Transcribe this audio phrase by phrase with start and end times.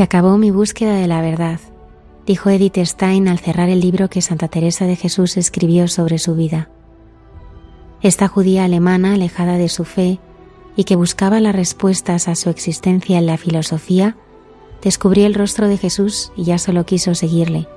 [0.00, 1.60] Se acabó mi búsqueda de la verdad,
[2.24, 6.34] dijo Edith Stein al cerrar el libro que Santa Teresa de Jesús escribió sobre su
[6.34, 6.70] vida.
[8.00, 10.18] Esta judía alemana, alejada de su fe
[10.74, 14.16] y que buscaba las respuestas a su existencia en la filosofía,
[14.82, 17.68] descubrió el rostro de Jesús y ya solo quiso seguirle,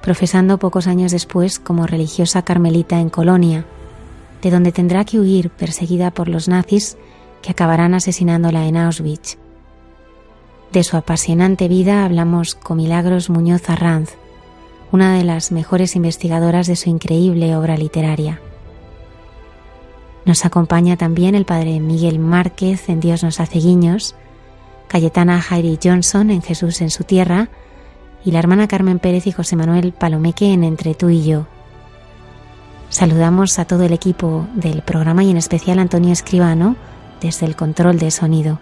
[0.00, 3.66] profesando pocos años después como religiosa carmelita en Colonia,
[4.40, 6.96] de donde tendrá que huir perseguida por los nazis
[7.42, 9.36] que acabarán asesinándola en Auschwitz.
[10.76, 14.10] De su apasionante vida hablamos con Milagros Muñoz Arranz,
[14.92, 18.42] una de las mejores investigadoras de su increíble obra literaria.
[20.26, 24.16] Nos acompaña también el padre Miguel Márquez en Dios nos hace guiños,
[24.86, 27.48] Cayetana Jairi Johnson en Jesús en su tierra
[28.22, 31.46] y la hermana Carmen Pérez y José Manuel Palomeque en Entre tú y yo.
[32.90, 36.76] Saludamos a todo el equipo del programa y en especial a Antonio Escribano
[37.22, 38.60] desde el control de sonido.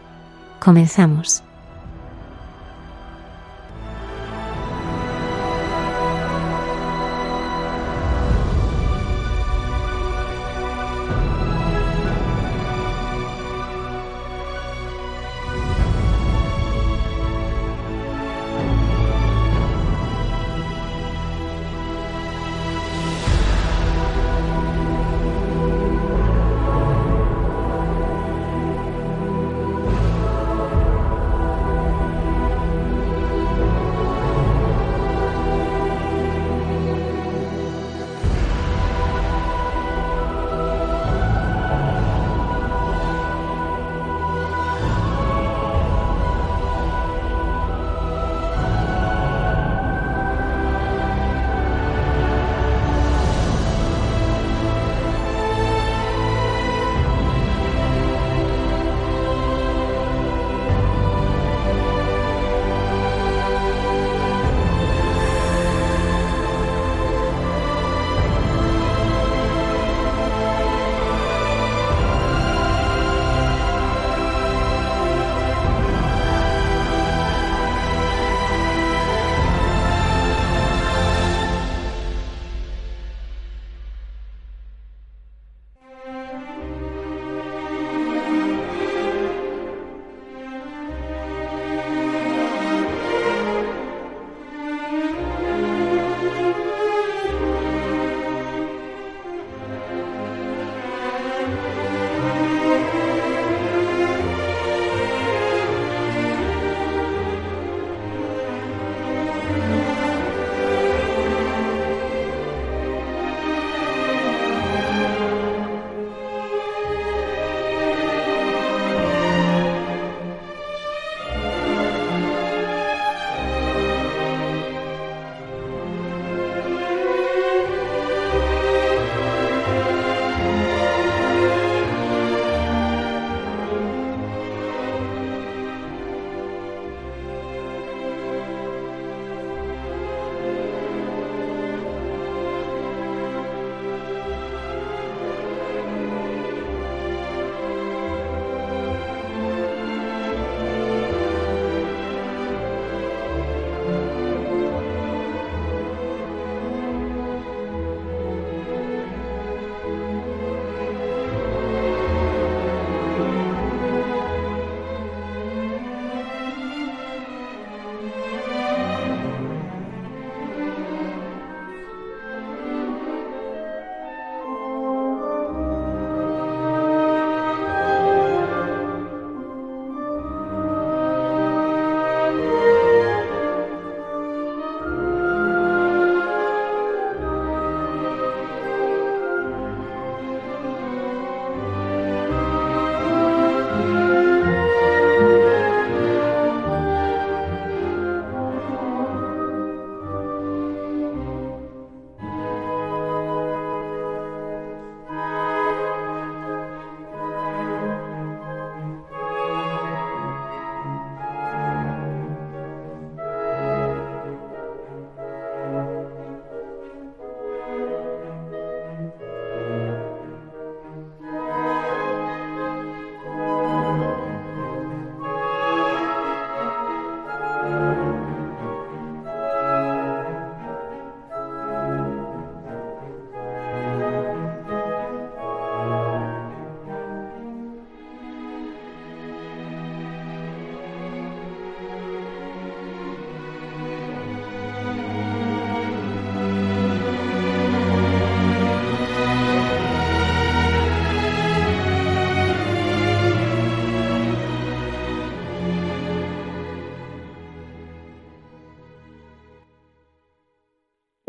[0.60, 1.42] Comenzamos.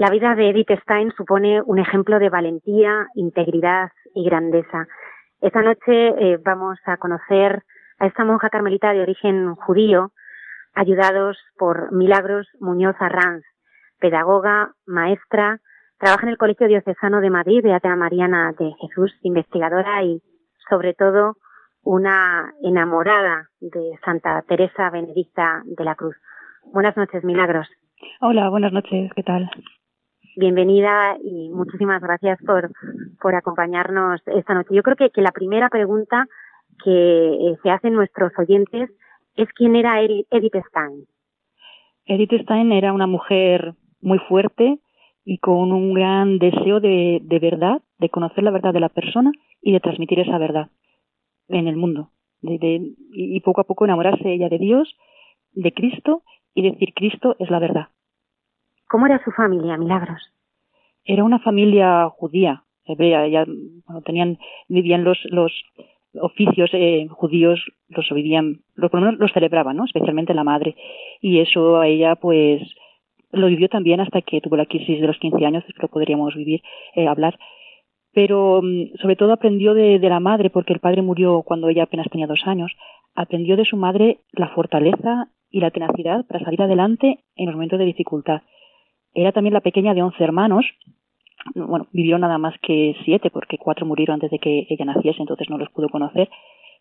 [0.06, 4.86] La vida de Edith Stein supone un ejemplo de valentía, integridad y grandeza.
[5.42, 7.64] Esta noche eh, vamos a conocer
[7.98, 10.12] a esta monja carmelita de origen judío,
[10.76, 13.44] ayudados por Milagros Muñoz Arranz,
[14.00, 15.60] pedagoga, maestra,
[15.98, 20.22] trabaja en el Colegio Diocesano de Madrid, Beata Mariana de Jesús, investigadora y,
[20.70, 21.38] sobre todo,
[21.82, 26.16] una enamorada de Santa Teresa Benedicta de la Cruz.
[26.66, 27.68] Buenas noches, Milagros.
[28.22, 29.50] Hola, buenas noches, ¿qué tal?
[30.38, 32.70] Bienvenida y muchísimas gracias por,
[33.22, 34.76] por acompañarnos esta noche.
[34.76, 36.28] Yo creo que, que la primera pregunta
[36.84, 38.90] que eh, se hacen nuestros oyentes
[39.38, 41.06] es quién era Edith Stein.
[42.06, 44.80] Edith Stein era una mujer muy fuerte
[45.24, 49.32] y con un gran deseo de, de verdad, de conocer la verdad de la persona
[49.62, 50.68] y de transmitir esa verdad
[51.48, 52.10] en el mundo.
[52.42, 54.98] De, de, y poco a poco enamorarse ella de Dios,
[55.54, 56.24] de Cristo
[56.54, 57.88] y decir Cristo es la verdad.
[58.96, 60.32] ¿Cómo era su familia, Milagros?
[61.04, 63.28] Era una familia judía, hebrea.
[63.28, 63.46] Ya,
[64.06, 64.38] tenían,
[64.70, 65.52] vivían los, los
[66.22, 67.60] oficios eh, judíos
[67.90, 68.90] los vivían, los,
[69.20, 69.84] los celebraban, ¿no?
[69.84, 70.78] Especialmente la madre.
[71.20, 72.62] Y eso a ella, pues,
[73.34, 76.34] lo vivió también hasta que tuvo la crisis de los 15 años, que lo podríamos
[76.34, 76.62] vivir,
[76.96, 77.38] eh, hablar.
[78.14, 81.84] Pero mm, sobre todo aprendió de, de la madre, porque el padre murió cuando ella
[81.84, 82.72] apenas tenía dos años.
[83.14, 87.78] Aprendió de su madre la fortaleza y la tenacidad para salir adelante en los momentos
[87.78, 88.42] de dificultad.
[89.16, 90.66] Era también la pequeña de once hermanos,
[91.56, 95.50] bueno, vivió nada más que siete, porque cuatro murieron antes de que ella naciese, entonces
[95.50, 96.30] no los pudo conocer.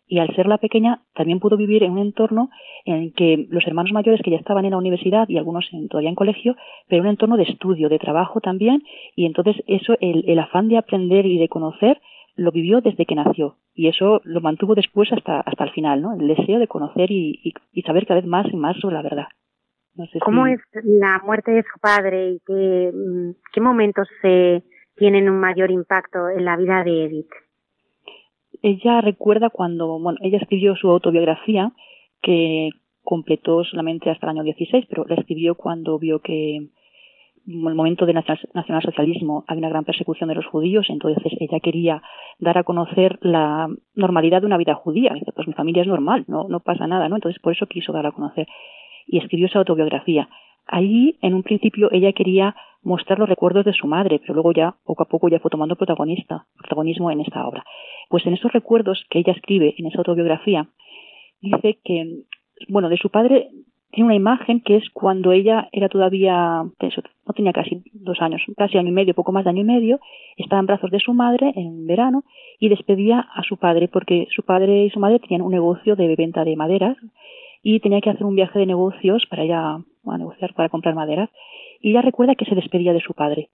[0.07, 2.49] Y al ser la pequeña, también pudo vivir en un entorno
[2.85, 6.09] en que los hermanos mayores que ya estaban en la universidad y algunos en, todavía
[6.09, 6.55] en colegio,
[6.87, 8.83] pero un entorno de estudio, de trabajo también,
[9.15, 11.99] y entonces eso, el, el afán de aprender y de conocer,
[12.35, 16.13] lo vivió desde que nació y eso lo mantuvo después hasta hasta el final, ¿no?
[16.13, 19.01] El deseo de conocer y, y, y saber cada vez más y más sobre la
[19.01, 19.27] verdad.
[19.95, 20.53] No sé ¿Cómo si...
[20.53, 24.63] es la muerte de su padre y qué, mm, qué momentos se
[24.95, 27.31] tienen un mayor impacto en la vida de Edith?
[28.61, 31.71] Ella recuerda cuando, bueno, ella escribió su autobiografía
[32.21, 32.69] que
[33.03, 36.55] completó solamente hasta el año 16, pero la escribió cuando vio que
[37.47, 42.01] en el momento del nacionalsocialismo había una gran persecución de los judíos, entonces ella quería
[42.39, 45.13] dar a conocer la normalidad de una vida judía.
[45.13, 47.15] Dice, pues mi familia es normal, no, no pasa nada, ¿no?
[47.15, 48.47] Entonces por eso quiso dar a conocer
[49.05, 50.29] y escribió su autobiografía.
[50.67, 54.75] Ahí, en un principio, ella quería mostrar los recuerdos de su madre, pero luego ya,
[54.83, 57.63] poco a poco, ya fue tomando protagonista, protagonismo en esta obra.
[58.09, 60.67] Pues en esos recuerdos que ella escribe en esa autobiografía,
[61.41, 62.23] dice que,
[62.69, 63.49] bueno, de su padre
[63.91, 68.77] tiene una imagen que es cuando ella era todavía, no tenía casi dos años, casi
[68.77, 69.99] año y medio, poco más de año y medio,
[70.37, 72.23] estaba en brazos de su madre en verano
[72.59, 76.13] y despedía a su padre porque su padre y su madre tenían un negocio de
[76.15, 76.97] venta de maderas
[77.67, 81.31] y tenía que hacer un viaje de negocios para ya a negociar para comprar maderas
[81.81, 83.49] y ella recuerda que se despedía de su padre.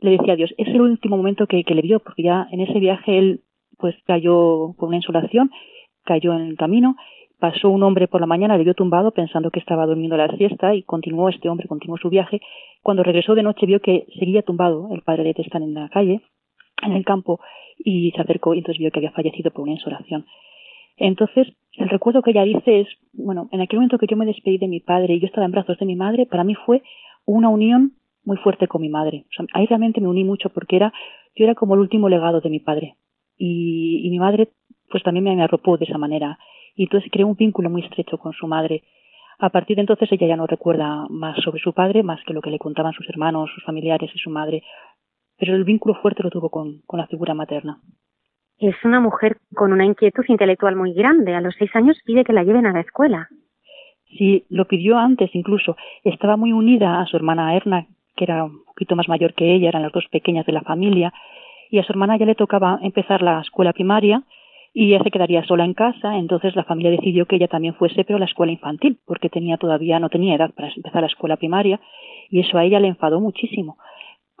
[0.00, 2.60] Le decía a Dios, es el último momento que, que le vio porque ya en
[2.60, 3.42] ese viaje él
[3.78, 5.52] pues cayó por una insolación,
[6.02, 6.96] cayó en el camino,
[7.38, 10.74] pasó un hombre por la mañana, le vio tumbado pensando que estaba durmiendo la siesta
[10.74, 12.40] y continuó este hombre, continuó su viaje.
[12.82, 16.22] Cuando regresó de noche vio que seguía tumbado el padre de Testán en la calle,
[16.82, 17.38] en el campo,
[17.78, 20.26] y se acercó y entonces vio que había fallecido por una insolación.
[20.96, 24.58] Entonces, el recuerdo que ella dice es, bueno, en aquel momento que yo me despedí
[24.58, 26.82] de mi padre y yo estaba en brazos de mi madre, para mí fue
[27.24, 29.26] una unión muy fuerte con mi madre.
[29.52, 30.92] Ahí realmente me uní mucho porque era,
[31.34, 32.96] yo era como el último legado de mi padre.
[33.36, 34.52] Y, y mi madre,
[34.88, 36.38] pues también me, me arropó de esa manera.
[36.76, 38.84] Y entonces creó un vínculo muy estrecho con su madre.
[39.38, 42.40] A partir de entonces ella ya no recuerda más sobre su padre, más que lo
[42.40, 44.62] que le contaban sus hermanos, sus familiares y su madre.
[45.36, 47.80] Pero el vínculo fuerte lo tuvo con, con la figura materna
[48.68, 51.34] es una mujer con una inquietud intelectual muy grande.
[51.34, 53.28] A los seis años pide que la lleven a la escuela.
[54.18, 55.76] Sí, lo pidió antes incluso.
[56.04, 59.68] Estaba muy unida a su hermana Erna, que era un poquito más mayor que ella,
[59.68, 61.12] eran las dos pequeñas de la familia,
[61.70, 64.22] y a su hermana ya le tocaba empezar la escuela primaria
[64.72, 68.04] y ella se quedaría sola en casa, entonces la familia decidió que ella también fuese,
[68.04, 71.36] pero a la escuela infantil, porque tenía todavía, no tenía edad para empezar la escuela
[71.36, 71.80] primaria,
[72.28, 73.78] y eso a ella le enfadó muchísimo.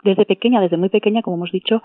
[0.02, 1.82] Desde pequeña, desde muy pequeña, como hemos dicho,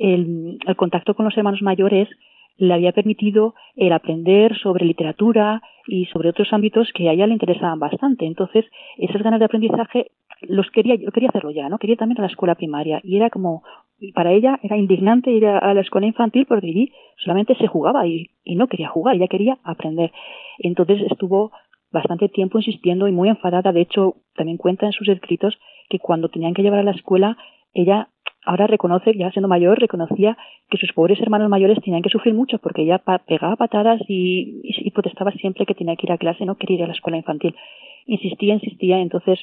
[0.00, 2.08] el, contacto con los hermanos mayores
[2.56, 7.34] le había permitido el aprender sobre literatura y sobre otros ámbitos que a ella le
[7.34, 8.26] interesaban bastante.
[8.26, 8.64] Entonces,
[8.98, 10.10] esas ganas de aprendizaje
[10.42, 11.78] los quería, yo quería hacerlo ya, ¿no?
[11.78, 13.62] Quería también a la escuela primaria y era como,
[14.14, 18.06] para ella era indignante ir a, a la escuela infantil porque allí solamente se jugaba
[18.06, 20.12] y, y no quería jugar, ella quería aprender.
[20.58, 21.52] Entonces estuvo
[21.92, 23.72] bastante tiempo insistiendo y muy enfadada.
[23.72, 27.36] De hecho, también cuenta en sus escritos que cuando tenían que llevar a la escuela,
[27.74, 28.08] ella
[28.44, 30.36] ahora reconoce, ya siendo mayor, reconocía
[30.68, 34.90] que sus pobres hermanos mayores tenían que sufrir mucho porque ella pegaba patadas y, y,
[34.90, 37.54] protestaba siempre que tenía que ir a clase, no quería ir a la escuela infantil.
[38.06, 39.38] Insistía, insistía, entonces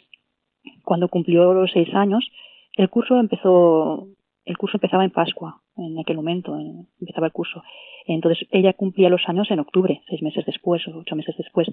[0.83, 2.29] cuando cumplió los seis años,
[2.75, 4.07] el curso empezó,
[4.45, 6.57] el curso empezaba en Pascua, en aquel momento,
[6.99, 7.63] empezaba el curso.
[8.05, 11.67] Entonces ella cumplía los años en octubre, seis meses después o ocho meses después.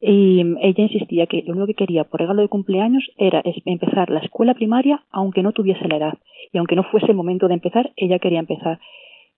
[0.00, 4.20] Y ella insistía que lo único que quería por regalo de cumpleaños era empezar la
[4.20, 6.18] escuela primaria aunque no tuviese la edad.
[6.52, 8.78] Y aunque no fuese el momento de empezar, ella quería empezar.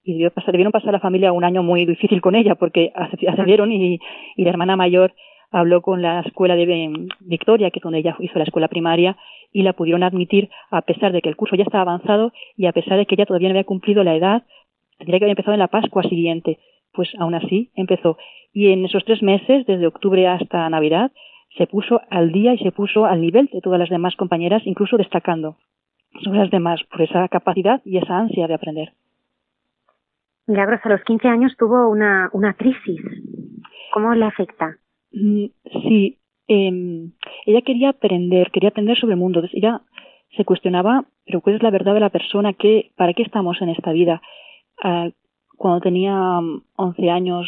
[0.02, 3.70] Y debió pasar, debieron pasar la familia un año muy difícil con ella porque accedieron
[3.72, 4.00] y,
[4.36, 5.14] y la hermana mayor
[5.50, 9.16] habló con la escuela de Victoria, que es donde ella hizo la escuela primaria,
[9.52, 12.72] y la pudieron admitir a pesar de que el curso ya estaba avanzado y a
[12.72, 14.44] pesar de que ella todavía no había cumplido la edad,
[14.98, 16.58] tendría que haber empezado en la Pascua siguiente.
[16.92, 18.18] Pues aún así empezó.
[18.58, 21.12] Y en esos tres meses, desde octubre hasta Navidad,
[21.56, 24.96] se puso al día y se puso al nivel de todas las demás compañeras, incluso
[24.96, 25.58] destacando
[26.24, 28.94] sobre las demás por esa capacidad y esa ansia de aprender.
[30.48, 33.00] Milagros, a los 15 años tuvo una, una crisis.
[33.92, 34.76] ¿Cómo le afecta?
[35.12, 35.44] Mm,
[35.84, 37.10] sí, eh,
[37.46, 39.40] ella quería aprender, quería aprender sobre el mundo.
[39.52, 39.82] ella
[40.36, 42.54] se cuestionaba, pero ¿cuál es la verdad de la persona?
[42.54, 44.20] ¿Qué, ¿Para qué estamos en esta vida?
[44.82, 45.10] Ah,
[45.56, 46.40] cuando tenía
[46.74, 47.46] 11 mm, años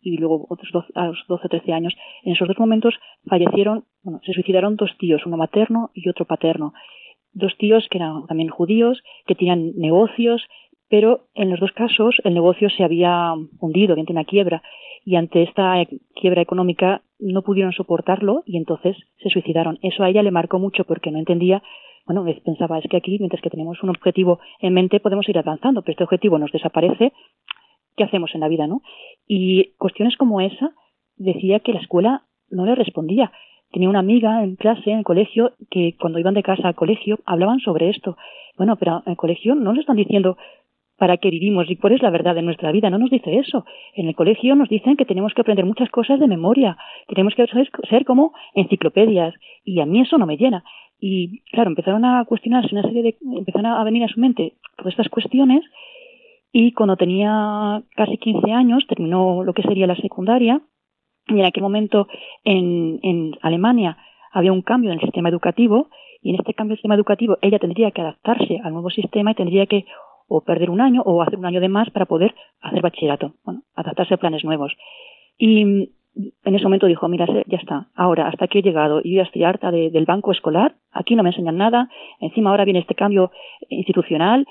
[0.00, 2.94] y luego otros 12, a los 12 o 13 años, en esos dos momentos
[3.26, 6.72] fallecieron, bueno, se suicidaron dos tíos, uno materno y otro paterno.
[7.32, 10.42] Dos tíos que eran también judíos, que tenían negocios,
[10.88, 14.62] pero en los dos casos el negocio se había hundido, había una quiebra,
[15.04, 15.74] y ante esta
[16.14, 19.78] quiebra económica no pudieron soportarlo y entonces se suicidaron.
[19.82, 21.62] Eso a ella le marcó mucho porque no entendía,
[22.06, 25.82] bueno, pensaba, es que aquí, mientras que tenemos un objetivo en mente, podemos ir avanzando,
[25.82, 27.12] pero este objetivo nos desaparece,
[27.96, 28.82] ¿qué hacemos en la vida, no?
[29.32, 30.72] Y cuestiones como esa
[31.16, 33.30] decía que la escuela no le respondía.
[33.70, 37.20] Tenía una amiga en clase, en el colegio, que cuando iban de casa al colegio
[37.26, 38.16] hablaban sobre esto.
[38.56, 40.36] Bueno, pero en el colegio no le están diciendo
[40.98, 42.90] para qué vivimos y cuál es la verdad de nuestra vida.
[42.90, 43.64] No nos dice eso.
[43.94, 47.46] En el colegio nos dicen que tenemos que aprender muchas cosas de memoria, tenemos que
[47.88, 49.32] ser como enciclopedias
[49.64, 50.64] y a mí eso no me llena.
[50.98, 54.92] Y claro, empezaron a cuestionarse una serie de, empezaron a venir a su mente todas
[54.92, 55.62] estas cuestiones
[56.52, 60.60] y cuando tenía casi 15 años terminó lo que sería la secundaria
[61.28, 62.08] y en aquel momento
[62.44, 63.96] en, en Alemania
[64.32, 65.88] había un cambio en el sistema educativo
[66.22, 69.34] y en este cambio del sistema educativo ella tendría que adaptarse al nuevo sistema y
[69.34, 69.84] tendría que
[70.30, 73.62] o perder un año o hacer un año de más para poder hacer bachillerato, bueno,
[73.74, 74.72] adaptarse a planes nuevos.
[75.36, 75.60] Y
[76.44, 79.42] en ese momento dijo, mira, ya está, ahora hasta aquí he llegado y ya estoy
[79.42, 81.88] harta del banco escolar, aquí no me enseñan nada,
[82.20, 83.32] encima ahora viene este cambio
[83.68, 84.46] institucional,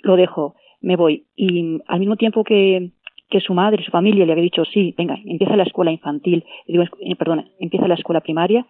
[0.00, 1.26] lo dejo, me voy.
[1.36, 2.90] Y al mismo tiempo que,
[3.30, 6.84] que su madre, su familia le había dicho, sí, venga, empieza la escuela infantil, digo,
[6.84, 7.16] eh,
[7.58, 8.66] empieza la escuela primaria,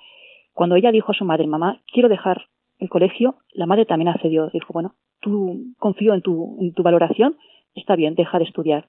[0.52, 2.46] cuando ella dijo a su madre, mamá, quiero dejar
[2.78, 7.36] el colegio, la madre también accedió, dijo, bueno, tú confío en tu, en tu valoración,
[7.74, 8.88] está bien, deja de estudiar.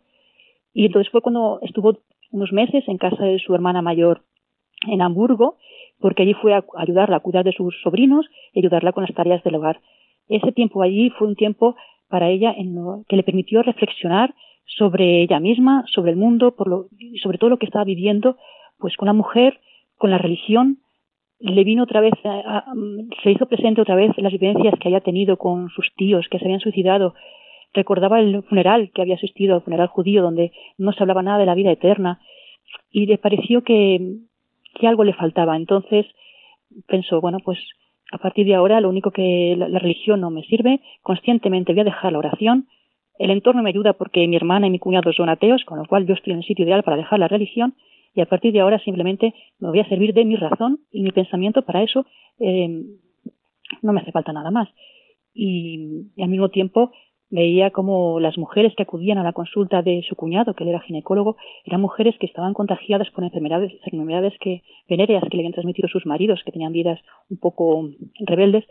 [0.73, 1.99] Y entonces fue cuando estuvo
[2.31, 4.23] unos meses en casa de su hermana mayor
[4.87, 5.57] en Hamburgo,
[5.99, 9.43] porque allí fue a ayudarla a cuidar de sus sobrinos y ayudarla con las tareas
[9.43, 9.81] del hogar.
[10.27, 11.75] Ese tiempo allí fue un tiempo
[12.09, 14.33] para ella en lo que le permitió reflexionar
[14.65, 16.87] sobre ella misma, sobre el mundo, por lo,
[17.23, 18.37] sobre todo lo que estaba viviendo,
[18.77, 19.59] pues con la mujer,
[19.97, 20.79] con la religión,
[21.39, 22.13] le vino otra vez,
[23.23, 26.45] se hizo presente otra vez las vivencias que había tenido con sus tíos que se
[26.45, 27.13] habían suicidado.
[27.73, 31.45] Recordaba el funeral que había asistido, el funeral judío, donde no se hablaba nada de
[31.45, 32.19] la vida eterna,
[32.91, 34.17] y le pareció que
[34.81, 35.55] algo le faltaba.
[35.55, 36.05] Entonces
[36.87, 37.57] pensó, bueno, pues
[38.11, 41.85] a partir de ahora lo único que la, religión no me sirve, conscientemente voy a
[41.85, 42.67] dejar la oración,
[43.17, 46.07] el entorno me ayuda porque mi hermana y mi cuñado son ateos, con lo cual
[46.07, 47.75] yo estoy en el sitio ideal para dejar la religión,
[48.15, 51.11] y a partir de ahora simplemente me voy a servir de mi razón y mi
[51.11, 52.05] pensamiento para eso
[52.39, 52.83] eh,
[53.81, 54.69] no me hace falta nada más.
[55.33, 56.91] Y, al mismo tiempo
[57.29, 60.79] veía como las mujeres que acudían a la consulta de su cuñado, que él era
[60.79, 65.87] ginecólogo, eran mujeres que estaban contagiadas por enfermedades, enfermedades que, venéreas que le habían transmitido
[65.89, 68.65] sus maridos, que tenían vidas un poco rebeldes,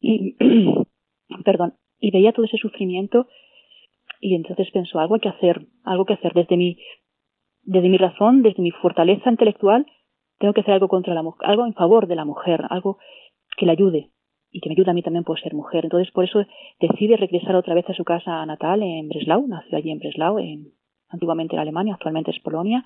[0.00, 0.36] y,
[1.44, 3.26] perdón, y veía todo ese sufrimiento
[4.20, 6.32] y entonces pensó, algo hay que hacer, algo que hacer.
[6.32, 6.78] Desde mi
[7.62, 9.86] desde mi razón, desde mi fortaleza intelectual,
[10.38, 12.98] tengo que hacer algo contra la algo en favor de la mujer, algo
[13.56, 14.10] que la ayude
[14.50, 15.84] y que me ayude a mí también por ser mujer.
[15.84, 16.44] Entonces, por eso
[16.80, 20.72] decide regresar otra vez a su casa natal en Breslau, nació allí en Breslau, en,
[21.08, 22.84] antiguamente en Alemania, actualmente es Polonia.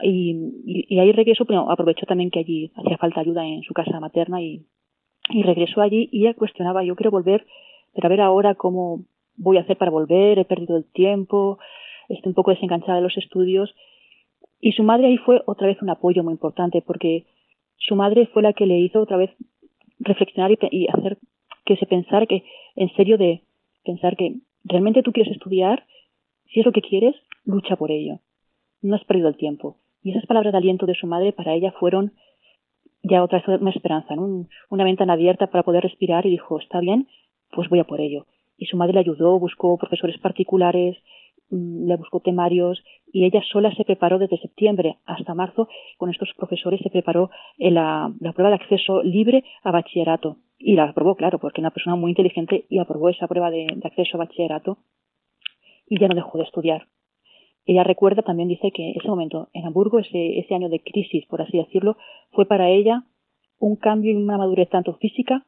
[0.00, 4.42] Y, ahí regresó, pero aprovechó también que allí hacía falta ayuda en su casa materna
[4.42, 4.66] y,
[5.30, 7.46] y regresó allí y ella cuestionaba, yo quiero volver,
[7.94, 9.04] pero a ver ahora cómo
[9.36, 11.58] voy a hacer para volver, he perdido el tiempo,
[12.08, 13.74] está un poco desenganchada de los estudios.
[14.60, 17.26] Y su madre ahí fue otra vez un apoyo muy importante porque
[17.76, 19.30] su madre fue la que le hizo otra vez
[19.98, 21.18] reflexionar y, hacer
[21.64, 22.44] que se pensara que,
[22.76, 23.42] en serio, de
[23.84, 25.86] pensar que realmente tú quieres estudiar,
[26.52, 28.20] si es lo que quieres, lucha por ello.
[28.82, 29.76] No has perdido el tiempo.
[30.02, 32.12] Y esas palabras de aliento de su madre para ella fueron
[33.02, 34.14] ya otra vez una esperanza,
[34.70, 37.06] una ventana abierta para poder respirar y dijo, está bien,
[37.50, 38.26] pues voy a por ello.
[38.56, 40.96] Y su madre le ayudó, buscó profesores particulares,
[41.50, 42.82] le buscó temarios
[43.12, 47.74] y ella sola se preparó desde septiembre hasta marzo con estos profesores se preparó en
[47.74, 51.74] la, la prueba de acceso libre a bachillerato y la aprobó, claro, porque era una
[51.74, 54.78] persona muy inteligente y aprobó esa prueba de, acceso a bachillerato
[55.86, 56.86] y ya no dejó de estudiar.
[57.66, 61.42] Ella recuerda, también dice que ese momento en Hamburgo, ese, ese año de crisis, por
[61.42, 61.96] así decirlo,
[62.32, 63.04] fue para ella
[63.58, 65.44] un cambio y una madurez tanto física,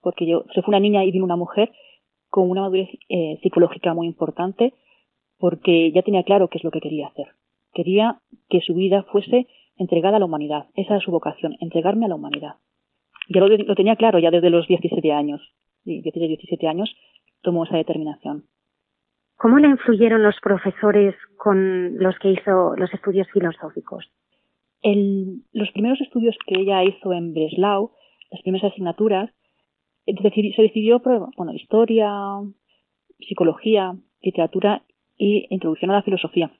[0.00, 1.72] porque yo, se fue una niña y vino una mujer,
[2.28, 4.74] con una madurez eh, psicológica muy importante,
[5.40, 7.28] porque ya tenía claro qué es lo que quería hacer.
[7.72, 10.66] Quería que su vida fuese entregada a la humanidad.
[10.76, 12.56] Esa era su vocación, entregarme a la humanidad.
[13.28, 15.40] Ya lo, tenía claro ya desde los 17 años.
[15.84, 16.94] Y desde 17 años
[17.40, 18.44] tomó esa determinación.
[19.36, 24.10] ¿Cómo le influyeron los profesores con los que hizo los estudios filosóficos?
[24.82, 27.90] los primeros estudios que ella hizo en Breslau,
[28.30, 29.30] las primeras asignaturas,
[30.06, 32.10] se decidió por bueno, historia,
[33.18, 34.82] psicología, literatura
[35.20, 36.50] y introducción a la filosofía.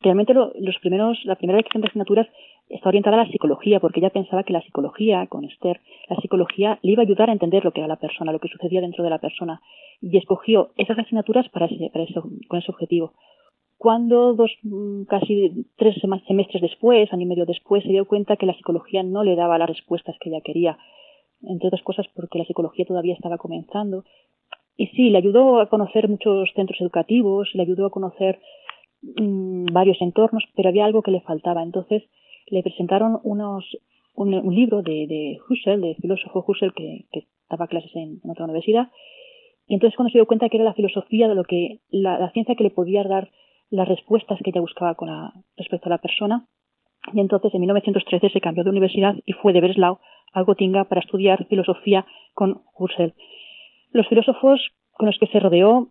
[0.00, 2.28] Realmente los primeros, la primera lección de asignaturas
[2.68, 6.78] está orientada a la psicología, porque ella pensaba que la psicología, con Esther, la psicología
[6.82, 9.02] le iba a ayudar a entender lo que era la persona, lo que sucedía dentro
[9.02, 9.60] de la persona,
[10.00, 12.06] y escogió esas asignaturas para, para
[12.46, 13.14] con ese objetivo.
[13.76, 18.46] Cuando dos, mm, casi tres semestres después, año y medio después, se dio cuenta que
[18.46, 20.78] la psicología no le daba las respuestas que ella quería,
[21.42, 24.04] entre otras cosas porque la psicología todavía estaba comenzando.
[24.80, 28.38] Y sí, le ayudó a conocer muchos centros educativos, le ayudó a conocer
[29.02, 31.64] mm, varios entornos, pero había algo que le faltaba.
[31.64, 32.04] Entonces
[32.46, 33.64] le presentaron unos,
[34.14, 37.06] un, libro de, de, Husserl, de filósofo Husserl, que,
[37.50, 38.88] daba clases en, otra universidad.
[39.66, 42.54] Y entonces cuando se dio cuenta que era la filosofía de lo que, la, ciencia
[42.54, 43.30] que le podía dar
[43.70, 45.08] las respuestas que ella buscaba con
[45.56, 46.46] respecto a la persona.
[47.12, 49.98] Y entonces en 1913 se cambió de universidad y fue de Breslau
[50.32, 53.12] a Gotinga para estudiar filosofía con Husserl.
[53.92, 54.60] Los filósofos
[54.92, 55.88] con los que se rodeó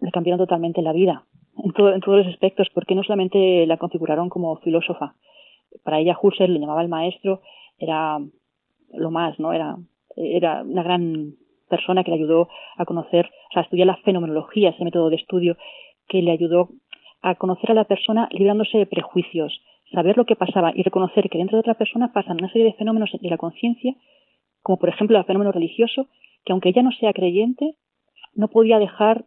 [0.00, 1.24] le cambiaron totalmente la vida,
[1.56, 5.14] en, en todos los aspectos, porque no solamente la configuraron como filósofa,
[5.82, 7.40] para ella Husserl le llamaba el maestro,
[7.78, 8.18] era
[8.92, 9.52] lo más, ¿no?
[9.52, 9.76] Era,
[10.16, 11.34] era una gran
[11.68, 15.16] persona que le ayudó a conocer, o sea, a estudiar la fenomenología, ese método de
[15.16, 15.56] estudio
[16.08, 16.68] que le ayudó
[17.22, 19.60] a conocer a la persona librándose de prejuicios,
[19.92, 22.74] saber lo que pasaba y reconocer que dentro de otra persona pasan una serie de
[22.74, 23.94] fenómenos de la conciencia,
[24.62, 26.06] como por ejemplo el fenómeno religioso,
[26.44, 27.76] que aunque ella no sea creyente,
[28.34, 29.24] no podía dejar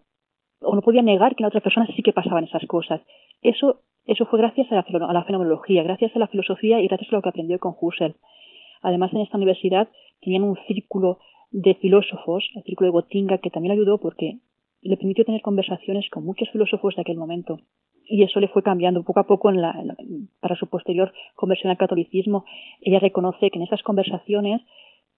[0.62, 3.02] o no podía negar que en la otra persona sí que pasaban esas cosas.
[3.42, 7.22] Eso eso fue gracias a la, fenomenología, gracias a la filosofía y gracias a lo
[7.22, 8.16] que aprendió con Husserl.
[8.82, 9.90] Además, en esta universidad
[10.22, 11.20] tenían un círculo
[11.52, 14.40] de filósofos, el círculo de Gotinga, que también ayudó porque
[14.82, 17.60] le permitió tener conversaciones con muchos filósofos de aquel momento.
[18.06, 19.52] Y eso le fue cambiando poco a poco
[20.40, 22.46] para su posterior conversión al catolicismo.
[22.80, 24.62] Ella reconoce que en esas conversaciones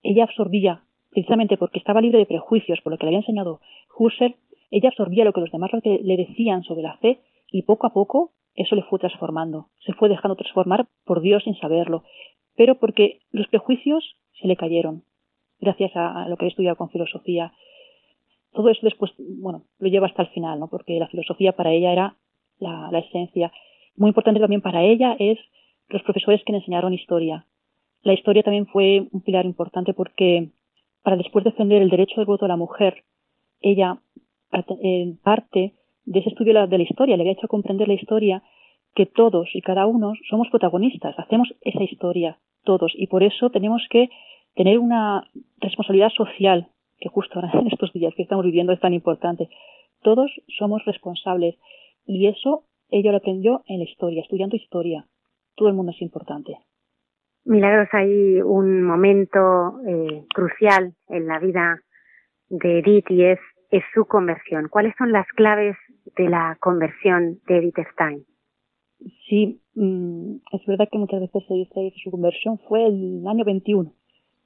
[0.01, 3.61] ella absorbía, precisamente porque estaba libre de prejuicios por lo que le había enseñado
[3.97, 4.35] Husserl,
[4.71, 7.19] ella absorbía lo que los demás le decían sobre la fe
[7.51, 11.55] y poco a poco eso le fue transformando, se fue dejando transformar por Dios sin
[11.55, 12.03] saberlo,
[12.55, 15.03] pero porque los prejuicios se le cayeron,
[15.59, 17.53] gracias a, lo que he estudiado con filosofía.
[18.51, 20.67] Todo eso después, bueno, lo lleva hasta el final, ¿no?
[20.69, 22.17] Porque la filosofía para ella era
[22.57, 23.51] la, la esencia.
[23.95, 25.37] Muy importante también para ella es
[25.87, 27.45] los profesores que le enseñaron historia.
[28.01, 30.49] La historia también fue un pilar importante porque
[31.03, 33.03] para después defender el derecho de voto a la mujer,
[33.61, 33.99] ella
[34.81, 35.73] en parte
[36.05, 38.43] de ese estudio de la historia, le había hecho comprender la historia
[38.95, 43.81] que todos y cada uno somos protagonistas, hacemos esa historia todos y por eso tenemos
[43.89, 44.09] que
[44.55, 46.67] tener una responsabilidad social
[46.99, 49.49] que justo ahora en estos días que estamos viviendo es tan importante.
[50.01, 51.55] Todos somos responsables
[52.05, 55.05] y eso ella lo aprendió en la historia, estudiando historia.
[55.55, 56.57] Todo el mundo es importante.
[57.45, 61.81] Milagros, hay un momento eh, crucial en la vida
[62.49, 63.39] de Edith y es,
[63.71, 64.67] es su conversión.
[64.69, 65.75] ¿Cuáles son las claves
[66.15, 68.25] de la conversión de Edith Stein.
[69.27, 73.45] Sí, mm, es verdad que muchas veces se dice que su conversión fue el año
[73.45, 73.93] 21,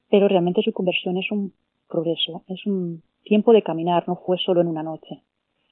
[0.10, 1.54] pero realmente su conversión es un
[1.90, 5.24] progreso, es un tiempo de caminar, no fue solo en una noche.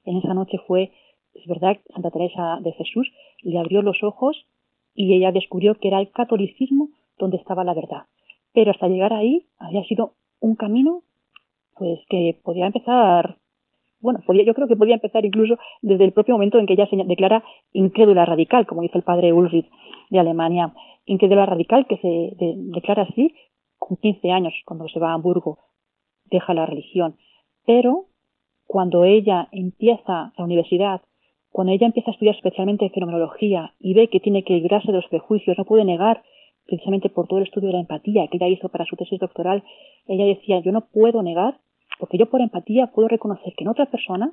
[0.04, 0.90] En esa noche fue,
[1.34, 3.10] es verdad, Santa Teresa de Jesús
[3.42, 4.46] le abrió los ojos
[4.94, 8.06] y ella descubrió que era el catolicismo donde estaba la verdad.
[8.52, 11.02] Pero hasta llegar ahí había sido un camino
[11.74, 13.38] pues que podía empezar
[14.02, 16.96] bueno, yo creo que podía empezar incluso desde el propio momento en que ella se
[16.96, 19.70] declara incrédula radical, como dice el padre Ulrich
[20.10, 20.74] de Alemania,
[21.06, 23.32] incrédula radical que se declara así
[23.78, 25.58] con 15 años cuando se va a Hamburgo,
[26.24, 27.16] deja la religión.
[27.64, 28.06] Pero
[28.66, 31.02] cuando ella empieza la universidad,
[31.50, 35.06] cuando ella empieza a estudiar especialmente fenomenología y ve que tiene que librarse de los
[35.06, 36.24] prejuicios, no puede negar
[36.66, 39.62] precisamente por todo el estudio de la empatía que ella hizo para su tesis doctoral,
[40.06, 41.58] ella decía, yo no puedo negar,
[41.98, 44.32] porque yo por empatía puedo reconocer que en otra persona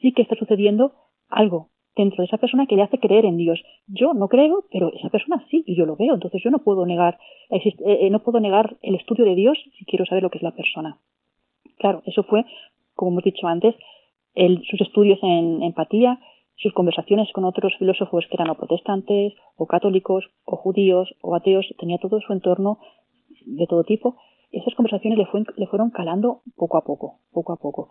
[0.00, 0.92] sí que está sucediendo
[1.28, 3.60] algo dentro de esa persona que le hace creer en Dios.
[3.86, 6.14] Yo no creo, pero esa persona sí, y yo lo veo.
[6.14, 7.18] Entonces yo no puedo negar,
[7.50, 10.42] eh, eh, no puedo negar el estudio de Dios si quiero saber lo que es
[10.42, 10.98] la persona.
[11.78, 12.44] Claro, eso fue,
[12.94, 13.74] como hemos dicho antes,
[14.68, 16.20] sus estudios en empatía,
[16.56, 21.66] sus conversaciones con otros filósofos que eran o protestantes, o católicos, o judíos, o ateos,
[21.78, 22.78] tenía todo su entorno
[23.44, 24.16] de todo tipo.
[24.50, 27.88] Esas conversaciones le, fueron calando poco a poco, poco a poco.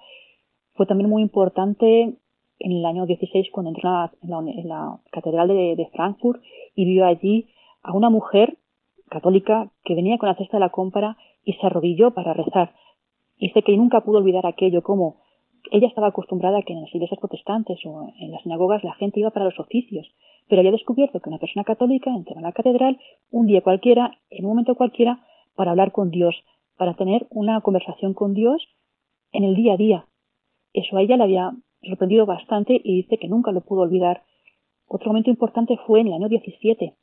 [0.74, 2.18] Fue también muy importante
[2.60, 3.90] en el año 16 cuando entró
[4.22, 6.42] en la, Catedral de, Frankfurt
[6.74, 7.50] y vio allí
[7.84, 8.58] a una mujer
[9.10, 12.74] católica que venía con la cesta de la compra y se arrodilló para rezar.
[13.38, 15.18] Dice que nunca pudo olvidar aquello, como
[15.72, 19.20] ella estaba acostumbrada a que en las iglesias protestantes o en las sinagogas la gente
[19.20, 20.08] iba para los oficios,
[20.48, 23.00] pero había descubierto que una persona católica entraba a la catedral
[23.32, 25.26] un día cualquiera, en un momento cualquiera,
[25.56, 26.36] para hablar con Dios,
[26.78, 28.68] para tener una conversación con Dios
[29.32, 30.06] en el día a día.
[30.74, 31.52] Eso a ella le había
[31.84, 34.24] sorprendido bastante y dice que nunca lo pudo olvidar.
[34.88, 36.94] Otro momento importante fue en el año 17,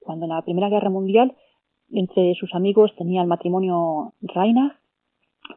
[0.00, 1.34] cuando en la Primera Guerra Mundial
[1.90, 4.72] entre sus amigos tenía el matrimonio Reinach,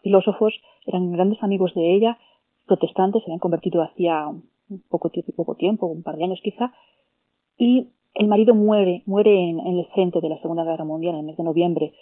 [0.03, 0.53] filósofos,
[0.85, 2.17] eran grandes amigos de ella,
[2.69, 4.31] protestantes, se habían convertido hacía
[4.89, 6.71] poco, poco tiempo, un par de años quizá,
[7.57, 11.25] y el marido muere, muere en, el frente de la Segunda Guerra Mundial en el
[11.25, 11.93] mes de noviembre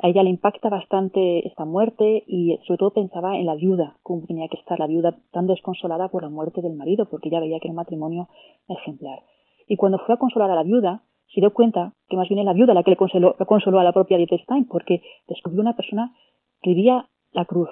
[0.00, 4.24] a ella le impacta bastante esta muerte y sobre todo pensaba en la viuda, cómo
[4.26, 7.58] tenía que estar la viuda tan desconsolada por la muerte del marido, porque ella veía
[7.58, 8.28] que era un matrimonio
[8.68, 9.24] ejemplar.
[9.66, 11.02] Y cuando fue a consolar a la viuda,
[11.34, 13.84] se dio cuenta que más bien es la viuda la que le consoló, consoló a
[13.84, 16.14] la propia Edith Stein, porque descubrió una persona
[16.62, 17.68] que vivía la cruz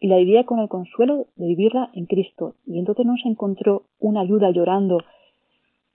[0.00, 2.54] y la vivía con el consuelo de vivirla en Cristo.
[2.66, 4.98] Y entonces no se encontró una viuda llorando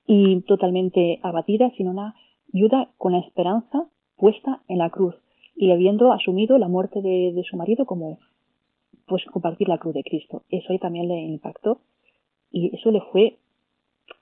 [0.05, 2.15] y totalmente abatida, sino una
[2.49, 5.15] viuda con la esperanza puesta en la cruz
[5.55, 8.19] y habiendo asumido la muerte de, su marido como
[9.07, 10.43] pues compartir la cruz de Cristo.
[10.49, 11.79] Eso ahí también le impactó
[12.51, 13.37] y eso le fue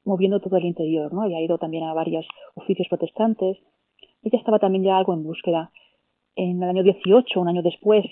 [0.06, 1.22] moviendo todo el interior, ¿no?
[1.22, 3.58] Había ido también a varios oficios protestantes.
[4.24, 5.72] Ella estaba también ya algo en búsqueda.
[6.36, 8.06] En el año 18, un año después,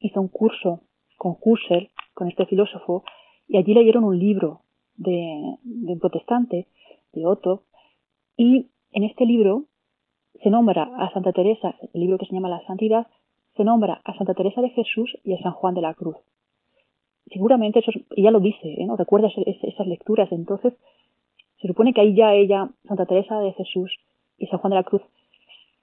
[0.00, 0.80] hizo un curso
[1.16, 3.04] con Husserl, con este filósofo,
[3.48, 4.60] y allí leyeron un libro
[4.96, 6.66] de, un protestante,
[7.12, 7.62] de Otto,
[8.36, 9.64] y en este libro
[10.42, 13.06] se nombra a Santa Teresa, el libro que se llama La Santidad,
[13.56, 16.16] se nombra a Santa Teresa de Jesús y a San Juan de la Cruz.
[17.32, 18.86] Seguramente eso, ella lo dice, ¿eh?
[18.86, 18.96] ¿no?
[18.96, 20.74] recuerda esas lecturas, entonces
[21.60, 23.96] se supone que ahí ya ella, Santa Teresa de Jesús
[24.38, 25.02] y San Juan de la Cruz,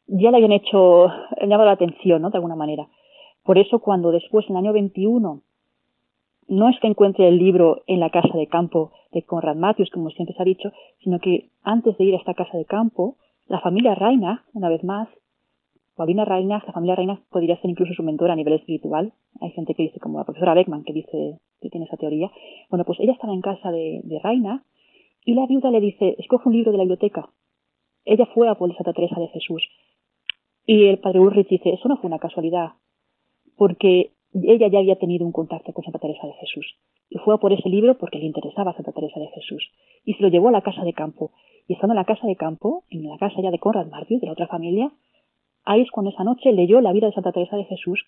[0.08, 1.08] ya le habían hecho,
[1.41, 2.30] llamado la atención, ¿no?
[2.30, 2.88] De alguna manera.
[3.43, 5.41] Por eso cuando después, en el año 21,
[6.47, 10.10] no es que encuentre el libro en la casa de campo de Conrad Matthews, como
[10.10, 10.71] siempre se ha dicho,
[11.03, 13.15] sino que antes de ir a esta casa de campo,
[13.47, 15.08] la familia Reina, una vez más,
[15.95, 19.13] Paulina Reina, la familia Reina podría ser incluso su mentora a nivel espiritual.
[19.41, 22.32] Hay gente que dice, como la profesora Beckman, que dice que tiene esa teoría.
[22.69, 24.19] Bueno, pues ella estaba en casa de, de
[25.25, 27.29] y la viuda le dice, escoge un libro de la biblioteca.
[28.06, 29.63] Ella fue a por Santa Teresa de Jesús.
[30.65, 32.73] Y el padre Ulrich dice, eso no fue una casualidad,
[33.58, 36.76] porque ella ya había tenido un contacto con Santa Teresa de Jesús.
[37.10, 39.72] Y fue a por ese libro porque le interesaba Santa Teresa de Jesús.
[40.06, 41.32] Y se lo llevó a la casa de campo.
[41.68, 44.28] Y estando en la casa de campo, en la casa ya de Conrad Martius, de
[44.28, 44.92] la otra familia,
[45.63, 48.06] ahí es cuando esa noche leyó la vida de Santa Teresa de Jesús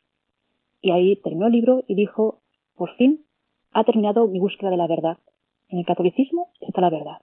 [0.81, 2.41] y ahí terminó el libro y dijo,
[2.75, 3.25] por fin
[3.71, 5.17] ha terminado mi búsqueda de la verdad.
[5.69, 7.21] En el catolicismo está la verdad.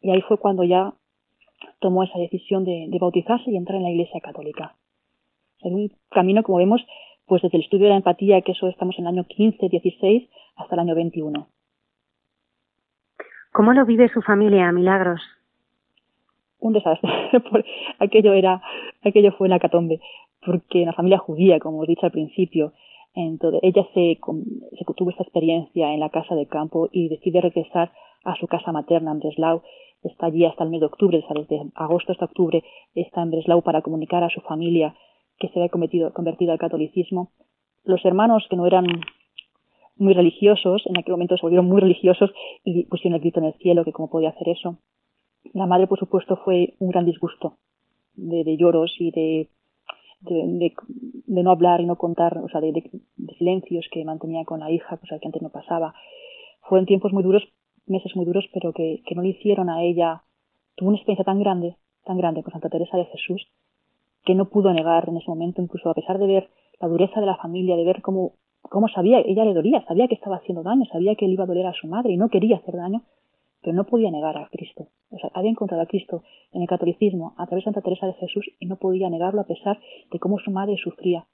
[0.00, 0.94] Y ahí fue cuando ya
[1.80, 4.76] tomó esa decisión de, bautizarse y entrar en la Iglesia Católica.
[5.60, 6.80] Es un camino, como vemos,
[7.26, 10.28] pues desde el estudio de la empatía, que eso estamos en el año 15, 16,
[10.56, 11.46] hasta el año 21.
[13.52, 15.20] ¿Cómo lo vive su familia, Milagros?
[16.66, 17.10] un desastre.
[17.98, 18.62] aquello era,
[19.02, 20.00] aquello fue la catombe,
[20.44, 22.72] porque la familia judía, como he dicho al principio,
[23.14, 24.18] entonces ella se,
[24.78, 27.92] se tuvo esta experiencia en la casa de campo y decide regresar
[28.24, 29.62] a su casa materna en Breslau.
[30.02, 32.62] Está allí hasta el mes de octubre, desde agosto hasta octubre
[32.94, 34.94] está en Breslau para comunicar a su familia
[35.38, 36.12] que se había convertido,
[36.52, 37.30] al catolicismo.
[37.84, 38.86] Los hermanos que no eran
[39.96, 42.30] muy religiosos, en aquel momento se volvieron muy religiosos
[42.64, 44.78] y pusieron el grito en el cielo que cómo podía hacer eso.
[45.54, 47.56] La madre, por supuesto, fue un gran disgusto
[48.14, 49.48] de, lloros y de,
[50.20, 50.72] de,
[51.26, 52.90] no hablar y no contar, o sea, de,
[53.38, 55.94] silencios que mantenía con la hija, cosa que antes no pasaba.
[56.62, 57.44] Fueron tiempos muy duros,
[57.86, 60.22] meses muy duros, pero que, que no le hicieron a ella.
[60.74, 63.46] Tuvo una experiencia tan grande, tan grande con Santa Teresa de Jesús,
[64.26, 67.26] que no pudo negar en ese momento, incluso a pesar de ver la dureza de
[67.26, 70.84] la familia, de ver cómo, cómo sabía, ella le dolía, sabía que estaba haciendo daño,
[70.86, 73.02] sabía que le iba a doler a su madre y no quería hacer daño,
[73.62, 74.88] pero no podía negar a Cristo.
[75.10, 78.14] O sea, había encontrado a Cristo en el catolicismo a través de Santa Teresa de
[78.14, 79.78] Jesús y no podía negarlo a pesar
[80.10, 81.24] de cómo su madre sufría.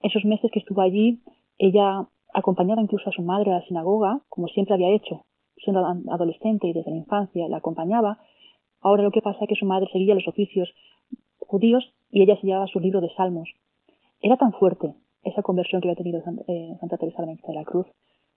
[0.00, 1.20] Esos meses que estuvo allí,
[1.58, 5.24] ella acompañaba incluso a su madre a la sinagoga, como siempre había hecho,
[5.56, 8.18] siendo adolescente y desde la infancia la acompañaba.
[8.80, 10.72] Ahora lo que pasa es que su madre seguía los oficios
[11.52, 13.48] judíos y ella se llevaba su libro de salmos.
[14.22, 17.86] Era tan fuerte esa conversión que había tenido eh, Santa, Teresa de la Cruz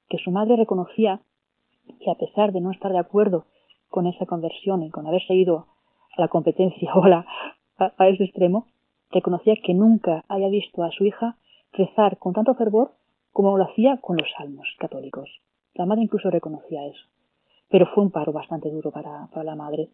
[0.09, 1.21] que su madre reconocía
[2.01, 3.45] que a pesar de no estar de acuerdo
[3.89, 5.67] con esa conversión y con haberse ido
[6.17, 8.67] a la competencia o a, ese extremo,
[9.11, 11.37] reconocía que nunca había visto a su hija
[11.71, 12.91] rezar con tanto fervor
[13.31, 15.29] como lo hacía con los salmos católicos.
[15.73, 17.05] La madre incluso reconocía eso.
[17.69, 19.89] Pero fue un paro bastante duro para la madre.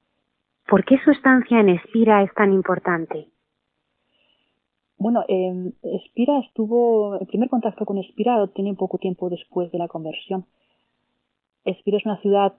[0.67, 3.27] ¿Por qué su estancia en Espira es tan importante?
[4.97, 9.87] Bueno, eh, Espira estuvo, el primer contacto con Espira tiene poco tiempo después de la
[9.87, 10.45] conversión.
[11.65, 12.53] Espira es una ciudad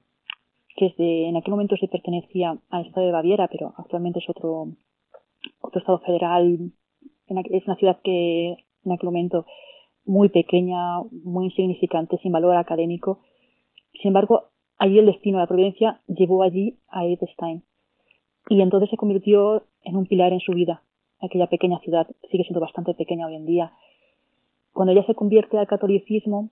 [0.76, 4.68] que desde, en aquel momento se pertenecía al estado de Baviera, pero actualmente es otro,
[5.60, 6.72] otro estado federal.
[7.28, 9.46] Es una ciudad que en aquel momento
[10.04, 13.20] muy pequeña, muy insignificante, sin valor académico.
[14.00, 17.62] Sin embargo, allí el destino de la providencia llevó allí a Edith Stein.
[18.48, 20.82] Y entonces se convirtió en un pilar en su vida.
[21.20, 23.72] Aquella pequeña ciudad sigue siendo bastante pequeña hoy en día.
[24.72, 26.50] Cuando ella se convierte al catolicismo,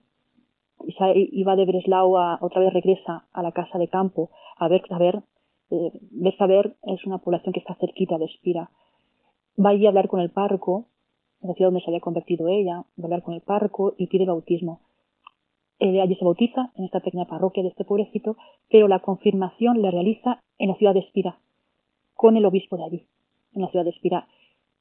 [1.14, 5.22] iba de Breslau a, otra vez regresa a la casa de campo a ver saber
[5.70, 5.92] eh,
[6.82, 8.70] es una población que está cerquita de Espira
[9.62, 10.86] va allí a hablar con el párroco
[11.42, 14.06] en la ciudad donde se había convertido ella va a hablar con el párroco y
[14.06, 14.80] pide bautismo
[15.78, 18.36] eh, allí se bautiza en esta pequeña parroquia de este pobrecito
[18.70, 21.38] pero la confirmación la realiza en la ciudad de Espira
[22.20, 23.06] con el obispo de allí
[23.54, 24.26] en la ciudad de Espira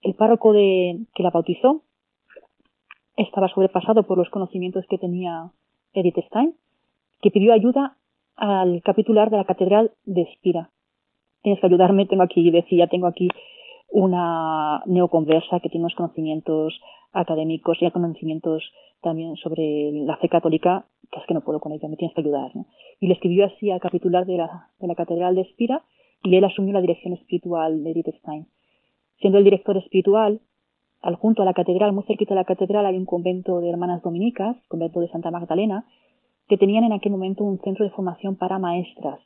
[0.01, 1.83] el párroco de, que la bautizó
[3.15, 5.49] estaba sobrepasado por los conocimientos que tenía
[5.93, 6.53] Edith Stein,
[7.21, 7.95] que pidió ayuda
[8.35, 10.69] al capitular de la Catedral de Espira.
[11.41, 13.29] Tienes que ayudarme, tengo aquí, decía, tengo aquí
[13.89, 16.77] una neoconversa que tiene unos conocimientos
[17.13, 18.63] académicos y conocimientos
[19.01, 22.21] también sobre la fe católica, que es que no puedo con ella, me tienes que
[22.21, 22.51] ayudar.
[22.99, 25.83] Y le escribió así al capitular de la, de la Catedral de Espira
[26.23, 28.47] y él asumió la dirección espiritual de Edith Stein.
[29.19, 30.41] Siendo el director espiritual,
[31.01, 34.01] al junto a la catedral, muy cerquita de la catedral, hay un convento de hermanas
[34.01, 35.85] dominicas, convento de Santa Magdalena,
[36.47, 39.19] que tenían en aquel momento un centro de formación para maestras.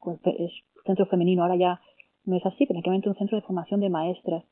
[0.00, 0.50] Pues, es
[0.84, 1.80] centro femenino, ahora ya
[2.24, 4.44] no es así, pero en aquel momento un centro de formación de maestras.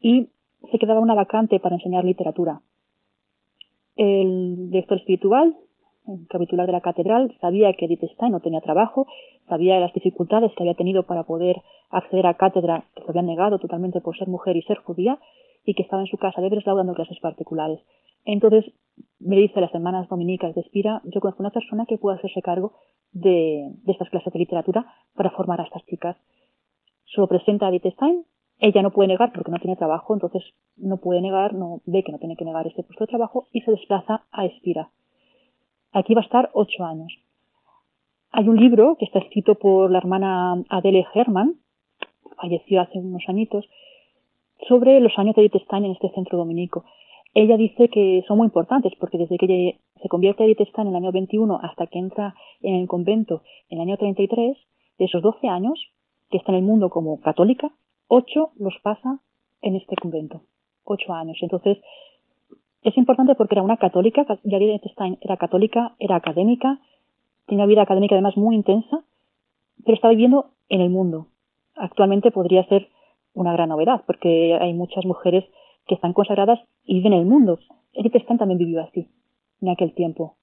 [0.00, 0.28] Y
[0.70, 2.60] se quedaba una vacante para enseñar literatura.
[3.96, 5.56] El director espiritual,
[6.28, 9.06] capitular de la catedral, sabía que Edith Stein no tenía trabajo,
[9.48, 13.58] sabía las dificultades que había tenido para poder acceder a cátedra, que se habían negado
[13.58, 15.18] totalmente por ser mujer y ser judía,
[15.64, 17.80] y que estaba en su casa de Breslau dando clases particulares.
[18.24, 18.64] Entonces
[19.20, 22.72] me dice las hermanas dominicas de Espira, yo conozco una persona que puede hacerse cargo
[23.12, 26.16] de, estas clases de literatura para formar a estas chicas.
[27.06, 28.24] Se lo presenta a Edith Stein,
[28.58, 30.42] ella no puede negar porque no tiene trabajo, entonces
[30.76, 33.60] no puede negar, no ve que no tiene que negar este puesto de trabajo y
[33.62, 34.90] se desplaza a Espira.
[35.92, 37.12] Aquí va a estar ocho años.
[38.30, 41.56] Hay un libro que está escrito por la hermana Adele Herman,
[42.36, 43.68] falleció hace unos añitos,
[44.68, 46.84] sobre los años de Edith Stein en este centro dominico.
[47.34, 50.94] Ella dice que son muy importantes porque desde que se convierte a Edith Stein en
[50.94, 54.56] el año 21 hasta que entra en el convento en el año 33,
[54.98, 55.78] de esos 12 años
[56.30, 57.70] que está en el mundo como católica,
[58.08, 59.20] 8 los pasa
[59.60, 60.42] en este convento.
[60.84, 61.38] 8 años.
[61.42, 61.78] Entonces,
[62.82, 66.80] es importante porque era una católica, Edith Stein era católica, era académica,
[67.46, 69.04] tenía una vida académica además muy intensa,
[69.84, 71.28] pero está viviendo en el mundo.
[71.76, 72.88] Actualmente podría ser
[73.34, 75.44] una gran novedad, porque hay muchas mujeres
[75.86, 77.58] que están consagradas y viven en el mundo.
[77.92, 79.08] Edith Stein también vivió así,
[79.60, 80.36] en aquel tiempo,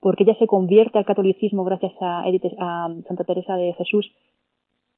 [0.00, 4.12] porque ella se convierte al catolicismo gracias a, a Santa Teresa de Jesús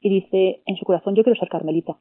[0.00, 1.98] y dice en su corazón, yo quiero ser carmelita.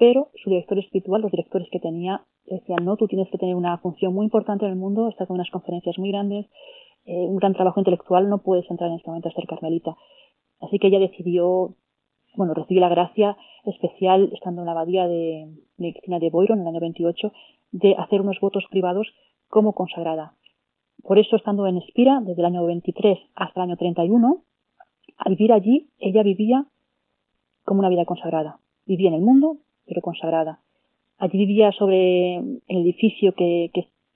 [0.00, 3.76] Pero su director espiritual, los directores que tenía, decían, no, tú tienes que tener una
[3.78, 6.46] función muy importante en el mundo, estás en unas conferencias muy grandes,
[7.04, 9.94] eh, un gran trabajo intelectual, no puedes entrar en este momento a ser carmelita.
[10.60, 11.74] Así que ella decidió
[12.36, 16.68] bueno, recibe la gracia especial, estando en la abadía de Cristina de Boiro en el
[16.68, 17.32] año 28,
[17.72, 19.08] de hacer unos votos privados
[19.48, 20.34] como consagrada.
[21.02, 24.42] Por eso, estando en Espira, desde el año 23 hasta el año 31,
[25.18, 26.66] al vivir allí, ella vivía
[27.64, 28.60] como una vida consagrada.
[28.86, 29.58] Vivía en el mundo,
[29.90, 30.60] pero consagrada.
[31.18, 33.70] Allí vivía sobre el edificio que,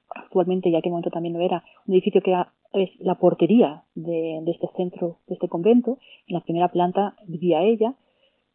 [0.09, 2.33] actualmente, y aquel momento también lo era, un edificio que
[2.73, 5.99] es la portería de, este centro, de este convento.
[6.29, 7.95] En la primera planta vivía ella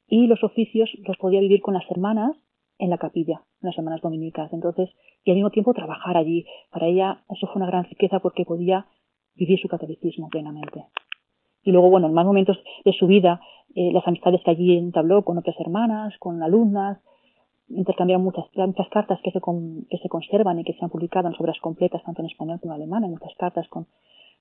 [0.07, 2.35] y los oficios los podía vivir con las hermanas
[2.79, 4.51] en la capilla, en las hermanas dominicas.
[4.53, 4.89] Entonces,
[5.25, 6.45] y al mismo tiempo trabajar allí.
[6.71, 8.87] Para ella eso fue una gran riqueza porque podía
[9.35, 10.85] vivir su catolicismo plenamente.
[11.63, 13.41] Y luego, bueno, en más momentos de su vida,
[13.75, 16.99] eh, las amistades que allí entabló con otras hermanas, con alumnas,
[17.69, 19.39] intercambiaron muchas, muchas cartas que se,
[19.89, 22.73] que se conservan y que se han publicado en obras completas, tanto en español como
[22.73, 23.87] en alemán, hay muchas cartas con,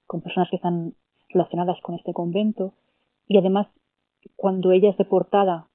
[0.06, 0.94] con personas que están
[1.28, 2.72] relacionadas con este convento.
[3.26, 3.68] Y además,
[4.36, 5.66] cuando ella es deportada,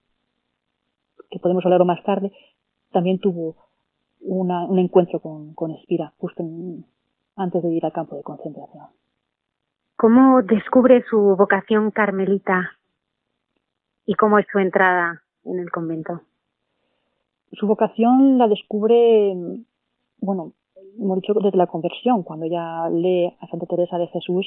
[1.30, 2.32] que podemos hablarlo más tarde,
[2.92, 3.56] también tuvo
[4.22, 6.44] una, un encuentro con, con Espira, justo
[7.36, 8.88] antes de ir al campo de concentración.
[9.96, 12.72] ¿Cómo descubre su vocación carmelita
[14.06, 16.22] y cómo es su entrada en el convento?
[17.54, 19.36] Su vocación la descubre,
[20.20, 20.54] bueno,
[21.00, 24.46] hemos dicho desde la conversión, cuando ella lee a Santa Teresa de Jesús,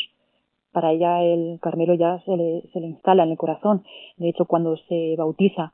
[0.73, 3.85] para ella el Carmelo ya se le, se le instala en el corazón.
[4.17, 5.73] De hecho, cuando se bautiza,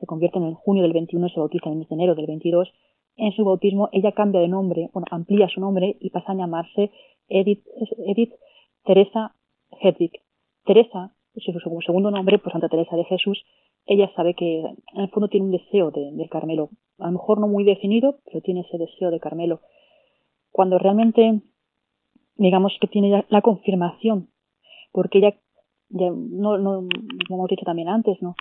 [0.00, 2.26] se convierte en el junio del 21, se bautiza en el mes de enero del
[2.26, 2.72] 22,
[3.16, 6.90] en su bautismo ella cambia de nombre, bueno, amplía su nombre y pasa a llamarse
[7.28, 7.64] Edith,
[8.06, 8.32] Edith
[8.84, 9.34] Teresa
[9.80, 10.12] Hedwig.
[10.64, 13.44] Teresa, su segundo nombre, pues Santa Teresa de Jesús,
[13.86, 16.70] ella sabe que en el fondo tiene un deseo de, Carmelo.
[16.98, 19.60] A lo mejor no muy definido, pero tiene ese deseo de Carmelo.
[20.50, 21.40] Cuando realmente,
[22.36, 24.28] digamos que tiene la confirmación,
[24.92, 25.34] porque ella,
[25.88, 26.88] ya no, no,
[27.28, 28.34] como hemos dicho también antes, ¿no?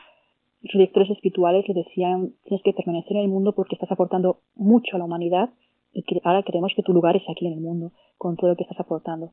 [0.61, 4.95] Sus directores espirituales le decían, tienes que permanecer en el mundo porque estás aportando mucho
[4.95, 5.49] a la humanidad
[5.93, 8.63] y ahora queremos que tu lugar es aquí en el mundo, con todo lo que
[8.63, 9.31] estás aportando.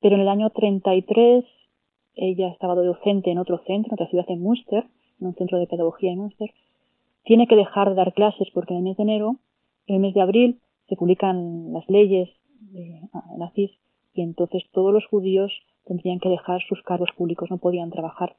[0.00, 1.44] Pero en el año 33
[2.14, 4.84] ella estaba docente en otro centro, en otra ciudad de Münster,
[5.20, 6.50] en un centro de pedagogía en Münster.
[7.24, 9.36] Tiene que dejar de dar clases porque en el mes de enero,
[9.86, 12.28] en el mes de abril, se publican las leyes
[12.60, 13.00] de
[13.38, 13.70] nazis
[14.14, 15.52] y entonces todos los judíos
[15.84, 18.36] tendrían que dejar sus cargos públicos, no podían trabajar.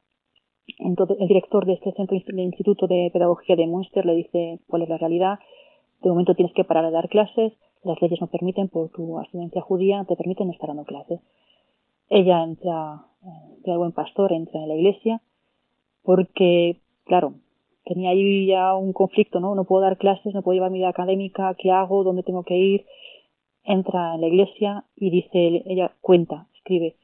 [0.78, 4.84] Entonces el director de este centro del Instituto de Pedagogía de Münster le dice cuál
[4.84, 5.40] es la realidad.
[6.02, 9.62] De momento tienes que parar de dar clases, las leyes no permiten por tu ascendencia
[9.62, 11.20] judía, te permiten estar dando clases.
[12.10, 13.06] Ella entra,
[13.58, 15.22] entra el buen pastor, entra en la iglesia,
[16.04, 17.36] porque, claro,
[17.86, 19.56] tenía ahí ya un conflicto, ¿no?
[19.56, 22.04] No puedo dar clases, no puedo llevar mi vida académica, ¿qué hago?
[22.04, 22.86] ¿Dónde tengo que ir?
[23.64, 26.96] Entra en la iglesia y dice, ella cuenta, escribe,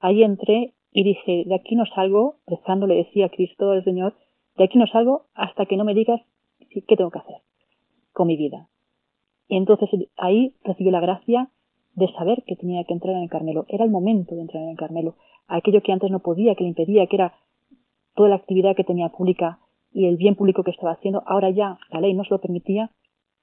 [0.00, 4.14] ahí entré y dije, de aquí no salgo, rezando le decía a Cristo, al Señor,
[4.56, 6.20] de aquí no salgo hasta que no me digas
[6.68, 7.36] qué tengo que hacer
[8.12, 8.68] con mi vida.
[9.48, 11.50] Y entonces ahí recibió la gracia
[11.94, 13.66] de saber que tenía que entrar en el Carmelo.
[13.68, 15.16] Era el momento de entrar en el Carmelo.
[15.46, 17.34] Aquello que antes no podía, que le impedía, que era
[18.14, 19.58] toda la actividad que tenía pública
[19.92, 22.90] y el bien público que estaba haciendo, ahora ya la ley no lo permitía.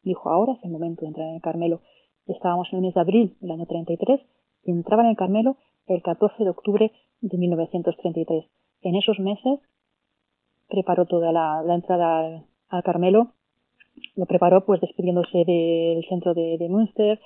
[0.04, 1.82] Dijo, ahora es el momento de entrar en el Carmelo.
[2.26, 4.22] Estábamos en el mes de abril del año 33
[4.64, 5.58] y entraba en el Carmelo
[5.88, 6.92] el 14 de octubre
[7.22, 8.46] de 1933.
[8.82, 9.60] En esos meses
[10.68, 13.34] preparó toda la, entrada al, Carmelo,
[14.16, 17.20] lo preparó pues despidiéndose del centro de, de Münster,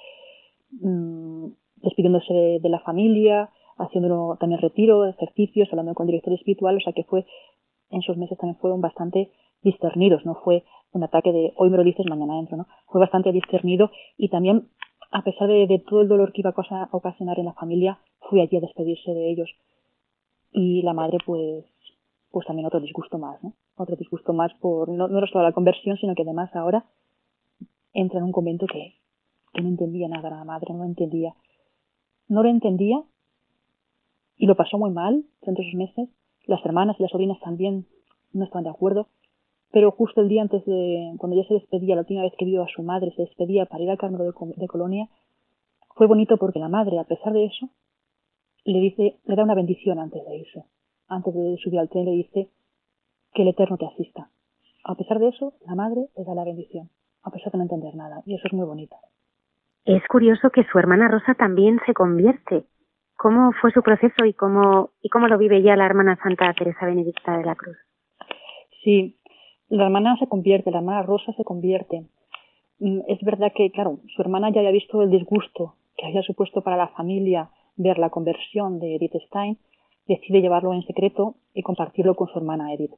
[0.82, 1.50] Mm,
[1.84, 6.94] despidiéndose de, la familia, haciendo también retiro, ejercicios, hablando con el director espiritual, o sea
[6.94, 7.26] que fue,
[7.90, 11.84] en esos meses también fueron bastante discernidos, no fue un ataque de hoy me lo
[11.84, 12.68] dices, mañana entro, ¿no?
[12.88, 14.70] Fue bastante discernido y también,
[15.12, 18.00] a pesar de, todo el dolor que iba a ocasionar en la familia,
[18.30, 19.50] fui allí a despedirse de ellos.
[20.52, 21.66] Y la madre, pues,
[22.30, 23.54] pues también otro disgusto más, ¿no?
[23.76, 26.86] Otro disgusto más por, no, no solo la conversión, sino que además ahora
[27.94, 28.94] entra en un convento que,
[29.54, 31.34] que no entendía nada la madre, no entendía.
[32.28, 33.04] No lo entendía
[34.44, 36.10] y lo pasó muy mal durante esos meses.
[36.48, 37.86] Las hermanas y las sobrinas también
[38.34, 39.08] no estaban de acuerdo.
[39.72, 42.62] Pero justo el día antes de, cuando ya se despedía, la última vez que vio
[42.62, 45.08] a su madre, se despedía para ir al Carmelo de, Colonia,
[45.96, 47.70] fue bonito porque la madre, a pesar de eso,
[48.66, 50.66] le dice, le da una bendición antes de irse.
[51.08, 52.50] Antes de subir al tren le dice
[53.34, 54.30] que el Eterno te asista.
[54.84, 56.90] A pesar de eso, la madre le da la bendición,
[57.24, 58.22] a pesar de no entender nada.
[58.26, 58.98] Y eso es muy bonito.
[59.86, 62.66] Es curioso que su hermana Rosa también se convierte.
[63.24, 66.86] ¿Cómo fue su proceso y cómo, y cómo lo vive ya la hermana Santa Teresa
[66.86, 67.78] Benedicta de la Cruz?
[68.84, 69.16] Sí,
[69.70, 72.04] la hermana se convierte, la hermana Rosa se convierte.
[72.80, 76.64] Mm, es verdad que, claro, su hermana ya había visto el disgusto que había supuesto
[76.64, 79.58] para la familia ver la conversión de Edith Stein,
[80.06, 82.92] decide llevarlo en secreto y compartirlo con su hermana Edith.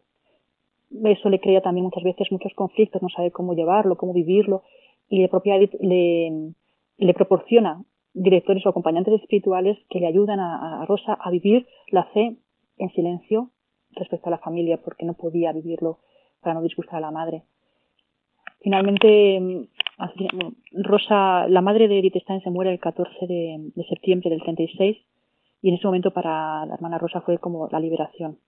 [1.03, 4.63] Eso le crea también muchas veces muchos conflictos, no sabe cómo llevarlo, cómo vivirlo,
[5.07, 6.51] y la propia Edith le,
[6.97, 7.83] le proporciona
[8.15, 12.37] directores o acompañantes espirituales que le ayudan a, Rosa a vivir la fe
[12.77, 13.51] en silencio
[13.91, 15.99] respecto a la familia, porque no podía vivirlo
[16.41, 17.43] para no disgustar a la madre.
[18.61, 19.67] Finalmente, mm,
[20.83, 24.97] Rosa, la madre de Edith Stein se muere el 14 de, septiembre del 36
[25.61, 28.39] y en ese momento para la hermana Rosa fue como la liberación.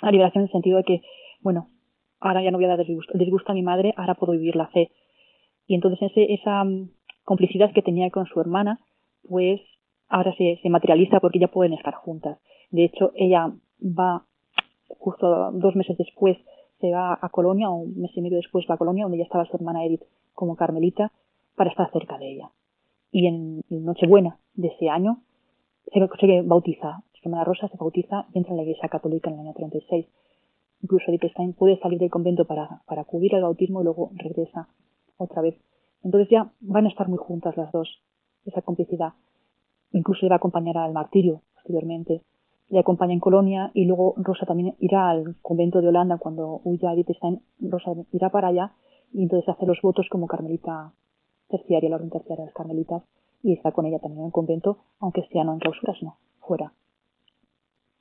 [0.00, 1.02] La liberación en el sentido de que,
[1.40, 1.68] bueno,
[2.18, 4.90] ahora ya no voy a dar disgusto, a mi madre, ahora puedo vivir la fe.
[5.66, 6.90] Y entonces ese, esa, mm,
[7.24, 8.80] complicidad que tenía con su hermana,
[9.28, 9.60] pues
[10.08, 12.38] ahora se, se materializa porque ya pueden estar juntas.
[12.70, 13.52] De hecho, ella
[13.82, 14.24] va
[14.98, 16.38] justo dos meses después
[16.80, 19.24] se va a Colonia, o un mes y medio después va a Colonia, donde ya
[19.24, 20.02] estaba su hermana Edith
[20.34, 21.12] como carmelita,
[21.54, 22.50] para estar cerca de ella.
[23.12, 25.18] Y en Nochebuena de ese año
[25.92, 26.00] se,
[26.42, 29.54] bautiza, su hermana Rosa se bautiza y entra en la iglesia católica en el año
[29.54, 30.06] 36.
[30.82, 34.68] Incluso Edith Stein puede salir del convento para, para acudir al bautismo y luego regresa
[35.18, 35.54] otra vez.
[36.02, 38.02] Entonces ya van a estar muy juntas las dos,
[38.44, 39.12] esa complicidad.
[39.92, 42.22] Incluso va a acompañar al martirio posteriormente
[42.72, 46.94] le acompaña en Colonia y luego Rosa también irá al convento de Holanda cuando huya
[46.94, 48.72] Edith Stein, Rosa irá para allá
[49.12, 50.90] y entonces hace los votos como carmelita
[51.50, 53.02] terciaria, la orden terciaria de las carmelitas
[53.42, 56.72] y está con ella también en el convento, aunque sea no en clausura, sino fuera.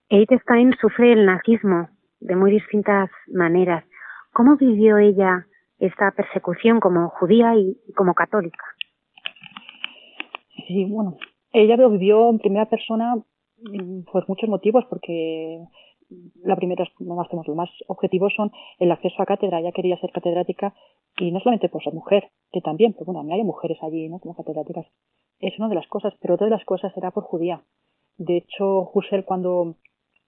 [0.09, 1.89] Stein sufre el nazismo
[2.21, 3.83] de muy distintas maneras.
[4.31, 5.47] ¿Cómo vivió ella
[5.79, 8.63] esta persecución como judía y como católica?
[10.71, 11.17] Sí, bueno,
[11.51, 13.21] ella lo vivió en primera persona
[14.11, 15.59] por muchos motivos, porque
[16.43, 19.59] la primera, más, los más objetivos son el acceso a cátedra.
[19.59, 20.73] Ella quería ser catedrática
[21.17, 24.19] y no solamente por ser mujer, que también, pero bueno, hay mujeres allí, ¿no?
[24.19, 24.85] Como catedráticas.
[25.39, 27.63] Es una de las cosas, pero otra de las cosas era por judía.
[28.17, 29.75] De hecho, Husserl cuando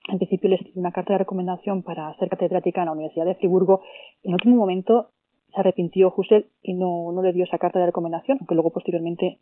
[0.10, 3.36] en principio le escribió una carta de recomendación para ser catedrática en la Universidad de
[3.36, 3.82] Friburgo,
[4.24, 5.12] en último momento
[5.54, 9.40] se arrepintió Husserl y no, no le dio esa carta de recomendación, aunque luego posteriormente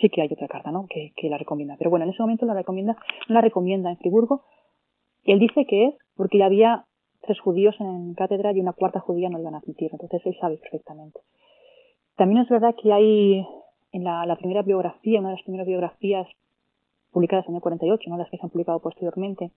[0.00, 0.86] sí que hay otra carta, ¿no?
[0.88, 1.76] Que, que la recomienda.
[1.78, 2.96] Pero bueno, en ese momento la recomienda,
[3.28, 4.42] no la recomienda en Friburgo.
[5.24, 6.84] Y él dice que es porque había
[7.22, 9.90] tres judíos en cátedra y una cuarta judía no le iban a admitir.
[9.92, 11.20] Entonces él sabe perfectamente.
[12.16, 13.46] También es verdad que hay
[13.92, 16.26] en la, la primera biografía, una de las primeras biografías
[17.12, 19.50] publicadas en el 48, no las que se han publicado posteriormente,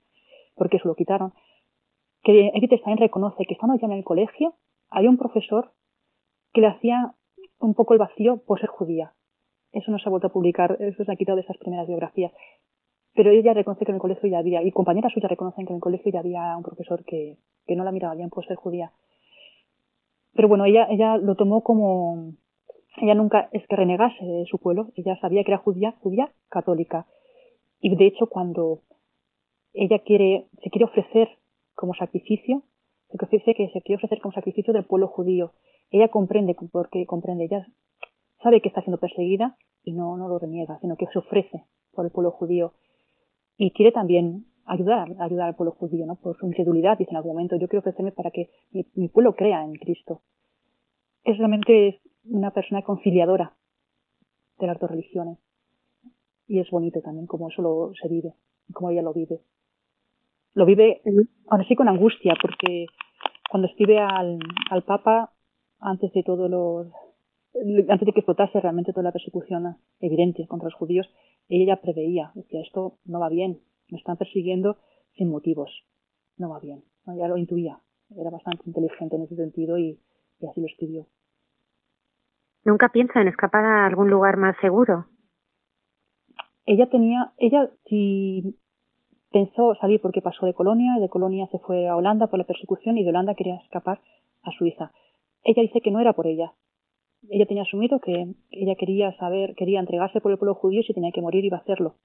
[0.56, 1.34] porque eso lo quitaron,
[2.24, 4.56] que Edith Stein reconoce que estando ya en el colegio,
[4.94, 5.74] había un profesor
[6.54, 7.16] que le hacía
[7.60, 9.14] un poco el vacío por ser judía.
[9.72, 12.32] Eso no se ha vuelto a publicar, eso se ha quitado de esas primeras biografías.
[13.16, 15.78] Pero ella reconoce que en el colegio ya había, y compañeras suyas reconocen que en
[15.78, 18.92] el colegio ya había un profesor que, que no la miraba bien por ser judía.
[20.34, 22.34] Pero bueno, ella, ella lo tomó como,
[22.98, 27.08] ella nunca es que renegase de su pueblo, ella sabía que era judía, judía católica.
[27.80, 28.82] Y de hecho cuando
[29.74, 31.30] ella quiere, se quiere ofrecer
[31.76, 32.64] como sacrificio,
[33.18, 35.54] que dice que se quiere ofrecer como sacrificio del pueblo judío.
[35.92, 37.68] Ella comprende, porque comprende, ella
[38.42, 42.06] sabe que está siendo perseguida y no, no lo reniega, sino que se ofrece por
[42.06, 42.74] el pueblo judío.
[43.58, 46.16] Y quiere también ayudar, ayudar al pueblo judío, ¿no?
[46.16, 49.64] Por su incredulidad, dice en algún momento, yo quiero ofrecerme para que mi, pueblo crea
[49.64, 50.22] en Cristo.
[51.24, 53.54] Es realmente una persona conciliadora
[54.60, 55.38] de las dos religiones.
[56.48, 58.34] Y es bonito también cómo eso lo, se vive,
[58.74, 59.42] cómo ella lo vive
[60.54, 61.02] lo vive
[61.48, 62.86] ahora sí con angustia, porque
[63.54, 64.40] cuando escribe al,
[64.72, 65.32] al Papa,
[65.80, 66.88] antes de todo los,
[67.88, 71.08] antes de que explotase realmente toda la persecución evidente contra los judíos,
[71.50, 74.78] ella preveía, decía, esto no va bien, me están persiguiendo
[75.16, 75.70] sin motivos,
[76.36, 76.84] no va bien.
[77.06, 77.80] Ya lo intuía,
[78.18, 80.00] era bastante inteligente en ese sentido y,
[80.40, 81.06] y así lo escribió.
[82.66, 85.06] ¿Nunca piensa en escapar a algún lugar más seguro?
[86.66, 88.58] Ella tenía, ella si
[89.34, 92.98] pensó salir porque pasó de Colonia, de Colonia se fue a Holanda por la persecución
[92.98, 94.00] y de Holanda quería escapar
[94.44, 94.92] a Suiza.
[95.44, 96.54] Ella dice que no era por ella.
[97.30, 101.12] Ella tenía asumido que ella quería saber, quería entregarse por el pueblo judío si tenía
[101.12, 101.96] que morir iba a hacerlo.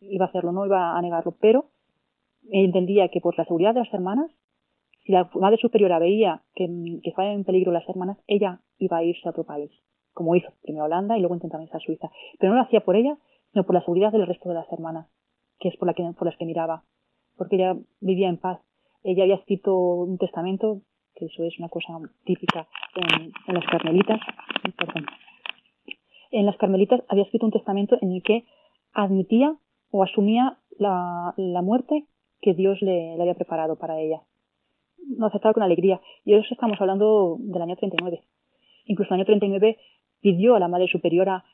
[0.00, 1.66] Iba a hacerlo, no iba a negarlo, pero
[2.50, 4.32] entendía que por la seguridad de las hermanas,
[5.04, 6.66] si la madre superiora veía que,
[7.04, 9.70] que estaban en peligro las hermanas, ella iba a irse a otro país,
[10.12, 12.10] como hizo primero a Holanda y luego intentaba irse a Suiza.
[12.40, 13.16] Pero no lo hacía por ella,
[13.52, 15.06] sino por la seguridad del resto de las hermanas
[15.60, 16.82] que es por, que, las que miraba,
[17.36, 18.60] porque ella vivía en paz.
[19.04, 20.80] Ella había escrito un testamento,
[21.14, 24.20] que eso es una cosa típica en, las carmelitas.
[26.30, 28.44] En las carmelitas había escrito un testamento en el que
[28.92, 29.54] admitía
[29.90, 32.06] o asumía la, muerte
[32.40, 34.22] que Dios le, había preparado para ella.
[35.16, 36.00] Lo aceptaba con alegría.
[36.24, 38.22] Y eso estamos hablando del año 39.
[38.86, 39.78] Incluso el año 39
[40.20, 41.44] pidió a la Madre Superiora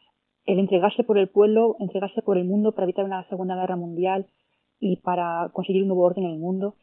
[0.46, 4.26] el entregarse por el pueblo, entregarse por el mundo para evitar una segunda guerra mundial
[4.78, 6.76] y para conseguir un nuevo orden en el mundo.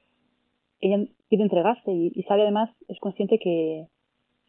[0.80, 3.88] Ella pide entregarse y, sabe además, es consciente que,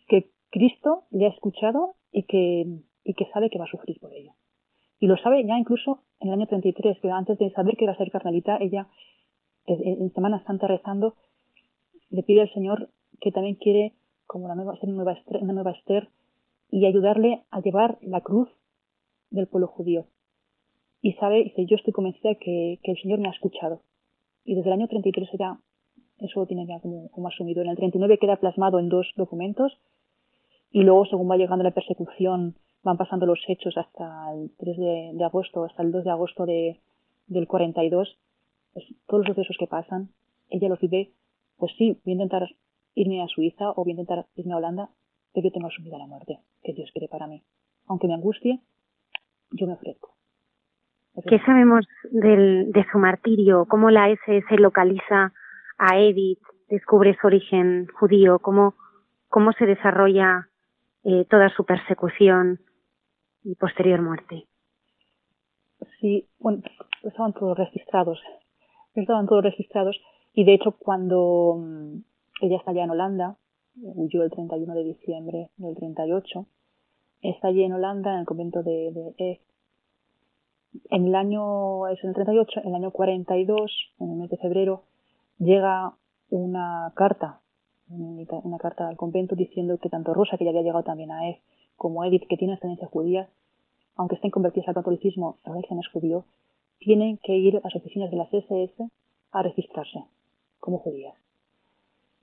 [0.09, 2.67] que Cristo le ha escuchado y que,
[3.05, 4.33] y que sabe que va a sufrir por ello.
[4.99, 7.93] Y lo sabe ya incluso en el año 33, que antes de saber que iba
[7.93, 8.89] a ser carmelita, ella
[9.67, 11.15] en Semana Santa rezando
[12.11, 12.91] le pide al Señor
[13.21, 13.95] que también quiere
[14.27, 16.09] como la nueva, ser una nueva, una nueva Esther
[16.71, 18.49] y ayudarle a llevar la cruz
[19.35, 20.07] del pueblo judío.
[21.01, 23.83] Y sabe, dice, yo estoy convencida que, que el Señor me ha escuchado.
[24.45, 25.59] Y desde el año 33 ya
[26.19, 27.63] eso lo tiene ya como, como, asumido.
[27.63, 29.73] En el 39 queda plasmado en dos documentos
[30.71, 35.11] y luego según va llegando la persecución van pasando los hechos hasta el 3 de,
[35.15, 36.81] de agosto, hasta el 2 de agosto de,
[37.27, 38.19] del 42
[38.75, 40.11] pues, todos los sucesos que pasan,
[40.51, 41.13] ella los vive,
[41.57, 42.49] pues sí, voy a intentar
[42.95, 44.91] irme a Suiza o voy a intentar irme a Holanda,
[45.33, 47.43] pero yo tengo asumida la muerte que Dios quiere para mí.
[47.87, 48.61] Aunque me angustie,
[49.55, 50.15] yo me ofrezco.
[51.29, 53.67] ¿Qué sabemos del, de su martirio?
[53.67, 55.33] ¿Cómo la SS localiza
[55.79, 56.41] a Edith?
[56.69, 58.41] ¿Descubre su origen judío?
[58.41, 58.75] ¿Cómo,
[59.29, 60.49] cómo se desarrolla
[61.05, 62.59] eh, toda su persecución
[63.45, 64.47] y posterior muerte?
[66.01, 66.63] Sí, bueno,
[67.05, 68.21] estaban todos registrados.
[68.95, 69.97] Estaban todos registrados.
[70.33, 71.99] Y de hecho, cuando mm,
[72.41, 73.37] ella está allá en Holanda,
[73.77, 76.47] huyó el 31 de diciembre del 38,
[77.31, 79.41] está allí en Holanda, en el convento de, de
[80.91, 84.37] En el año, es en el 38, en el año 42, en el mes de
[84.37, 84.83] febrero,
[85.39, 85.95] llega
[86.31, 87.41] una carta,
[87.89, 91.39] una carta al convento diciendo que tanto Rosa, que ya había llegado también a Ef,
[91.77, 93.29] como Edith, que tiene ascendencia judía,
[93.97, 96.25] aunque estén convertidos al catolicismo, el origen es judío,
[96.79, 98.91] tienen que ir a las oficinas de las SS
[99.33, 100.05] a registrarse
[100.61, 101.15] como judías.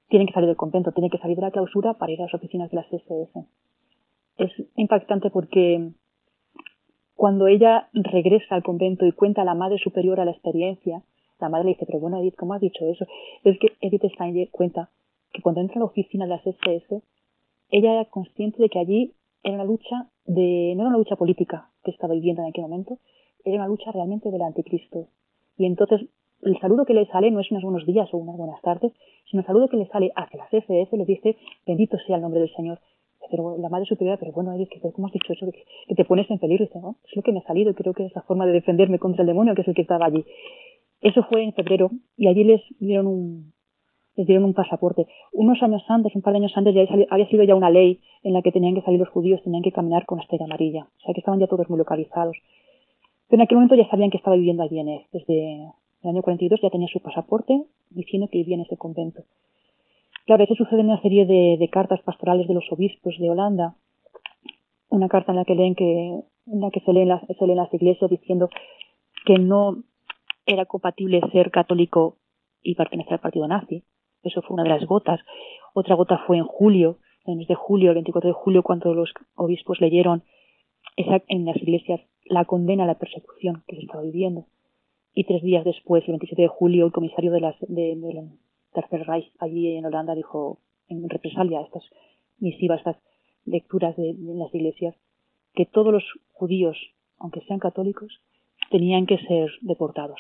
[0.09, 2.33] Tienen que salir del convento, tienen que salir de la clausura para ir a las
[2.33, 3.45] oficinas de las SS.
[4.41, 5.91] Es impactante porque
[7.13, 11.03] cuando ella regresa al convento y cuenta a la madre superior a la experiencia,
[11.39, 13.05] la madre le dice, pero bueno, Edith, ¿cómo has dicho eso?
[13.43, 14.89] Es que Edith Stein cuenta
[15.31, 17.03] que cuando entra a la oficina de las SS,
[17.69, 19.13] ella era consciente de que allí
[19.43, 22.97] era una lucha de, no era una lucha política que estaba viviendo en aquel momento,
[23.45, 25.07] era una lucha realmente del anticristo.
[25.55, 26.01] Y entonces
[26.41, 28.91] el saludo que le sale no es unos buenos días o unas buenas tardes,
[29.29, 31.37] sino el saludo que le sale hacia las SS le dice,
[31.67, 32.79] bendito sea el nombre del Señor.
[33.31, 35.47] Pero la madre superior, pero bueno, Edith, ¿cómo has dicho eso?
[35.49, 36.65] Que, te pones en peligro.
[36.65, 38.99] dice, no, es lo que me ha salido, creo que es la forma de defenderme
[38.99, 40.25] contra el demonio, que es el que estaba allí.
[41.01, 43.53] Eso fue en febrero y allí les dieron un,
[44.15, 45.07] les dieron un pasaporte.
[45.31, 48.33] Unos años antes, un par de años antes, ya había sido ya una ley en
[48.33, 50.87] la que tenían que salir los judíos, tenían que caminar con estrella amarilla.
[50.97, 52.37] O sea que estaban ya todos muy localizados.
[53.27, 55.01] Pero en aquel momento ya sabían que estaba viviendo allí en él.
[55.11, 55.71] Desde
[56.03, 59.23] el año 42 ya tenía su pasaporte diciendo que vivía en ese convento.
[60.25, 63.75] Claro, eso sucede en una serie de, cartas pastorales de los obispos de Holanda.
[64.89, 67.59] Una carta en la que leen que, en la que se leen las, se leen
[67.71, 68.49] iglesias diciendo
[69.25, 69.83] que no
[70.45, 72.17] era compatible ser católico
[72.61, 73.83] y pertenecer al partido nazi,
[74.23, 75.19] eso fue una de las gotas.
[75.73, 78.93] Otra gota fue en julio, en el mes de julio, el 24 de julio, cuando
[78.93, 80.23] los obispos leyeron
[80.95, 84.45] esa, en las iglesias la condena a la persecución que se estaba viviendo.
[85.13, 87.99] Y tres días después, el 27 de julio, el comisario de las, del
[88.73, 91.83] Tercer Reich allí en Holanda dijo, en represalia a estas
[92.39, 92.97] misivas, estas
[93.45, 94.95] lecturas de, las iglesias,
[95.53, 96.77] que todos los judíos,
[97.17, 98.21] aunque sean católicos,
[98.69, 100.19] tenían que ser deportados.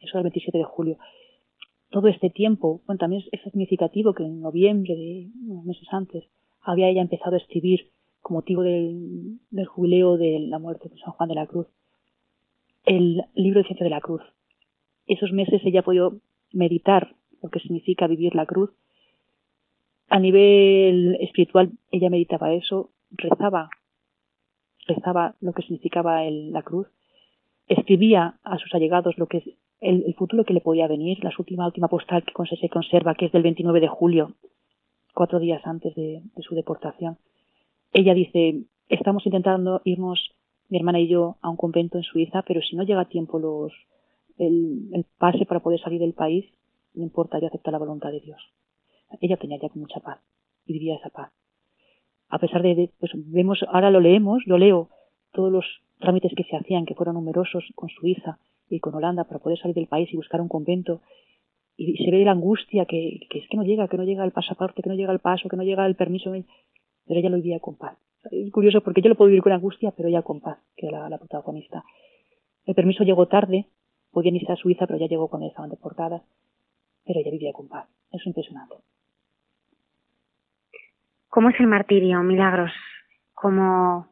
[0.00, 0.98] Eso el 27 de julio
[1.92, 6.24] todo este tiempo, bueno, también es significativo que en noviembre, de unos meses antes,
[6.60, 7.90] había ella empezado a escribir
[8.20, 11.68] con motivo del, jubileo de la muerte de San Juan de la Cruz,
[12.84, 14.22] el libro de ciencia de la cruz.
[15.06, 16.18] Esos meses ella ha podido
[16.52, 18.70] meditar lo que significa vivir la cruz.
[20.08, 23.70] A nivel espiritual ella meditaba eso, rezaba,
[24.86, 26.88] rezaba lo que significaba la cruz,
[27.66, 31.88] escribía a sus allegados lo que el, futuro que le podía venir, la última, última
[31.88, 34.34] postal que se conserva, que es del 29 de julio,
[35.12, 37.18] cuatro días antes de, su deportación.
[37.92, 40.30] Ella dice, estamos intentando irnos,
[40.68, 43.38] mi hermana y yo, a un convento en Suiza, pero si no llega a tiempo
[43.38, 43.72] los,
[44.38, 46.46] el, pase para poder salir del país,
[46.94, 48.40] no importa, yo acepto la voluntad de Dios.
[49.20, 50.20] Ella tenía ya mucha paz
[50.66, 51.32] y vivía esa paz.
[52.28, 54.88] A pesar de, pues vemos, ahora lo leemos, yo leo
[55.32, 55.64] todos los
[55.98, 58.38] trámites que se hacían, que fueron numerosos con Suiza,
[58.74, 61.02] y con Holanda para poder salir del país y buscar un convento.
[61.76, 64.82] Y se ve la angustia que, es que no llega, que no llega el pasaporte,
[64.82, 66.32] que no llega el paso, que no llega el permiso.
[66.32, 67.98] Pero ella lo vivía con paz.
[68.30, 71.08] Es curioso porque yo lo puedo vivir con angustia, pero ella con paz, que era
[71.08, 71.84] la, protagonista.
[72.64, 73.66] El permiso llegó tarde,
[74.10, 76.22] podían irse a Suiza, pero ya llegó cuando estaban deportadas.
[77.04, 77.88] Pero ella vivía con paz.
[78.10, 78.76] Es impresionante.
[81.28, 82.72] ¿Cómo es el martirio, Milagros?
[83.34, 84.08] ¿Cómo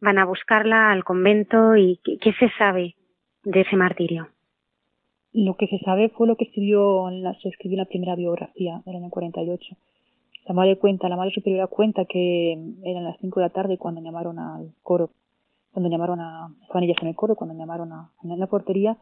[0.00, 2.94] van a buscarla al convento y qué se sabe
[3.44, 4.28] de ese martirio?
[5.32, 8.16] Lo que se sabe fue lo que escribió en la, se escribió en la primera
[8.16, 9.76] biografía del año 48.
[10.46, 12.52] La madre cuenta, la madre superiora cuenta que
[12.84, 15.10] eran las 5 de la tarde cuando llamaron al coro,
[15.72, 18.96] cuando llamaron a, estaban ellas en el coro, cuando llamaron a, en la portería,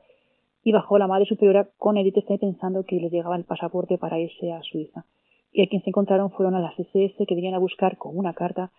[0.64, 4.18] y bajó la madre superiora con Edith Stein pensando que les llegaba el pasaporte para
[4.18, 5.04] irse a Suiza.
[5.52, 8.34] Y a quien se encontraron fueron a las SS que venían a buscar con una
[8.34, 8.72] carta,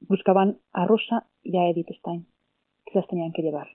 [0.00, 2.26] buscaban a Rosa y a Edith Stein,
[2.86, 3.68] que las tenían que llevar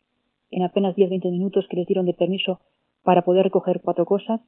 [0.52, 2.60] en apenas 10-20 minutos que les dieron de permiso
[3.04, 4.42] para poder recoger cuatro cosas,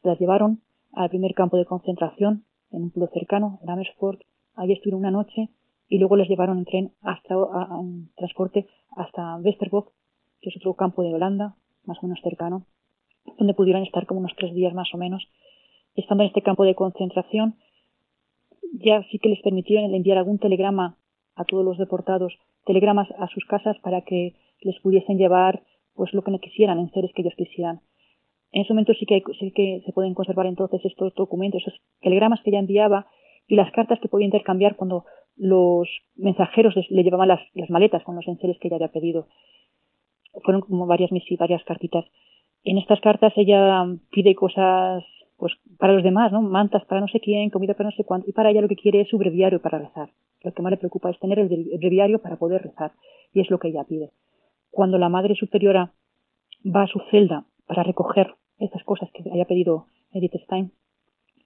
[0.00, 4.22] se las llevaron al primer campo de concentración en un pueblo cercano, en Amersfoort.
[4.54, 5.50] Allí estuvieron una noche
[5.88, 7.34] y luego les llevaron en tren hasta
[8.16, 9.90] transporte hasta Westerbork,
[10.40, 11.56] que es otro campo de Holanda,
[11.88, 12.66] más o menos cercano.
[13.36, 15.28] donde pudieron estar como unos tres días más o menos.
[15.94, 17.56] Estando en este campo de concentración,
[18.72, 20.96] ya sí que les permitieron enviar algún telegrama
[21.34, 22.32] a todos los deportados,
[22.64, 25.62] telegramas a sus casas para que les pudiesen llevar
[25.94, 27.80] pues lo que quisieran, en seres que ellos quisieran.
[28.52, 29.22] En ese momento sí que,
[29.54, 33.06] que se pueden conservar entonces estos documentos, esos telegramas que ella enviaba
[33.46, 35.04] y las cartas que podía intercambiar cuando
[35.36, 39.28] los mensajeros le llevaban las, las, maletas con los enseres que ella había pedido.
[40.44, 42.04] Fueron como varias varias cartitas.
[42.64, 45.04] En estas cartas ella pide cosas
[45.38, 46.42] pues para los demás, ¿no?
[46.42, 48.76] Mantas para no sé quién, comida para no sé cuánto, y para ella lo que
[48.76, 50.10] quiere es su breviario para rezar.
[50.42, 51.48] Lo que más le preocupa es tener el
[51.78, 52.92] breviario para poder rezar,
[53.32, 54.10] y es lo que ella pide.
[54.70, 55.92] Cuando la Madre Superiora
[56.66, 60.72] va a su celda para recoger esas cosas que haya pedido Edith Stein,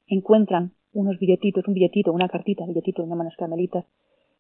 [0.06, 3.84] encuentran unos billetitos, un billetito, una cartita, billetito, una manos carmelitas,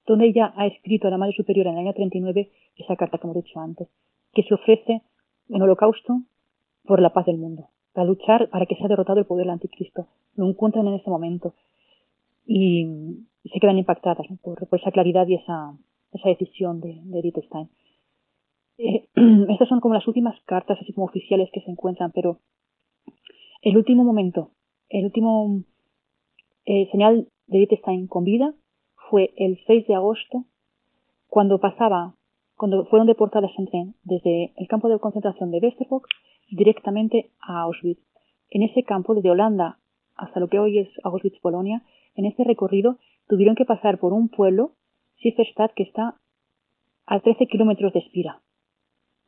[0.06, 3.26] donde ella ha escrito a la Madre Superiora en el año 39 esa carta que
[3.26, 3.88] hemos dicho antes,
[4.32, 5.02] que se ofrece
[5.48, 6.22] en holocausto
[6.84, 10.06] por la paz del mundo para luchar para que sea derrotado el poder del anticristo.
[10.34, 11.54] Lo encuentran en ese momento
[12.46, 15.76] y, se quedan impactadas por, esa claridad y esa,
[16.12, 17.68] esa decisión de, de Edith Stein.
[18.78, 19.08] Eh,
[19.50, 22.38] estas son como las últimas cartas así como oficiales que se encuentran, pero
[23.62, 24.50] el último momento,
[24.88, 25.62] el último
[26.64, 28.54] eh, señal de Edith Stein con vida
[29.10, 30.44] fue el 6 de agosto,
[31.26, 32.14] cuando pasaba,
[32.62, 36.06] cuando fueron deportadas en tren desde el campo de concentración de Westerbork
[36.48, 38.00] directamente a Auschwitz.
[38.50, 39.80] En ese campo, desde Holanda
[40.14, 41.82] hasta lo que hoy es Auschwitz, Polonia,
[42.14, 44.74] en ese recorrido tuvieron que pasar por un pueblo,
[45.16, 46.20] Sieferstadt, que está
[47.06, 48.42] a 13 kilómetros de Espira.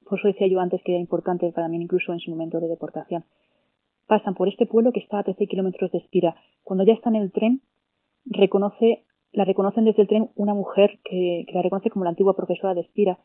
[0.09, 2.69] Por eso decía yo antes que era importante para mí incluso en su momento de
[2.69, 3.25] deportación.
[4.07, 6.37] Pasan por este pueblo que está a 13 kilómetros de Espira.
[6.63, 7.63] Cuando ya están en el tren,
[8.27, 9.03] reconoce,
[9.35, 12.75] la reconocen desde el tren una mujer que, que la reconoce como la antigua profesora
[12.75, 13.19] de Espira.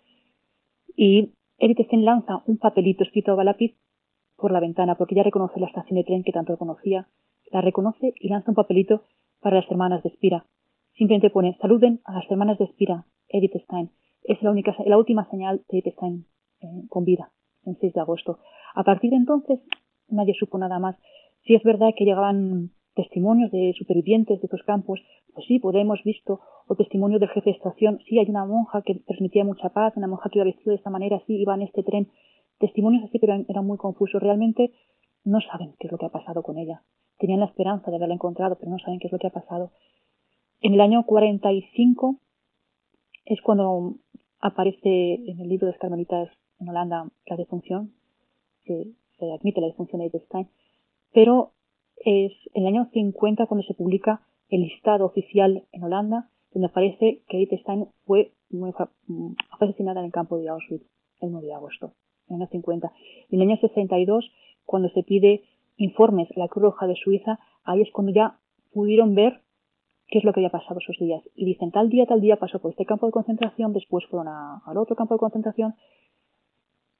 [0.95, 3.75] Y Edith Stein lanza un papelito escrito a lápiz
[4.35, 7.07] por la ventana, porque ya reconoce la estación de tren que tanto conocía,
[7.51, 9.03] la reconoce y lanza un papelito
[9.41, 10.45] para las hermanas de Espira.
[10.97, 13.91] Simplemente pone, saluden a las hermanas de Espira, Edith Stein.
[14.23, 16.25] Es la, única, la última señal de Edith Stein
[16.61, 17.31] eh, con vida,
[17.65, 18.39] en 6 de agosto.
[18.73, 19.59] A partir de entonces,
[20.07, 20.95] nadie supo nada más.
[21.43, 24.99] Si es verdad que llegaban testimonios de supervivientes de estos campos,
[25.33, 28.81] pues sí, pues hemos visto, o testimonio del jefe de estación, sí, hay una monja
[28.81, 31.61] que transmitía mucha paz, una monja que iba vestida de esta manera, sí, iba en
[31.61, 32.09] este tren,
[32.59, 34.21] testimonios así, pero eran muy confusos.
[34.21, 34.73] Realmente
[35.23, 36.83] no saben qué es lo que ha pasado con ella.
[37.17, 39.71] Tenían la esperanza de haberla encontrado, pero no saben qué es lo que ha pasado.
[40.59, 42.17] En el año 45
[43.25, 43.95] es cuando
[44.41, 46.29] aparece en el libro de las Carmelitas
[46.59, 47.93] en Holanda la defunción,
[48.65, 50.49] que se admite la defunción de Edith
[51.13, 51.53] pero
[52.05, 57.21] es en el año 50 cuando se publica el listado oficial en Holanda, donde aparece
[57.27, 58.33] que Edith Stein fue,
[59.51, 60.85] asesinada en el campo de Auschwitz
[61.21, 61.93] el 9 de agosto,
[62.27, 62.91] en el año 50.
[63.29, 64.31] Y en el año 62,
[64.65, 65.43] cuando se pide
[65.77, 68.39] informes a la Cruz Roja de Suiza, ahí es cuando ya
[68.73, 69.41] pudieron ver
[70.07, 71.23] qué es lo que había pasado esos días.
[71.35, 74.77] Y dicen, tal día, tal día pasó por este campo de concentración, después fueron al
[74.77, 75.75] otro campo de concentración,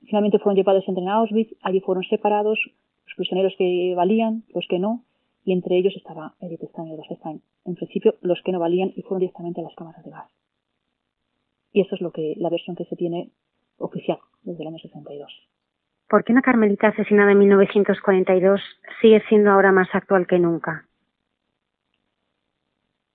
[0.05, 2.59] finalmente fueron llevados en Auschwitz, allí fueron separados,
[3.09, 5.03] los prisioneros que valían, los que no,
[5.43, 7.41] y entre ellos estaba Edith Stein y Rosa Stein.
[7.65, 10.31] En principio, los que no valían y fueron directamente a las cámaras de gas.
[11.71, 13.31] Y eso es lo que la versión que se tiene
[13.77, 15.31] oficial desde el año 62.
[16.07, 18.61] ¿Por qué una carmelita asesinada en 1942
[19.01, 20.85] sigue siendo ahora más actual que nunca?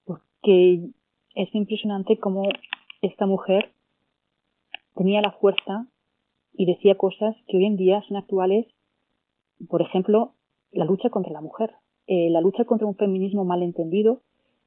[0.05, 0.91] Porque
[1.35, 2.49] es impresionante cómo
[3.03, 3.73] esta mujer
[4.95, 5.87] tenía la fuerza
[6.53, 8.67] y decía cosas que hoy en día son actuales
[9.69, 10.35] por ejemplo,
[10.73, 11.73] la lucha contra la mujer,
[12.07, 14.23] eh, la lucha contra un feminismo mal entendido,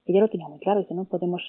[0.05, 1.41] ella lo tenía muy claro, dice, no podemos,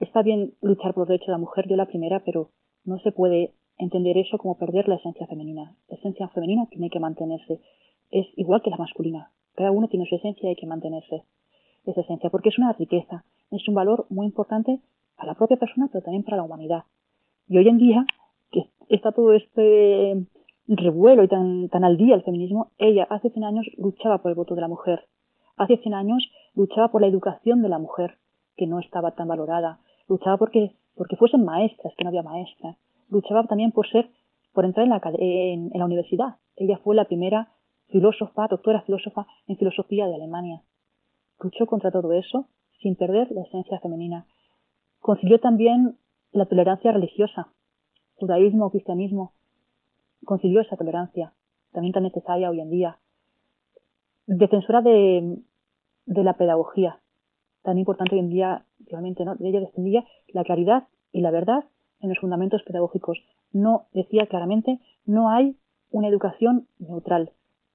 [0.00, 2.50] está bien luchar por los derechos de la mujer, yo la primera, pero
[2.84, 5.76] no se puede entender eso como perder la esencia femenina.
[5.88, 7.60] La esencia femenina tiene que mantenerse,
[8.10, 11.24] es igual que la masculina, cada uno tiene su esencia y hay que mantenerse
[11.84, 14.80] esa esencia, porque es una riqueza, es un valor muy importante
[15.16, 16.84] para la propia persona, pero también para la humanidad.
[17.48, 18.04] Y hoy en día,
[18.50, 20.26] que está todo este
[20.68, 24.36] revuelo y tan, tan al día el feminismo, ella hace 100 años luchaba por el
[24.36, 25.06] voto de la mujer.
[25.56, 28.18] Hace 100 años luchaba por la educación de la mujer,
[28.56, 29.80] que no estaba tan valorada.
[30.08, 32.76] Luchaba porque, porque fuesen maestras, que no había maestras.
[33.08, 34.10] Luchaba también por ser,
[34.52, 36.36] por entrar en la, en, en la universidad.
[36.56, 37.52] Ella fue la primera
[37.88, 40.62] filósofa, doctora filósofa en filosofía de Alemania.
[41.40, 42.48] Luchó contra todo eso
[42.80, 44.26] sin perder la esencia femenina.
[45.00, 45.98] Concilió también
[46.32, 47.52] la tolerancia religiosa,
[48.14, 49.32] judaísmo, cristianismo,
[50.24, 51.32] consiguió esa tolerancia,
[51.72, 52.98] también tan necesaria hoy en día.
[54.26, 55.38] Defensora de,
[56.06, 57.00] de la pedagogía,
[57.62, 59.34] tan importante hoy en día, realmente, ¿no?
[59.36, 61.64] De ella defendía la claridad y la verdad
[62.00, 63.18] en los fundamentos pedagógicos.
[63.52, 65.56] No decía claramente, no hay
[65.90, 67.32] una educación neutral.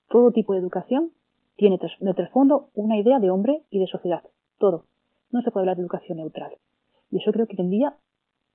[0.09, 1.11] todo tipo de educación
[1.55, 4.23] tiene de trasfondo una idea de hombre y de sociedad.
[4.57, 4.85] Todo.
[5.31, 6.51] No se puede hablar de educación neutral.
[7.11, 7.95] Y eso creo que hoy en día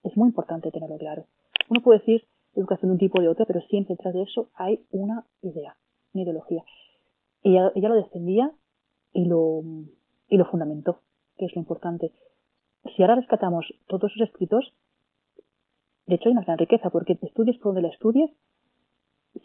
[0.03, 1.25] es muy importante tenerlo claro.
[1.69, 2.25] Uno puede decir
[2.57, 5.77] educación de un tipo de otro, pero siempre detrás de eso hay una idea,
[6.13, 6.65] una ideología.
[7.43, 8.51] Ella, ella lo defendía
[9.13, 9.63] y lo,
[10.29, 11.01] y lo fundamentó,
[11.37, 12.13] que es lo importante.
[12.95, 14.75] Si ahora rescatamos todos sus escritos,
[16.07, 18.31] de hecho hay una gran riqueza, porque estudies por donde la estudies,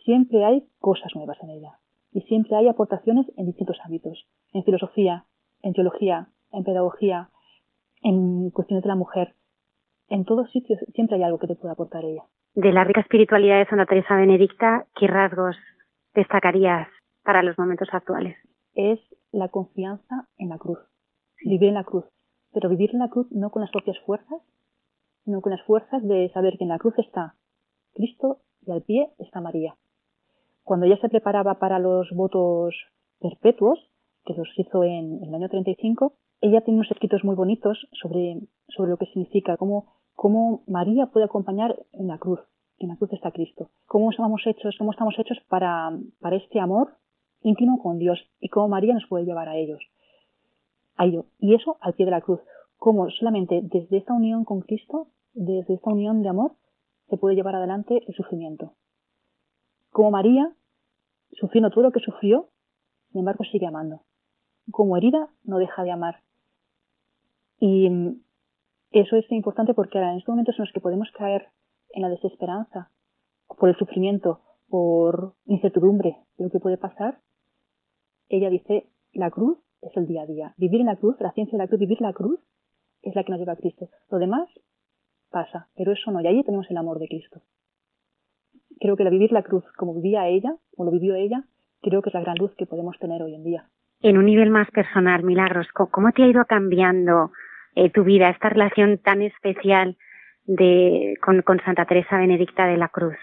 [0.06, 1.80] siempre hay cosas nuevas en ella.
[2.14, 4.28] Y siempre hay aportaciones en distintos ámbitos.
[4.54, 5.26] En filosofía,
[5.62, 7.30] en teología, en pedagogía,
[8.04, 9.36] en cuestiones de la mujer.
[10.10, 12.26] En todos sitios siempre hay algo que te pueda aportar ella.
[12.54, 15.56] De la rica espiritualidad de Santa Teresa Benedicta, ¿qué rasgos
[16.14, 16.90] destacarías
[17.24, 18.36] para los momentos actuales?
[18.74, 19.00] Es
[19.32, 20.80] la confianza en la cruz,
[21.46, 22.04] vivir en la cruz,
[22.52, 24.42] pero vivir en la cruz no con las propias fuerzas,
[25.24, 27.36] sino con las fuerzas de saber que en la cruz está
[27.94, 29.78] Cristo y al pie está María.
[30.64, 32.76] Cuando ella se preparaba para los votos
[33.22, 33.80] perpetuos,
[34.26, 38.92] que los hizo en, el año 35, ella tiene unos escritos muy bonitos sobre, sobre
[38.92, 42.40] lo que significa, cómo cómo María puede acompañar en la cruz,
[42.80, 46.98] en la cruz está Cristo, cómo estamos hechos, cómo estamos hechos para, para este amor
[47.44, 49.80] íntimo con Dios y cómo María nos puede llevar a ellos,
[50.96, 51.26] a ello.
[51.40, 52.40] Y eso al pie de la cruz,
[52.78, 56.54] cómo solamente desde esta unión con Cristo, desde esta unión de amor,
[57.10, 58.74] se puede llevar adelante el sufrimiento.
[59.92, 60.54] Como María,
[61.34, 62.50] sufriendo todo lo que sufrió,
[63.12, 64.02] sin embargo sigue amando.
[64.72, 66.22] Como herida, no deja de amar.
[67.60, 67.90] Y
[68.92, 71.48] eso es importante porque ahora en estos momentos en los que podemos caer
[71.94, 72.90] en la desesperanza,
[73.58, 74.40] por el sufrimiento,
[74.70, 77.20] por incertidumbre de lo que puede pasar,
[78.30, 80.54] ella dice, la cruz es el día a día.
[80.58, 82.40] Vivir en la cruz, la ciencia de la cruz, vivir la cruz
[83.02, 83.90] es la que nos lleva a Cristo.
[84.10, 84.48] Lo demás
[85.30, 87.42] pasa, pero eso no, y ahí tenemos el amor de Cristo.
[88.80, 91.44] Creo que la vivir la cruz como vivía ella, o lo vivió ella,
[91.82, 93.66] creo que es la gran luz que podemos tener hoy en día.
[94.02, 97.32] En un nivel más personal, Milagros, ¿cómo te ha ido cambiando
[97.76, 99.98] eh, tu vida, esta relación tan especial
[100.46, 103.16] de, con, con Santa Teresa Benedicta de la Cruz?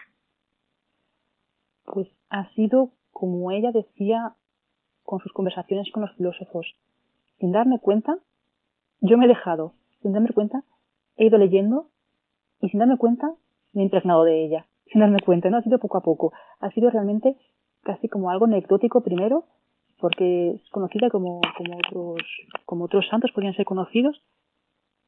[1.84, 4.34] Pues ha sido, como ella decía,
[5.02, 6.74] con sus conversaciones con los filósofos.
[7.38, 8.18] Sin darme cuenta,
[9.00, 9.72] yo me he dejado,
[10.02, 10.64] sin darme cuenta,
[11.16, 11.88] he ido leyendo
[12.60, 13.32] y sin darme cuenta
[13.72, 14.66] me he impregnado de ella.
[14.92, 16.32] Sin darme cuenta, no ha sido poco a poco.
[16.60, 17.36] Ha sido realmente
[17.82, 19.44] casi como algo anecdótico primero,
[19.98, 22.22] porque es conocida como, como, otros,
[22.64, 24.22] como otros santos podían ser conocidos,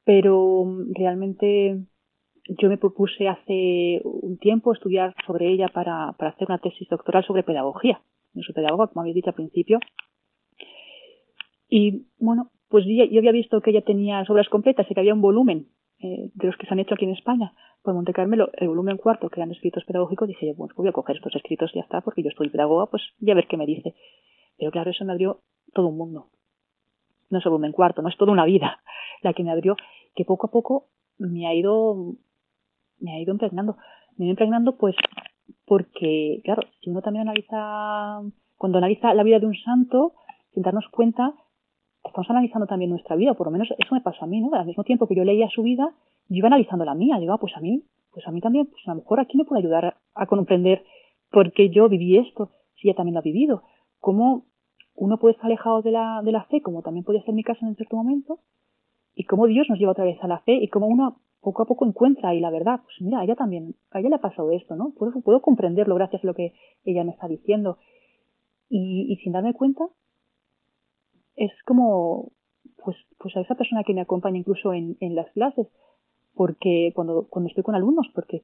[0.05, 1.87] pero mm, realmente
[2.59, 7.25] yo me propuse hace un tiempo estudiar sobre ella para, para hacer una tesis doctoral
[7.25, 8.03] sobre pedagogía.
[8.33, 9.79] No soy pedagoga, como había dicho al principio.
[11.69, 15.21] Y bueno, pues yo, había visto que ella tenía obras completas y que había un
[15.21, 18.69] volumen eh, de los que se han hecho aquí en España por Monte Carmelo, el
[18.69, 21.71] volumen cuarto, que eran escritos pedagógicos, dije yo, bueno, pues voy a coger estos escritos
[21.73, 23.95] y ya está, porque yo estoy pedagoga, pues ya ver qué me dice.
[24.59, 25.41] Pero claro, eso me abrió
[25.73, 26.29] todo un mundo.
[27.31, 28.81] No el volumen cuarto, no es toda una vida
[29.23, 29.77] la que me abrió
[30.15, 32.15] que poco a poco me ha ido,
[32.99, 33.77] me ha ido impregnando.
[34.17, 34.97] Me ha ido impregnando pues
[35.65, 38.21] porque, claro, si uno también analiza,
[38.57, 40.15] cuando analiza la vida de un santo,
[40.53, 41.33] sin darnos cuenta,
[42.05, 44.53] estamos analizando también nuestra vida, por lo menos eso me pasó a mí, ¿no?
[44.55, 45.95] Al mismo tiempo que yo leía su vida,
[46.29, 48.83] yo iba analizando la mía, digo, ah, pues a mí, pues a mí también, pues
[48.87, 50.85] a lo mejor aquí me puede ayudar a comprender
[51.31, 53.63] por qué yo viví esto, si ella también lo ha vivido,
[54.01, 54.47] cómo
[55.01, 57.65] uno puede estar alejado de la, de la fe, como también podía ser mi caso
[57.65, 58.41] en cierto momento,
[59.15, 61.67] y cómo Dios nos lleva otra vez a la fe y cómo uno poco a
[61.67, 62.81] poco encuentra ahí la verdad.
[62.85, 64.93] Pues mira, a ella también, a ella le ha pasado esto, ¿no?
[64.93, 66.53] Puedo, puedo comprenderlo gracias a lo que
[66.85, 67.79] ella me está diciendo.
[68.69, 69.89] Y, sin darme cuenta,
[71.35, 72.33] es como,
[72.85, 75.67] pues, pues a esa persona que me acompaña incluso en, en las clases,
[76.35, 78.43] porque cuando, cuando estoy con alumnos, porque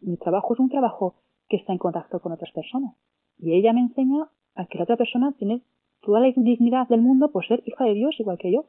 [0.00, 1.16] mi trabajo es un trabajo
[1.48, 2.94] que está en contacto con otras personas.
[3.36, 5.62] Y ella me enseña a que la otra persona tiene
[6.00, 8.66] toda la dignidad del mundo por ser hija de Dios igual que yo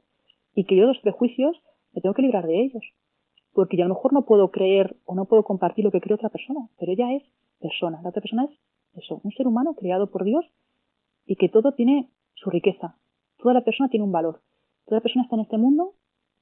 [0.56, 1.58] y que yo los prejuicios
[1.94, 2.84] me tengo que librar de ellos.
[3.54, 6.16] Porque yo a lo mejor no puedo creer o no puedo compartir lo que cree
[6.16, 7.24] otra persona, pero ella es
[7.60, 8.02] persona.
[8.02, 8.52] La otra persona es
[8.96, 10.46] eso, un ser humano creado por Dios
[11.26, 12.98] y que todo tiene su riqueza.
[13.38, 14.42] Toda la persona tiene un valor.
[14.86, 15.94] Toda la persona está en este mundo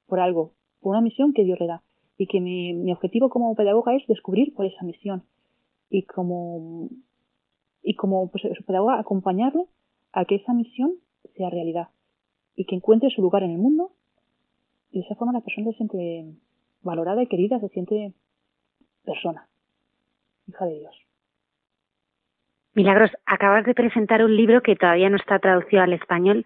[0.08, 1.84] por algo, por una misión que Dios le da.
[2.18, 5.24] Y que mi, mi objetivo como pedagoga es descubrir por esa misión.
[5.90, 6.90] Y como,
[7.84, 9.66] y como pues, pedagoga acompañarle
[10.14, 10.94] a que esa misión
[11.36, 11.90] sea realidad.
[12.56, 13.92] Y que encuentre su lugar en el mundo
[14.92, 16.26] y de esa forma la persona se siente
[16.82, 18.14] valorada y querida, se siente
[19.06, 19.48] persona,
[20.48, 20.96] hija de Dios.
[22.74, 26.46] Milagros, acabas de presentar un libro que todavía no está traducido al español,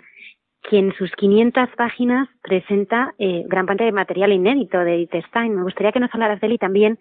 [0.67, 5.55] que en sus 500 páginas presenta eh, gran parte de material inédito de Edith Stein.
[5.55, 6.97] Me gustaría que nos hablaras de él y también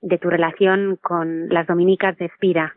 [0.00, 2.76] de tu relación con las dominicas de Espira.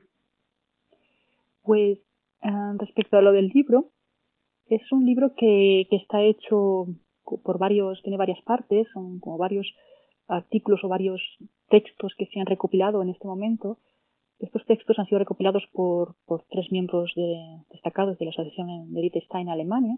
[1.68, 2.00] Pues
[2.42, 3.92] Ah, respecto a lo del libro,
[4.68, 6.88] es un libro que, que está hecho
[7.44, 9.68] por varios, tiene varias partes, son como varios
[10.28, 11.22] artículos o varios
[11.70, 13.80] textos que se han recopilado en este momento.
[14.40, 17.12] Estos textos han sido recopilados por, por tres miembros
[17.72, 19.98] destacados de la Asociación de Stein Alemania.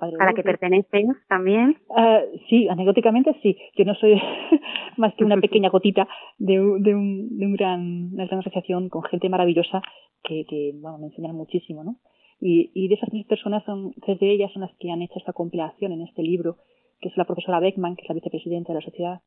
[0.00, 1.78] ¿A la que pertenecen también?
[1.88, 3.56] Uh, sí, anecdóticamente sí.
[3.76, 4.20] Yo no soy
[4.96, 6.08] más que una pequeña gotita
[6.38, 9.82] de, de, un, de un gran, una gran asociación con gente maravillosa
[10.22, 11.96] que, que bueno, me enseñan muchísimo, ¿no?
[12.40, 15.18] Y, y de esas tres personas, son, tres de ellas son las que han hecho
[15.18, 16.58] esta compilación en este libro,
[17.00, 19.20] que es la profesora Beckman, que es la vicepresidenta de la sociedad,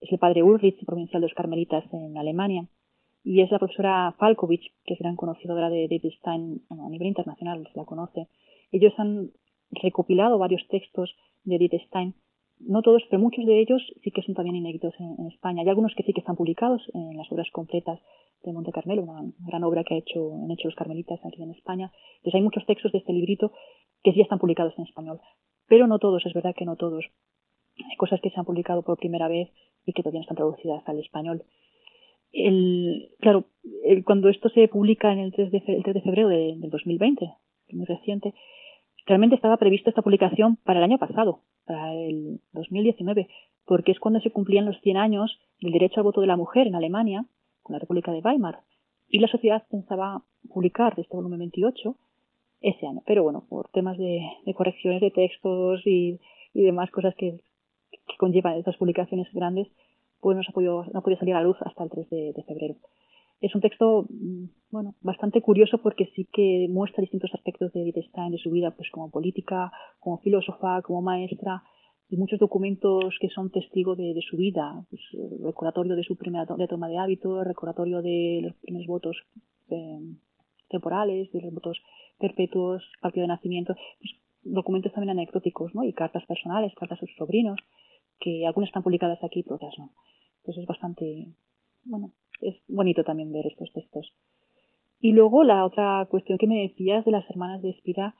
[0.00, 2.66] es el padre Ulrich, provincial de los Carmelitas en Alemania,
[3.24, 7.66] y es la profesora Falkovich, que es gran conocedora de David Stein a nivel internacional,
[7.72, 8.26] se la conoce.
[8.72, 9.30] Ellos han
[9.72, 11.14] recopilado varios textos
[11.44, 12.14] de Edith Stein,
[12.66, 15.62] no todos, pero muchos de ellos sí que son también inéditos en, España.
[15.62, 17.98] Hay algunos que sí que están publicados en las obras completas
[18.44, 21.50] de Monte Carmelo, una gran obra que ha hecho, han hecho los carmelitas aquí en
[21.50, 21.92] España.
[22.16, 23.52] Entonces hay muchos textos de este librito
[24.02, 25.20] que sí están publicados en español,
[25.68, 27.04] pero no todos, es verdad que no todos.
[27.78, 29.48] Hay cosas que se han publicado por primera vez
[29.86, 31.44] y que todavía no están traducidas al español.
[32.32, 33.44] El, claro,
[34.04, 37.30] cuando esto se publica en el 3 de, el 3 de febrero de, del 2020,
[37.72, 38.34] muy reciente,
[39.06, 43.28] realmente estaba prevista esta publicación para el año pasado, para el 2019,
[43.64, 46.66] porque es cuando se cumplían los 100 años del derecho al voto de la mujer
[46.66, 47.24] en Alemania,
[47.62, 48.60] con la República de Weimar,
[49.08, 51.96] y la sociedad pensaba publicar este volumen 28
[52.62, 53.02] ese año.
[53.06, 54.22] Pero bueno, por temas de,
[54.56, 56.18] correcciones de textos y,
[56.54, 57.40] demás cosas que,
[58.18, 59.68] conllevan estas publicaciones grandes,
[60.20, 62.44] pues no se ha podido, no ha salir a la luz hasta el 3 de,
[62.46, 62.76] febrero.
[63.42, 68.06] Es un texto, mm, bueno, bastante curioso porque sí que muestra distintos aspectos de Edith
[68.08, 71.64] Stein, de su vida, pues como política, como filósofa, como maestra,
[72.08, 75.02] y muchos documentos que son testigos de, su vida, pues,
[75.42, 79.16] recordatorio de su primera toma de hábito, recordatorio de los primeros votos
[79.70, 79.98] eh,
[80.68, 81.78] temporales, de los votos
[82.20, 84.12] perpetuos, partido de nacimiento, pues,
[84.44, 85.82] documentos también anecdóticos, ¿no?
[85.82, 87.58] Y cartas personales, cartas a sus sobrinos,
[88.20, 89.90] que algunas están publicadas aquí, pero otras no.
[90.44, 91.26] Pues es bastante,
[91.84, 92.12] bueno,
[92.42, 94.12] es bonito también ver estos textos.
[95.00, 98.14] Y luego la otra cuestión que me decías de las hermanas de Espira,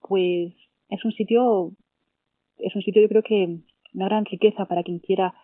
[0.00, 0.54] pues
[0.88, 1.72] es un sitio,
[2.58, 3.58] es un sitio yo creo que
[3.94, 5.34] una gran riqueza para quien quiera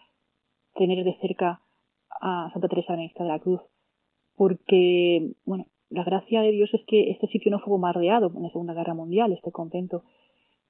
[0.74, 1.60] tener de cerca
[2.20, 3.60] a Santa Teresa Benedicta de la Cruz,
[4.36, 8.50] porque, bueno, la gracia de Dios es que este sitio no fue bombardeado en la
[8.50, 10.02] Segunda Guerra Mundial, este convento.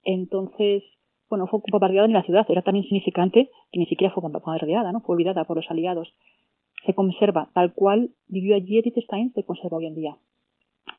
[0.03, 0.83] Entonces,
[1.29, 5.01] bueno, fue bombardeado en la ciudad, era tan insignificante que ni siquiera fue bombardeada, ¿no?
[5.01, 6.13] Fue olvidada por los aliados.
[6.87, 10.16] Se conserva tal cual vivió allí Edith Stein, se conserva hoy en día.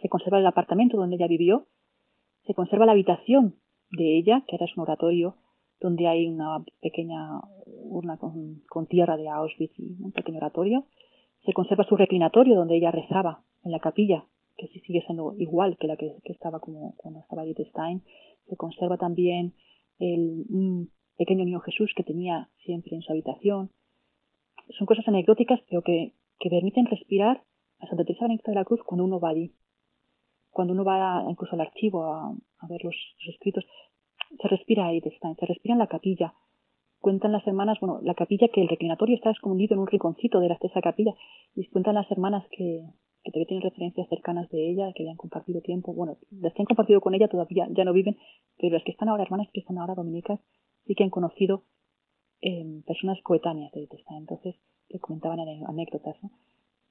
[0.01, 1.65] Se conserva el apartamento donde ella vivió,
[2.45, 3.55] se conserva la habitación
[3.91, 5.35] de ella, que ahora es un oratorio,
[5.79, 10.85] donde hay una pequeña urna con, tierra de Auschwitz y un pequeño oratorio.
[11.45, 14.25] Se conserva su reclinatorio donde ella rezaba en la capilla,
[14.57, 18.01] que sí sigue siendo igual que la que, estaba como cuando estaba Edith Stein.
[18.49, 19.53] Se conserva también
[19.99, 23.71] el un pequeño niño Jesús que tenía siempre en su habitación.
[24.78, 27.43] Son cosas anecdóticas, pero que, que permiten respirar
[27.80, 29.53] a Santa Teresa Benedicta de la Cruz cuando uno va allí.
[30.51, 32.95] Cuando uno va incluso al archivo a, a ver los,
[33.28, 33.63] escritos,
[34.41, 36.34] se respira ahí, se respira en la capilla.
[36.99, 40.49] Cuentan las hermanas, bueno, la capilla que el reclinatorio está escondido en un rinconcito de,
[40.49, 41.13] la, esa capilla,
[41.55, 42.84] y cuentan las hermanas que,
[43.24, 46.65] que todavía tienen referencias cercanas de ella, que hayan compartido tiempo, bueno, las que han
[46.65, 48.18] compartido con ella todavía ya no viven,
[48.57, 50.39] pero las que están ahora, hermanas que están ahora dominicas,
[50.86, 51.63] sí que han conocido
[52.85, 54.17] personas coetáneas de Testa.
[54.17, 54.55] Entonces,
[54.89, 56.15] le comentaban anécdotas.
[56.23, 56.31] ¿no?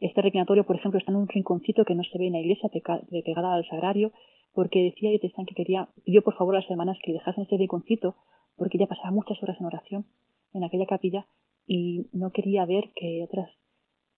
[0.00, 2.68] Este reclinatorio, por ejemplo, está en un rinconcito que no se ve en la iglesia,
[2.68, 4.12] pegada al sagrario,
[4.52, 8.16] porque decía Testán que quería, pidió por favor a las hermanas que dejasen ese rinconcito,
[8.56, 10.06] porque ella pasaba muchas horas en oración
[10.52, 11.26] en aquella capilla
[11.66, 13.50] y no quería ver que otras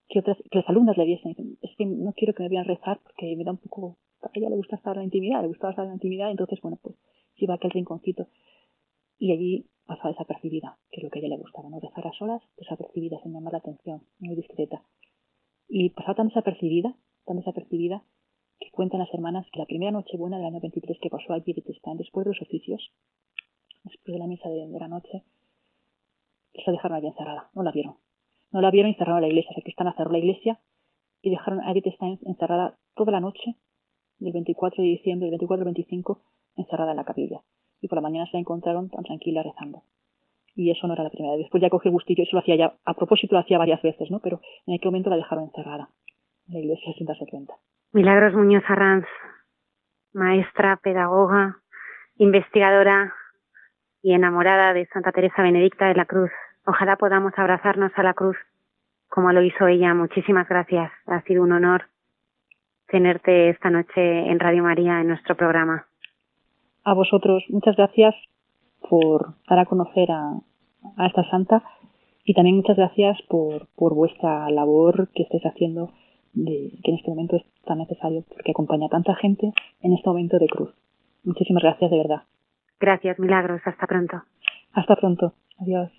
[0.07, 1.57] que otras que las alumnas le viesen.
[1.61, 3.97] Es que no quiero que me vean rezar porque me da un poco.
[4.21, 6.59] A ella le gusta estar en la intimidad, le gusta estar en la intimidad, entonces,
[6.61, 6.95] bueno, pues
[7.35, 8.27] si va a aquel rinconcito.
[9.17, 11.79] Y allí pasaba desapercibida, que es lo que a ella le gustaba, ¿no?
[11.79, 14.83] Rezar a solas, desapercibida, sin llamar la atención, muy discreta.
[15.67, 18.03] Y pasaba tan desapercibida, tan desapercibida,
[18.59, 21.55] que cuentan las hermanas que la primera noche buena del año 23 que pasó allí
[21.65, 22.91] están después de los oficios,
[23.83, 25.23] después de la misa de, la noche,
[26.53, 27.95] se dejaron allí encerrada, no la vieron.
[28.51, 29.51] No la vieron y cerraron la iglesia.
[29.63, 30.59] que están a cerrar la iglesia
[31.23, 33.55] y dejaron a Edith Stein encerrada toda la noche
[34.19, 36.21] del 24 de diciembre, del 24 al 25,
[36.57, 37.41] encerrada en la capilla.
[37.81, 39.83] Y por la mañana se la encontraron tan tranquila rezando.
[40.55, 41.43] Y eso no era la primera vez.
[41.43, 44.19] Después ya cogió gustillo, eso lo hacía ya, a propósito lo hacía varias veces, ¿no?
[44.19, 45.89] Pero en aquel momento la dejaron encerrada
[46.47, 47.53] en la iglesia sin darse cuenta.
[47.93, 49.05] Milagros Muñoz Arranz,
[50.13, 51.57] maestra, pedagoga,
[52.17, 53.13] investigadora
[54.01, 56.31] y enamorada de Santa Teresa Benedicta de la Cruz.
[56.65, 58.37] Ojalá podamos abrazarnos a la cruz
[59.07, 59.93] como lo hizo ella.
[59.93, 60.91] Muchísimas gracias.
[61.07, 61.87] Ha sido un honor.
[62.87, 65.88] tenerte esta noche en Radio María en nuestro programa.
[66.83, 68.15] A vosotros, muchas gracias
[68.89, 70.39] por dar a conocer a,
[70.95, 71.63] a esta santa
[72.23, 75.91] y también muchas gracias por, por vuestra labor que estáis haciendo,
[76.33, 79.51] de, que en este momento es tan necesario, porque acompaña a tanta gente
[79.81, 80.69] en este momento de cruz.
[81.23, 82.23] Muchísimas gracias, de verdad.
[82.79, 83.61] Gracias, Milagros.
[83.65, 84.21] Hasta pronto.
[84.73, 85.33] Hasta pronto.
[85.59, 85.98] Adiós.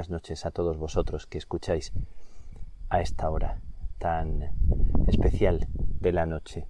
[0.00, 1.92] Buenas noches a todos vosotros que escucháis
[2.88, 3.60] a esta hora
[3.98, 4.50] tan
[5.06, 5.68] especial
[6.00, 6.66] de la noche.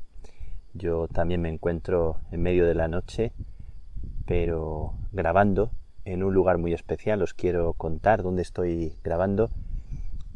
[0.75, 3.33] Yo también me encuentro en medio de la noche,
[4.27, 5.71] pero grabando
[6.05, 7.23] en un lugar muy especial.
[7.23, 9.49] Os quiero contar dónde estoy grabando,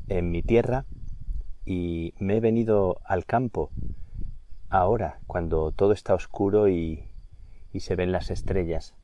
[0.06, 0.84] en mi tierra,
[1.64, 3.70] y me he venido al campo
[4.68, 7.08] ahora, cuando todo está oscuro y,
[7.72, 8.94] y se ven las estrellas.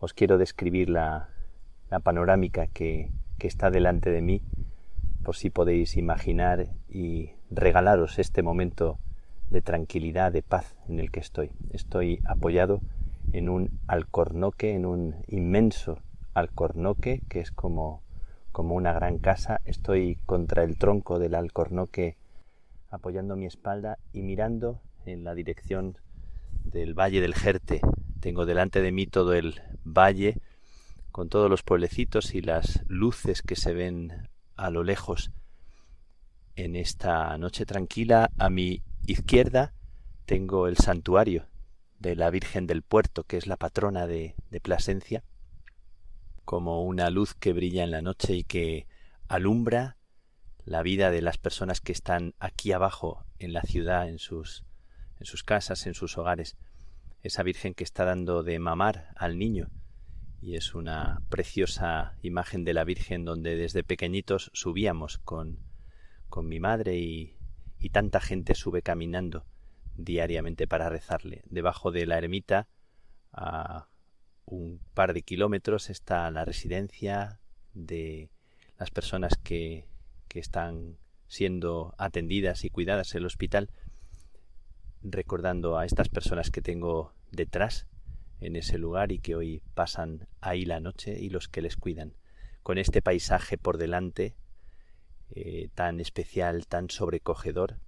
[0.00, 1.28] Os quiero describir la,
[1.90, 4.42] la panorámica que, que está delante de mí,
[5.22, 8.98] por si podéis imaginar y regalaros este momento
[9.50, 11.50] de tranquilidad, de paz en el que estoy.
[11.70, 12.80] Estoy apoyado
[13.32, 15.98] en un alcornoque, en un inmenso
[16.34, 18.02] alcornoque que es como,
[18.52, 19.60] como una gran casa.
[19.64, 22.16] Estoy contra el tronco del alcornoque
[22.90, 25.98] apoyando mi espalda y mirando en la dirección
[26.64, 27.80] del Valle del Jerte.
[28.20, 30.40] Tengo delante de mí todo el valle
[31.12, 35.30] con todos los pueblecitos y las luces que se ven a lo lejos.
[36.56, 39.72] En esta noche tranquila, a mi izquierda,
[40.26, 41.46] tengo el santuario
[41.98, 45.24] de la Virgen del Puerto, que es la patrona de, de Plasencia,
[46.44, 48.86] como una luz que brilla en la noche y que
[49.28, 49.96] alumbra
[50.64, 54.64] la vida de las personas que están aquí abajo en la ciudad, en sus,
[55.18, 56.56] en sus casas, en sus hogares.
[57.22, 59.70] Esa Virgen que está dando de mamar al niño
[60.40, 65.58] y es una preciosa imagen de la Virgen donde desde pequeñitos subíamos con,
[66.28, 67.36] con mi madre y,
[67.78, 69.44] y tanta gente sube caminando
[69.96, 71.42] diariamente para rezarle.
[71.46, 72.68] Debajo de la ermita,
[73.32, 73.88] a
[74.46, 77.40] un par de kilómetros, está la residencia
[77.74, 78.30] de
[78.78, 79.88] las personas que,
[80.28, 83.70] que están siendo atendidas y cuidadas en el hospital,
[85.02, 87.86] recordando a estas personas que tengo detrás,
[88.40, 92.14] en ese lugar y que hoy pasan ahí la noche y los que les cuidan.
[92.62, 94.36] Con este paisaje por delante,
[95.30, 97.78] eh, tan especial, tan sobrecogedor,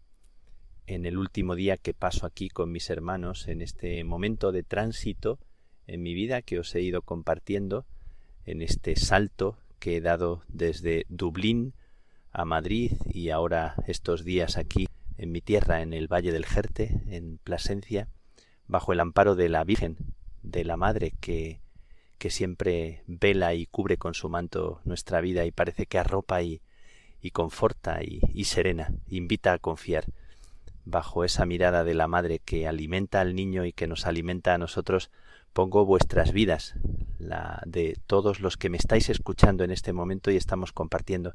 [0.87, 5.39] en el último día que paso aquí con mis hermanos, en este momento de tránsito
[5.87, 7.85] en mi vida que os he ido compartiendo,
[8.45, 11.75] en este salto que he dado desde Dublín
[12.31, 14.87] a Madrid y ahora estos días aquí
[15.17, 18.09] en mi tierra, en el Valle del Jerte, en Plasencia,
[18.67, 19.97] bajo el amparo de la Virgen,
[20.43, 21.61] de la Madre que,
[22.19, 26.61] que siempre vela y cubre con su manto nuestra vida y parece que arropa y,
[27.21, 30.05] y conforta y, y serena, invita a confiar.
[30.85, 34.59] Bajo esa mirada de la Madre que alimenta al niño y que nos alimenta a
[34.59, 35.11] nosotros,
[35.53, 36.75] pongo vuestras vidas,
[37.19, 41.35] la de todos los que me estáis escuchando en este momento y estamos compartiendo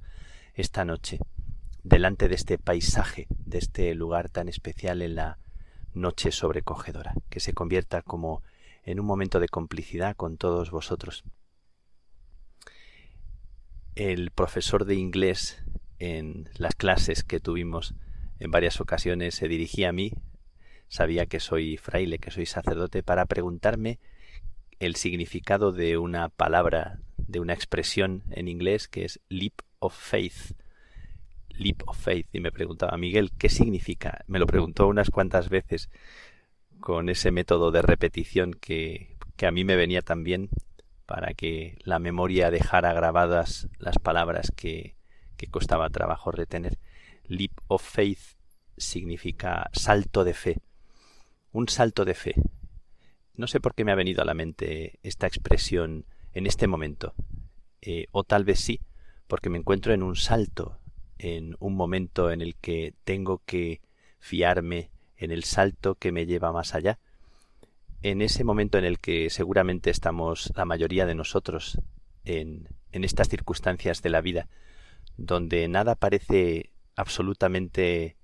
[0.53, 1.19] esta noche,
[1.83, 5.37] delante de este paisaje, de este lugar tan especial en la
[5.93, 8.41] noche sobrecogedora, que se convierta como
[8.85, 11.23] en un momento de complicidad con todos vosotros.
[13.95, 15.63] el profesor de inglés
[15.99, 17.95] en las clases que tuvimos
[18.39, 20.11] en varias ocasiones se dirigía a mí,
[20.87, 23.99] sabía que soy fraile, que soy sacerdote, para preguntarme
[24.79, 30.57] el significado de una palabra, de una expresión en inglés que es leap of faith.
[31.49, 32.27] Leap of faith.
[32.33, 34.25] Y me preguntaba, Miguel, ¿qué significa?
[34.27, 35.89] Me lo preguntó unas cuantas veces
[36.85, 40.51] con ese método de repetición que, que a mí me venía tan bien
[41.07, 44.95] para que la memoria dejara grabadas las palabras que,
[45.35, 46.77] que costaba trabajo retener.
[47.23, 48.37] Leap of faith
[48.77, 50.61] significa salto de fe.
[51.51, 52.35] Un salto de fe.
[53.33, 57.15] No sé por qué me ha venido a la mente esta expresión en este momento.
[57.81, 58.79] Eh, o tal vez sí,
[59.25, 60.77] porque me encuentro en un salto,
[61.17, 63.81] en un momento en el que tengo que
[64.19, 66.99] fiarme en el salto que me lleva más allá,
[68.01, 71.79] en ese momento en el que seguramente estamos la mayoría de nosotros
[72.23, 74.47] en, en estas circunstancias de la vida,
[75.17, 78.17] donde nada parece absolutamente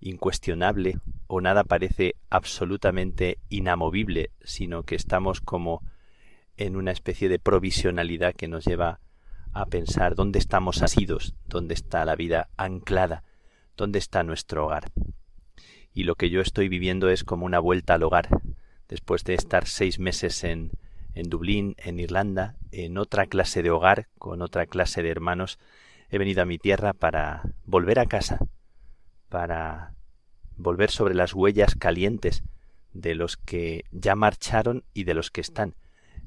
[0.00, 5.82] incuestionable o nada parece absolutamente inamovible, sino que estamos como
[6.56, 9.00] en una especie de provisionalidad que nos lleva
[9.52, 13.24] a pensar dónde estamos asidos, dónde está la vida anclada,
[13.76, 14.90] dónde está nuestro hogar.
[15.92, 18.28] Y lo que yo estoy viviendo es como una vuelta al hogar,
[18.88, 20.72] después de estar seis meses en,
[21.14, 25.58] en Dublín, en Irlanda, en otra clase de hogar, con otra clase de hermanos,
[26.10, 28.38] he venido a mi tierra para volver a casa,
[29.28, 29.94] para
[30.56, 32.42] volver sobre las huellas calientes
[32.92, 35.74] de los que ya marcharon y de los que están.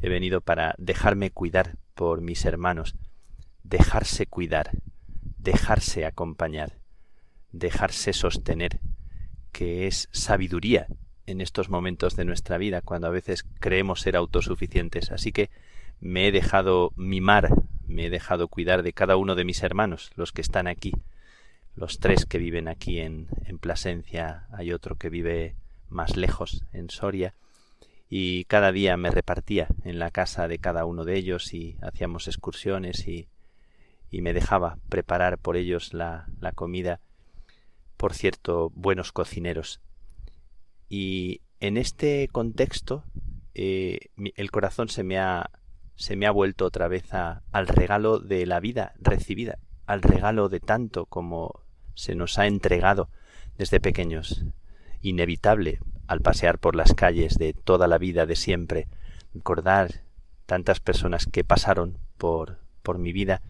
[0.02, 2.96] He venido para dejarme cuidar por mis hermanos,
[3.64, 4.72] dejarse cuidar,
[5.38, 6.80] dejarse acompañar,
[7.52, 8.80] dejarse sostener,
[9.54, 10.88] que es sabiduría
[11.26, 15.12] en estos momentos de nuestra vida, cuando a veces creemos ser autosuficientes.
[15.12, 15.50] Así que
[16.02, 17.50] me he dejado mimar
[17.88, 20.94] me he dejado cuidar de cada uno de mis hermanos, los que están aquí,
[21.76, 25.56] los tres que viven aquí en, en Plasencia, hay otro que vive
[25.90, 27.34] más lejos, en Soria,
[28.10, 32.28] y cada día me repartía en la casa de cada uno de ellos y hacíamos
[32.28, 33.28] excursiones y,
[34.12, 37.00] y me dejaba preparar por ellos la, la comida,
[38.04, 39.80] por cierto, buenos cocineros.
[40.90, 43.06] Y en este contexto
[43.54, 45.50] eh, el corazón se me ha
[45.96, 50.60] se me ha vuelto otra vez al regalo de la vida recibida, al regalo de
[50.60, 51.62] tanto como
[51.96, 53.08] se nos ha entregado
[53.58, 54.44] desde pequeños.
[55.02, 58.90] Inevitable al pasear por las calles de toda la vida de siempre,
[59.34, 60.04] recordar
[60.46, 63.42] tantas personas que pasaron por, por mi vida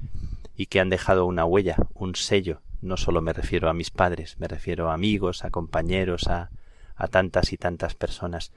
[0.56, 2.62] y que han dejado una huella, un sello.
[2.84, 6.52] No solo me refiero a mis padres, me refiero a amigos, a compañeros, a,
[6.96, 8.52] a tantas y tantas personas.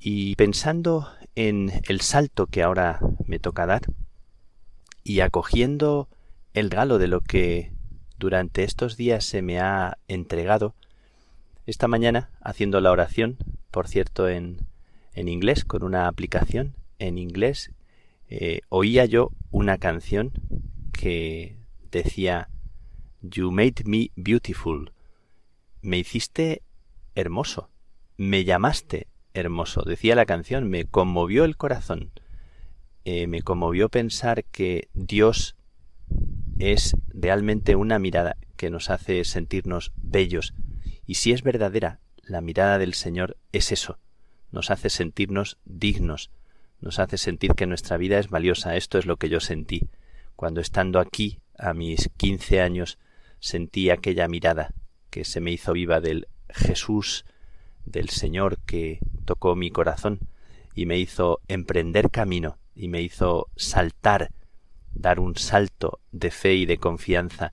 [0.00, 3.82] Y pensando en el salto que ahora me toca dar
[5.04, 6.08] y acogiendo
[6.54, 7.72] el regalo de lo que
[8.18, 10.74] durante estos días se me ha entregado,
[11.66, 13.36] esta mañana haciendo la oración,
[13.70, 14.66] por cierto en,
[15.14, 17.70] en inglés, con una aplicación en inglés,
[18.28, 20.32] eh, oía yo una canción
[20.92, 21.56] que
[21.92, 22.48] decía
[23.30, 24.92] You made me beautiful,
[25.82, 26.62] me hiciste
[27.14, 27.70] hermoso,
[28.16, 29.82] me llamaste hermoso.
[29.82, 32.12] Decía la canción, me conmovió el corazón.
[33.04, 35.56] Eh, me conmovió pensar que Dios
[36.58, 40.54] es realmente una mirada que nos hace sentirnos bellos.
[41.06, 43.98] Y si es verdadera, la mirada del Señor es eso,
[44.50, 46.30] nos hace sentirnos dignos,
[46.80, 48.76] nos hace sentir que nuestra vida es valiosa.
[48.76, 49.88] Esto es lo que yo sentí.
[50.34, 52.98] Cuando estando aquí, a mis quince años,
[53.40, 54.72] sentí aquella mirada
[55.10, 57.24] que se me hizo viva del Jesús
[57.84, 60.20] del Señor que tocó mi corazón
[60.74, 64.30] y me hizo emprender camino y me hizo saltar,
[64.92, 67.52] dar un salto de fe y de confianza.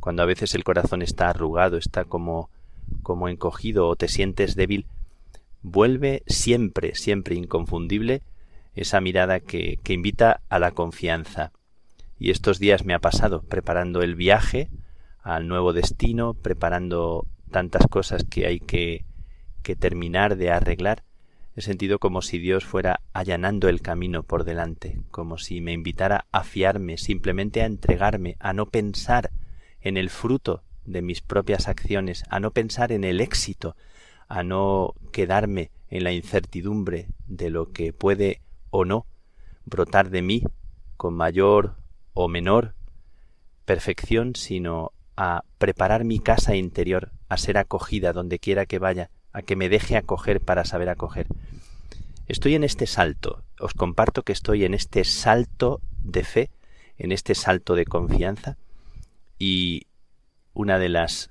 [0.00, 2.50] Cuando a veces el corazón está arrugado, está como
[3.02, 4.86] como encogido o te sientes débil,
[5.62, 8.22] vuelve siempre, siempre inconfundible
[8.74, 11.52] esa mirada que, que invita a la confianza.
[12.18, 14.68] Y estos días me ha pasado preparando el viaje
[15.22, 19.04] al nuevo destino, preparando tantas cosas que hay que
[19.62, 21.04] que terminar de arreglar,
[21.54, 26.26] he sentido como si Dios fuera allanando el camino por delante, como si me invitara
[26.32, 29.30] a fiarme, simplemente a entregarme, a no pensar
[29.80, 33.76] en el fruto de mis propias acciones, a no pensar en el éxito,
[34.28, 38.40] a no quedarme en la incertidumbre de lo que puede
[38.70, 39.06] o no
[39.64, 40.42] brotar de mí
[40.96, 41.76] con mayor
[42.14, 42.74] o menor
[43.64, 49.42] perfección, sino a preparar mi casa interior a ser acogida donde quiera que vaya a
[49.42, 51.26] que me deje acoger para saber acoger.
[52.28, 56.50] Estoy en este salto, os comparto que estoy en este salto de fe
[56.98, 58.56] en este salto de confianza
[59.38, 59.86] y
[60.54, 61.30] una de las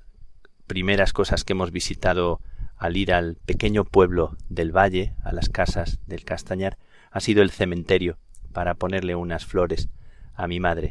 [0.66, 2.40] primeras cosas que hemos visitado
[2.76, 6.76] al ir al pequeño pueblo del valle, a las casas del Castañar,
[7.10, 8.18] ha sido el cementerio
[8.52, 9.88] para ponerle unas flores
[10.34, 10.90] a mi madre.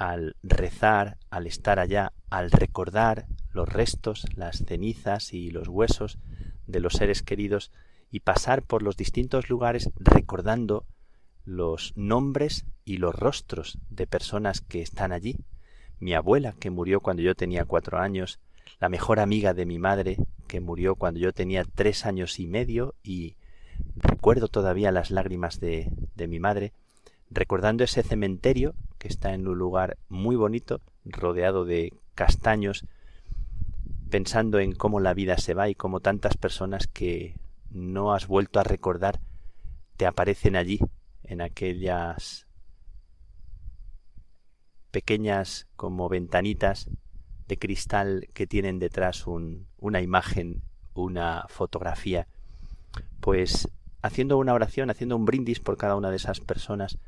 [0.00, 6.18] Al rezar, al estar allá, al recordar los restos, las cenizas y los huesos
[6.66, 7.70] de los seres queridos
[8.10, 10.86] y pasar por los distintos lugares recordando
[11.44, 15.36] los nombres y los rostros de personas que están allí.
[15.98, 18.40] Mi abuela, que murió cuando yo tenía cuatro años,
[18.80, 20.16] la mejor amiga de mi madre,
[20.48, 23.36] que murió cuando yo tenía tres años y medio, y
[23.96, 26.72] recuerdo todavía las lágrimas de, de mi madre,
[27.30, 32.84] recordando ese cementerio que está en un lugar muy bonito, rodeado de castaños,
[34.10, 37.40] pensando en cómo la vida se va y cómo tantas personas que
[37.70, 39.18] no has vuelto a recordar
[39.96, 40.80] te aparecen allí,
[41.24, 42.46] en aquellas
[44.90, 46.90] pequeñas como ventanitas
[47.48, 50.62] de cristal que tienen detrás un, una imagen,
[50.92, 52.28] una fotografía,
[53.20, 53.66] pues
[54.02, 56.98] haciendo una oración, haciendo un brindis por cada una de esas personas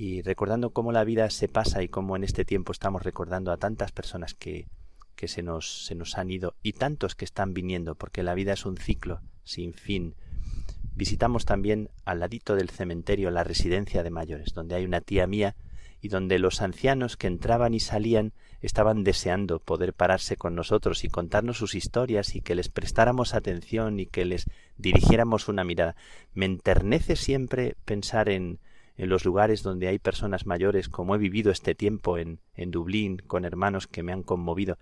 [0.00, 3.58] y recordando cómo la vida se pasa y cómo en este tiempo estamos recordando a
[3.58, 4.66] tantas personas que,
[5.14, 8.54] que se, nos, se nos han ido y tantos que están viniendo, porque la vida
[8.54, 10.14] es un ciclo sin fin.
[10.94, 15.54] Visitamos también al ladito del cementerio la residencia de mayores, donde hay una tía mía
[16.00, 18.32] y donde los ancianos que entraban y salían
[18.62, 24.00] estaban deseando poder pararse con nosotros y contarnos sus historias y que les prestáramos atención
[24.00, 24.46] y que les
[24.78, 25.94] dirigiéramos una mirada.
[26.32, 28.60] Me enternece siempre pensar en,
[29.00, 33.16] en los lugares donde hay personas mayores, como he vivido este tiempo en, en Dublín,
[33.16, 34.76] con hermanos que me han conmovido,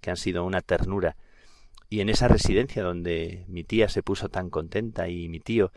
[0.00, 1.16] que han sido una ternura,
[1.90, 5.72] y en esa residencia donde mi tía se puso tan contenta y mi tío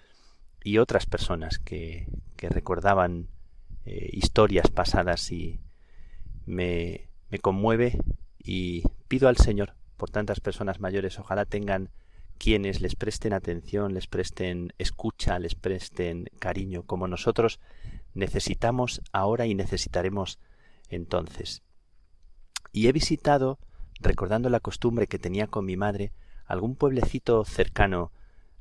[0.64, 2.06] y otras personas que,
[2.36, 3.30] que recordaban
[3.86, 5.60] eh, historias pasadas y
[6.46, 7.98] me, me conmueve
[8.38, 11.90] y pido al Señor por tantas personas mayores, ojalá tengan
[12.38, 17.60] quienes les presten atención, les presten escucha, les presten cariño, como nosotros
[18.14, 20.40] necesitamos ahora y necesitaremos
[20.90, 21.62] entonces.
[22.72, 23.60] Y he visitado,
[24.00, 26.12] recordando la costumbre que tenía con mi madre,
[26.46, 28.12] algún pueblecito cercano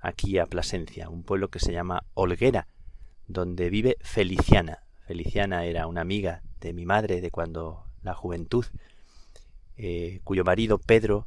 [0.00, 2.68] aquí a Plasencia, un pueblo que se llama Olguera,
[3.28, 4.80] donde vive Feliciana.
[5.06, 8.64] Feliciana era una amiga de mi madre de cuando la juventud,
[9.76, 11.26] eh, cuyo marido Pedro,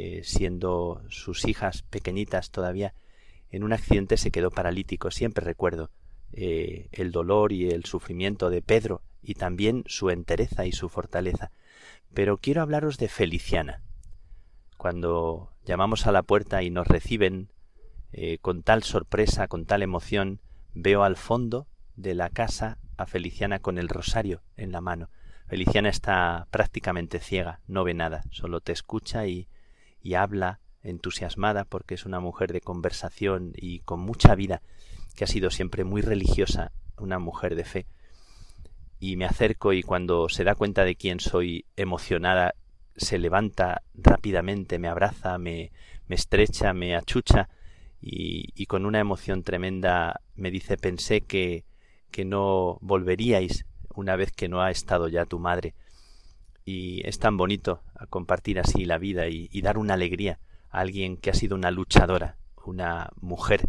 [0.00, 2.94] eh, siendo sus hijas pequeñitas todavía,
[3.50, 5.10] en un accidente se quedó paralítico.
[5.10, 5.90] Siempre recuerdo
[6.32, 11.50] eh, el dolor y el sufrimiento de Pedro y también su entereza y su fortaleza.
[12.14, 13.82] Pero quiero hablaros de Feliciana.
[14.76, 17.50] Cuando llamamos a la puerta y nos reciben
[18.40, 20.40] con tal sorpresa, con tal emoción,
[20.74, 21.66] veo al fondo
[21.96, 25.10] de la casa a Feliciana con el rosario en la mano.
[25.48, 29.48] Feliciana está prácticamente ciega, no ve nada, solo te escucha y,
[30.02, 34.62] y habla entusiasmada porque es una mujer de conversación y con mucha vida,
[35.16, 37.86] que ha sido siempre muy religiosa, una mujer de fe.
[39.00, 42.54] Y me acerco y cuando se da cuenta de quién soy, emocionada,
[42.96, 45.70] se levanta rápidamente, me abraza, me,
[46.08, 47.48] me estrecha, me achucha
[48.00, 51.64] y, y con una emoción tremenda me dice pensé que,
[52.10, 55.74] que no volveríais una vez que no ha estado ya tu madre.
[56.70, 57.80] Y es tan bonito
[58.10, 60.38] compartir así la vida y, dar una alegría
[60.68, 63.62] a alguien que ha sido una luchadora, una mujer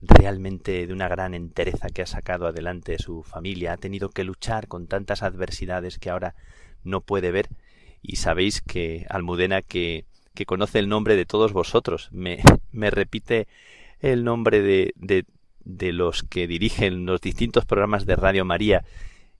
[0.00, 4.68] realmente de una gran entereza que ha sacado adelante su familia, ha tenido que luchar
[4.68, 6.36] con tantas adversidades que ahora
[6.84, 7.48] no puede ver.
[8.02, 12.08] Y sabéis que Almudena que, que conoce el nombre de todos vosotros.
[12.12, 12.38] Me,
[12.70, 13.48] me repite
[13.98, 15.24] el nombre de, de,
[15.64, 18.84] de los que dirigen los distintos programas de Radio María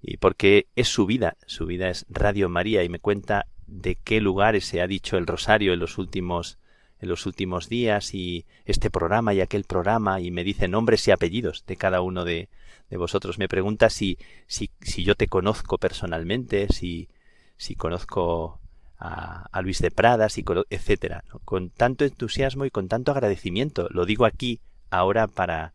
[0.07, 4.21] y porque es su vida, su vida es Radio María y me cuenta de qué
[4.21, 6.59] lugares se ha dicho el rosario en los últimos
[7.01, 11.11] en los últimos días y este programa y aquel programa y me dice nombres y
[11.11, 12.49] apellidos de cada uno de,
[12.89, 13.39] de vosotros.
[13.39, 17.09] Me pregunta si, si, si yo te conozco personalmente, si,
[17.57, 18.61] si conozco
[18.99, 21.25] a, Luis de Prada, si, etcétera.
[21.45, 23.89] Con tanto entusiasmo y con tanto agradecimiento.
[23.91, 24.61] Lo digo aquí
[24.91, 25.75] ahora para,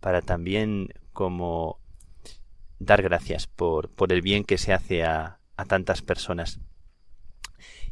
[0.00, 1.78] para también como
[2.78, 6.60] dar gracias por, por el bien que se hace a, a tantas personas.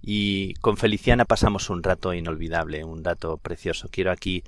[0.01, 3.89] Y con Feliciana pasamos un rato inolvidable, un rato precioso.
[3.91, 4.45] Quiero aquí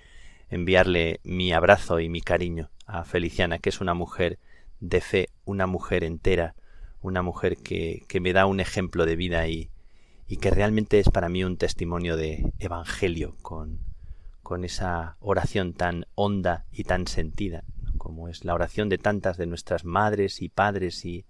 [0.50, 4.38] enviarle mi abrazo y mi cariño a Feliciana, que es una mujer
[4.80, 6.54] de fe, una mujer entera,
[7.00, 9.70] una mujer que, que me da un ejemplo de vida y,
[10.28, 13.80] y que realmente es para mí un testimonio de evangelio con,
[14.42, 17.64] con esa oración tan honda y tan sentida
[18.06, 21.24] como es la oración de tantas de nuestras madres y padres y,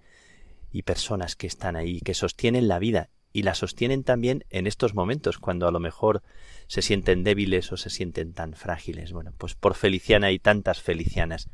[0.70, 4.94] y personas que están ahí, que sostienen la vida y la sostienen también en estos
[4.94, 6.22] momentos cuando a lo mejor
[6.66, 9.12] se sienten débiles o se sienten tan frágiles.
[9.12, 11.48] Bueno, pues por Feliciana hay tantas Felicianas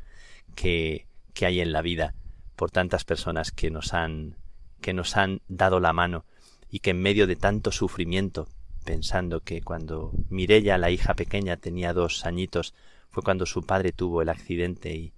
[0.55, 2.15] que, que hay en la vida,
[2.57, 4.35] por tantas personas que nos han
[4.81, 6.25] que nos han dado la mano
[6.69, 8.49] y que en medio de tanto sufrimiento,
[8.83, 12.73] pensando que cuando Mirella, la hija pequeña, tenía dos añitos,
[13.13, 15.13] fue cuando su padre tuvo el accidente y,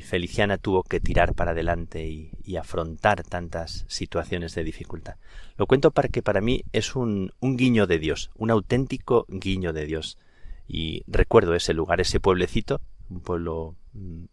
[0.00, 5.16] Feliciana tuvo que tirar para adelante y, afrontar tantas situaciones de dificultad.
[5.56, 9.86] Lo cuento porque para mí es un, un guiño de Dios, un auténtico guiño de
[9.86, 10.18] Dios.
[10.66, 14.24] Y recuerdo ese lugar, ese pueblecito, un pueblo mm,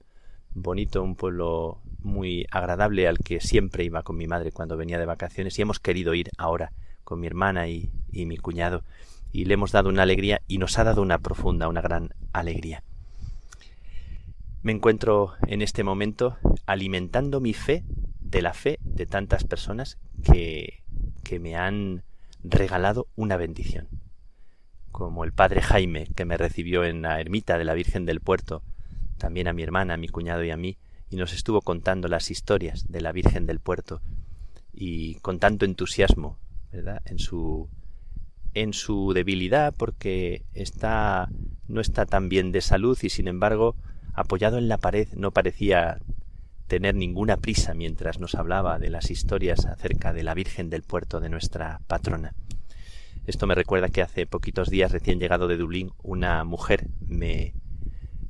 [0.55, 5.05] bonito, un pueblo muy agradable al que siempre iba con mi madre cuando venía de
[5.05, 6.71] vacaciones y hemos querido ir ahora
[7.03, 8.83] con mi hermana y mi cuñado
[9.35, 12.83] y le hemos dado una alegría y nos ha dado una profunda, una gran alegría.
[14.61, 17.83] Me encuentro en este momento alimentando mi fe
[18.21, 20.83] de la fe de tantas personas que,
[21.23, 22.03] que me han
[22.45, 23.89] regalado una bendición.
[24.93, 28.63] Como el padre Jaime, que me recibió en la ermita de la Virgen del Puerto,
[29.17, 30.77] también a mi hermana, a mi cuñado y a mí,
[31.09, 34.01] y nos estuvo contando las historias de la Virgen del Puerto
[34.71, 36.37] y con tanto entusiasmo,
[36.71, 37.01] ¿verdad?
[37.05, 37.69] En su
[38.55, 41.29] en su debilidad porque está
[41.67, 43.75] no está tan bien de salud y sin embargo
[44.13, 45.99] apoyado en la pared no parecía
[46.67, 51.19] tener ninguna prisa mientras nos hablaba de las historias acerca de la Virgen del Puerto
[51.19, 52.33] de nuestra patrona.
[53.27, 57.53] Esto me recuerda que hace poquitos días recién llegado de Dublín una mujer me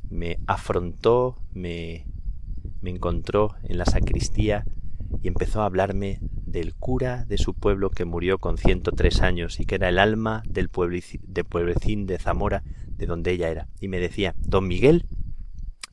[0.10, 2.06] me afrontó, me
[2.82, 4.66] me encontró en la sacristía
[5.22, 9.60] y empezó a hablarme del cura de su pueblo que murió con ciento tres años
[9.60, 10.70] y que era el alma del
[11.24, 13.68] de pueblecín de Zamora de donde ella era.
[13.80, 15.06] Y me decía, don Miguel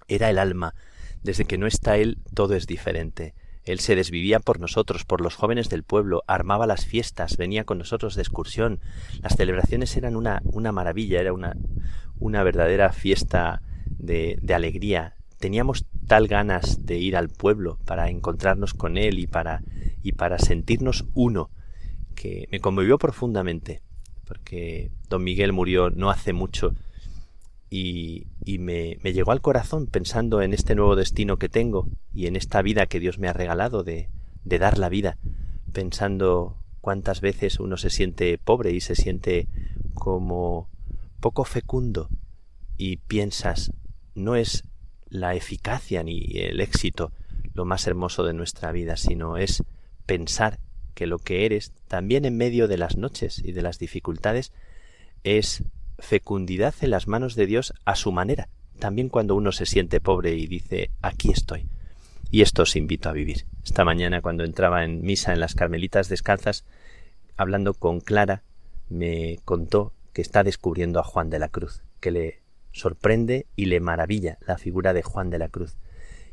[0.09, 0.75] era el alma.
[1.23, 3.35] Desde que no está él, todo es diferente.
[3.65, 7.79] Él se desvivía por nosotros, por los jóvenes del pueblo, armaba las fiestas, venía con
[7.79, 8.81] nosotros de excursión.
[9.21, 11.57] Las celebraciones eran una, una maravilla, era una,
[12.19, 15.17] una verdadera fiesta de, de alegría.
[15.43, 19.65] Teníamos tal ganas de ir al pueblo para encontrarnos con él y para
[20.01, 21.51] y para sentirnos uno
[22.15, 23.83] que me conmovió profundamente
[24.25, 26.77] porque don Miguel murió no hace mucho
[27.69, 32.29] y, y me, me, llegó al corazón pensando en este nuevo destino que tengo y
[32.29, 34.11] en esta vida que Dios me ha regalado de,
[34.45, 35.19] de dar la vida,
[35.73, 39.49] pensando cuántas veces uno se siente pobre y se siente
[39.93, 40.71] como
[41.19, 42.11] poco fecundo
[42.79, 43.73] y piensas,
[44.15, 44.63] no es
[45.13, 47.13] la eficacia ni el éxito
[47.53, 49.63] lo más hermoso de nuestra vida, sino es
[50.07, 50.59] pensar
[50.95, 54.53] que lo que eres, también en medio de las noches y de las dificultades,
[55.23, 55.65] es
[55.99, 58.49] fecundidad en las manos de Dios a su manera,
[58.79, 61.67] también cuando uno se siente pobre y dice aquí estoy.
[62.31, 63.45] Y esto os invito a vivir.
[63.63, 66.65] Esta mañana cuando entraba en misa en las Carmelitas Descalzas,
[67.37, 68.43] hablando con Clara,
[68.89, 72.42] me contó que está descubriendo a Juan de la Cruz, que le
[72.73, 75.77] sorprende y le maravilla la figura de Juan de la Cruz.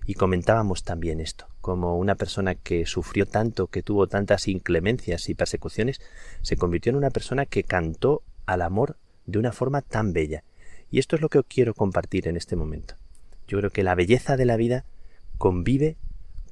[0.05, 5.35] Y comentábamos también esto, como una persona que sufrió tanto, que tuvo tantas inclemencias y
[5.35, 6.01] persecuciones,
[6.41, 8.97] se convirtió en una persona que cantó al amor
[9.27, 10.43] de una forma tan bella.
[10.89, 12.95] Y esto es lo que quiero compartir en este momento.
[13.47, 14.85] Yo creo que la belleza de la vida
[15.37, 15.97] convive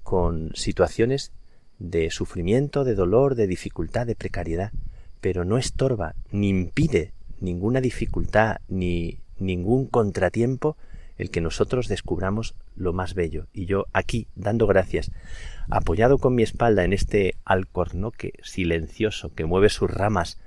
[0.04, 1.32] con situaciones
[1.80, 4.72] de sufrimiento, de dolor, de dificultad, de precariedad,
[5.20, 10.78] pero no estorba ni impide ninguna dificultad ni ningún contratiempo
[11.18, 13.48] el que nosotros descubramos lo más bello.
[13.54, 15.12] Y yo aquí, dando gracias,
[15.70, 20.38] apoyado con mi espalda en este alcornoque silencioso que mueve sus ramas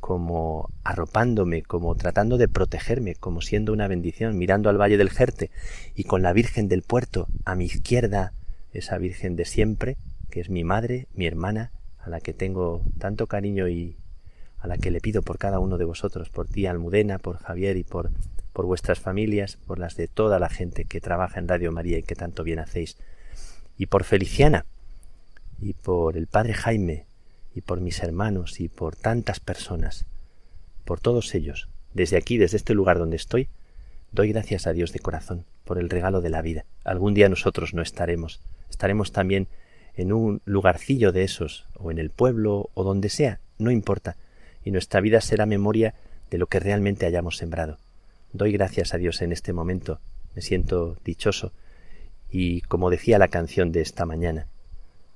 [0.00, 5.50] como arropándome, como tratando de protegerme, como siendo una bendición, mirando al valle del Jerte
[5.94, 8.32] y con la Virgen del Puerto a mi izquierda,
[8.72, 9.96] esa Virgen de siempre,
[10.30, 13.96] que es mi madre, mi hermana, a la que tengo tanto cariño y
[14.58, 17.76] a la que le pido por cada uno de vosotros, por ti Almudena, por Javier
[17.76, 18.10] y por
[18.58, 22.02] por vuestras familias, por las de toda la gente que trabaja en Radio María y
[22.02, 22.96] que tanto bien hacéis,
[23.76, 24.66] y por Feliciana,
[25.60, 27.06] y por el Padre Jaime,
[27.54, 30.06] y por mis hermanos, y por tantas personas,
[30.84, 33.48] por todos ellos, desde aquí, desde este lugar donde estoy,
[34.10, 36.64] doy gracias a Dios de corazón por el regalo de la vida.
[36.82, 39.46] Algún día nosotros no estaremos, estaremos también
[39.94, 44.16] en un lugarcillo de esos, o en el pueblo, o donde sea, no importa,
[44.64, 45.94] y nuestra vida será memoria
[46.28, 47.78] de lo que realmente hayamos sembrado.
[48.32, 50.00] Doy gracias a Dios en este momento,
[50.34, 51.52] me siento dichoso
[52.30, 54.46] y como decía la canción de esta mañana,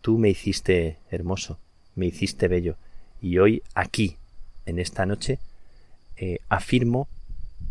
[0.00, 1.58] tú me hiciste hermoso,
[1.94, 2.76] me hiciste bello
[3.20, 4.16] y hoy aquí,
[4.64, 5.38] en esta noche,
[6.16, 7.08] eh, afirmo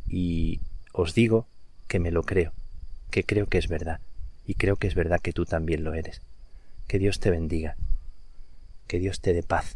[0.08, 0.60] y
[0.94, 1.48] os digo
[1.88, 2.54] que me lo creo,
[3.10, 4.00] que creo que es verdad
[4.46, 6.22] y creo que es verdad que tú también lo eres,
[6.88, 7.78] Que Dios te bendiga.
[8.88, 9.76] Que Dios te dé paz.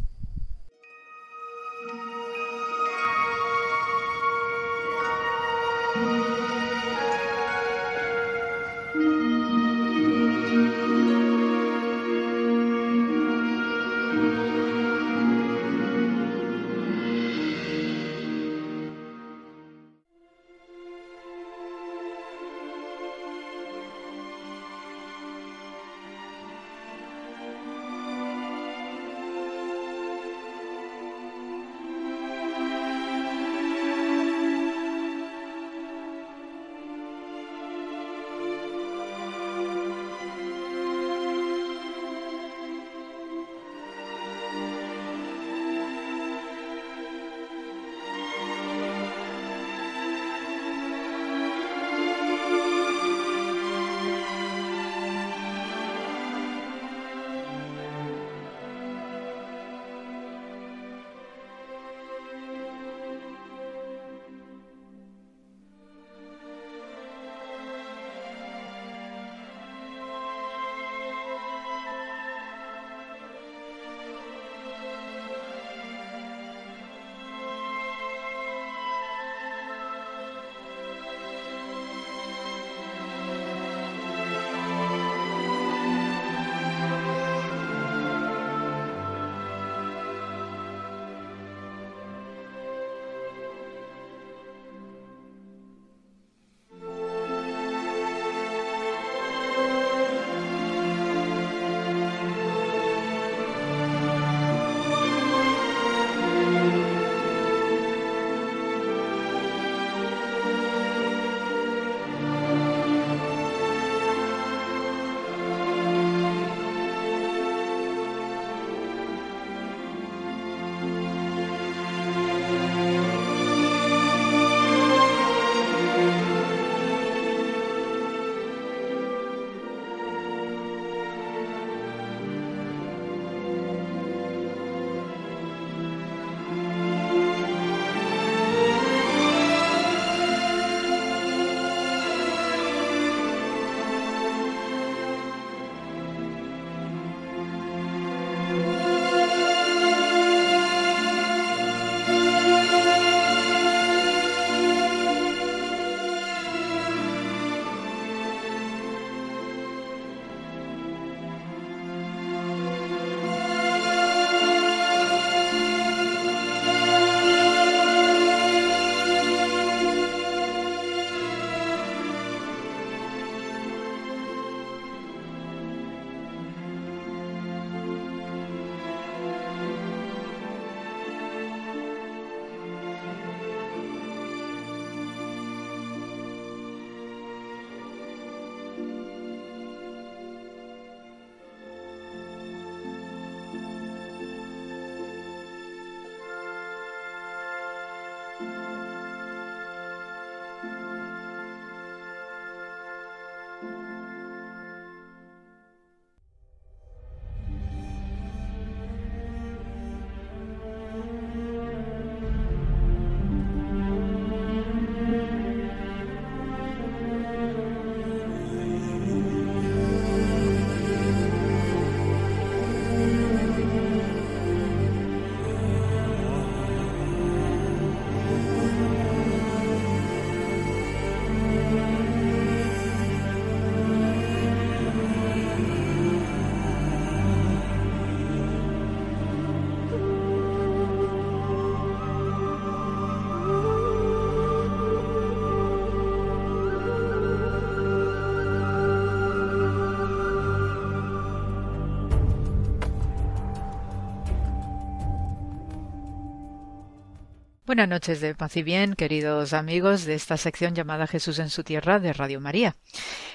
[257.76, 261.65] Buenas noches de paz y bien, queridos amigos de esta sección llamada Jesús en su
[261.65, 262.77] tierra de Radio María.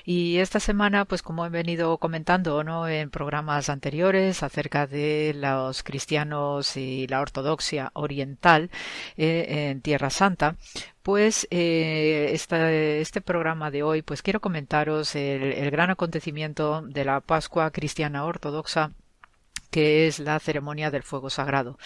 [0.02, 2.88] Y esta semana, pues como he venido comentando ¿no?
[2.88, 8.70] en programas anteriores acerca de los cristianos y la ortodoxia oriental
[9.18, 10.56] eh, en Tierra Santa,
[11.02, 17.70] pues eh, este programa de hoy, pues quiero comentaros el gran acontecimiento de la Pascua
[17.72, 18.92] cristiana ortodoxa
[19.70, 21.78] que es la ceremonia del fuego sagrado.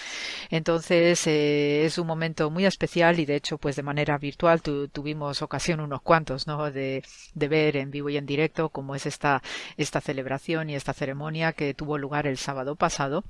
[0.51, 5.43] Entonces eh, es un momento muy especial y de hecho pues de manera virtual tuvimos
[5.43, 6.71] ocasión unos cuantos ¿no?
[6.71, 7.03] de,
[7.35, 9.43] ver en vivo y en directo cómo es esta,
[9.77, 13.25] esta celebración y esta ceremonia que tuvo lugar el sábado pasado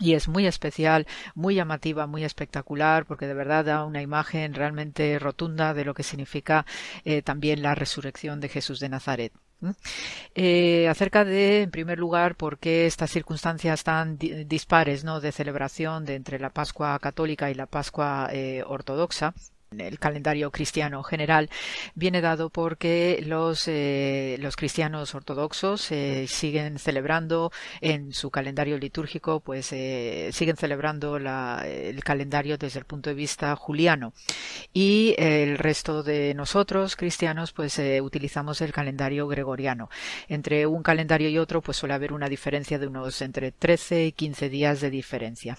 [0.00, 5.18] y es muy especial, muy llamativa, muy espectacular, porque de verdad da una imagen realmente
[5.18, 6.66] rotunda de lo que significa
[7.04, 9.32] eh, también la resurrección de Jesús de Nazaret.
[10.34, 15.20] Eh, acerca de, en primer lugar, por qué estas circunstancias tan dispares ¿no?
[15.20, 19.34] de celebración de entre la Pascua católica y la Pascua eh, ortodoxa
[19.76, 21.50] el calendario cristiano general.
[21.94, 29.40] Viene dado porque los, eh, los cristianos ortodoxos eh, siguen celebrando en su calendario litúrgico
[29.40, 34.12] pues eh, siguen celebrando el calendario desde el punto de vista juliano.
[34.72, 39.90] Y el resto de nosotros cristianos pues utilizamos el calendario gregoriano.
[40.28, 44.12] Entre un calendario y otro pues suele haber una diferencia de unos entre 13 y
[44.12, 45.58] 15 días de diferencia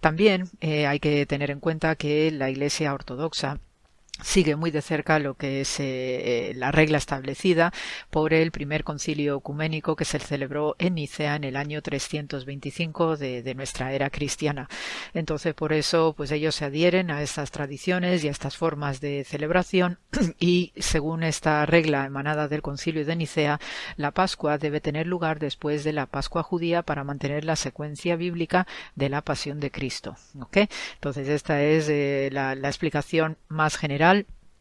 [0.00, 3.60] también hay que tener en cuenta que la iglesia ortodoxa ortodoxa
[4.22, 7.72] sigue muy de cerca lo que es eh, la regla establecida
[8.10, 13.54] por el primer concilio ecuménico que se celebró en Nicea en el año 325 de,
[13.54, 14.68] nuestra era cristiana.
[15.14, 19.24] Entonces, por eso, pues ellos se adhieren a estas tradiciones y a estas formas de
[19.24, 19.98] celebración
[20.38, 23.60] y según esta regla emanada del concilio de Nicea,
[23.96, 28.66] la Pascua debe tener lugar después de la Pascua judía para mantener la secuencia bíblica
[28.94, 30.16] de la pasión de Cristo.
[30.94, 34.09] Entonces, esta es eh, la explicación más general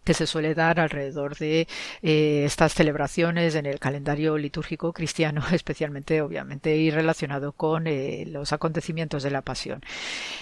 [0.09, 1.67] que se suele dar alrededor de
[2.01, 8.51] eh, estas celebraciones en el calendario litúrgico cristiano, especialmente obviamente y relacionado con eh, los
[8.51, 9.81] acontecimientos de la pasión.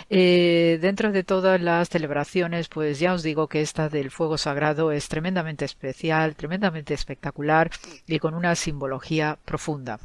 [0.09, 4.93] Eh, dentro de todas las celebraciones, pues ya os digo que esta del fuego sagrado
[4.93, 7.69] es tremendamente especial, tremendamente espectacular
[8.05, 9.99] y con una simbología profunda.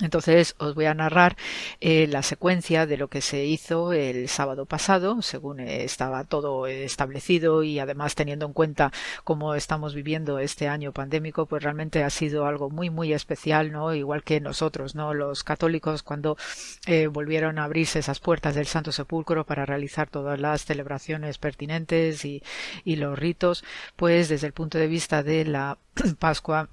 [0.00, 1.36] Entonces os voy a narrar
[1.80, 7.62] eh, la secuencia de lo que se hizo el sábado pasado, según estaba todo establecido
[7.62, 8.90] y además teniendo en cuenta
[9.22, 13.94] cómo estamos viviendo este año pandémico, pues realmente ha sido algo muy muy especial, ¿no?
[13.94, 15.12] Igual que nosotros, ¿no?
[15.12, 16.38] Los católicos cuando
[16.86, 22.24] eh, volvieron a abrirse esas puertas del Santo Sepulcro para realizar todas las celebraciones pertinentes
[22.24, 22.42] y,
[22.84, 23.62] y los ritos,
[23.96, 25.76] pues desde el punto de vista de la
[26.18, 26.70] Pascua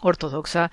[0.00, 0.70] ortodoxa,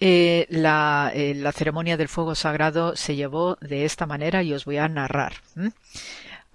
[0.00, 4.64] eh, la, eh, la, ceremonia del fuego sagrado se llevó de esta manera y os
[4.64, 5.34] voy a narrar.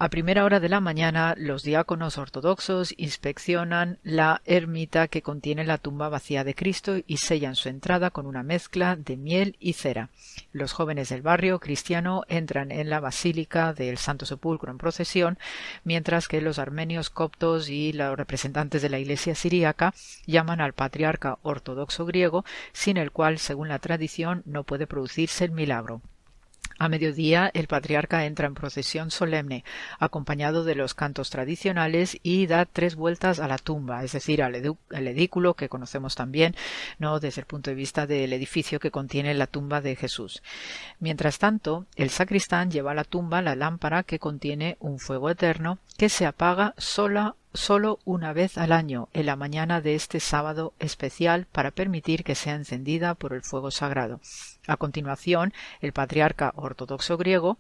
[0.03, 5.77] A primera hora de la mañana, los diáconos ortodoxos inspeccionan la ermita que contiene la
[5.77, 10.09] tumba vacía de Cristo y sellan su entrada con una mezcla de miel y cera.
[10.51, 15.39] Los jóvenes del barrio cristiano entran en la basílica del Santo Sepulcro en procesión,
[15.85, 19.93] mientras que los armenios coptos y los representantes de la iglesia siríaca
[20.25, 22.43] llaman al patriarca ortodoxo griego,
[22.73, 26.01] sin el cual, según la tradición, no puede producirse el milagro.
[26.80, 29.64] A mediodía el patriarca entra en procesión solemne,
[30.00, 34.56] acompañado de los cantos tradicionales y da tres vueltas a la tumba, es decir, al,
[34.56, 36.56] edículo que conocemos también,
[37.00, 40.41] no desde el punto de vista del edificio que contiene la tumba de Jesús.
[41.00, 45.78] Mientras tanto, el sacristán lleva a la tumba la lámpara que contiene un fuego eterno
[45.98, 50.73] que se apaga sola solo una vez al año, en la mañana de este sábado
[50.80, 54.19] especial, para permitir que sea encendida por el fuego sagrado.
[54.67, 57.57] A continuación, el patriarca ortodoxo griego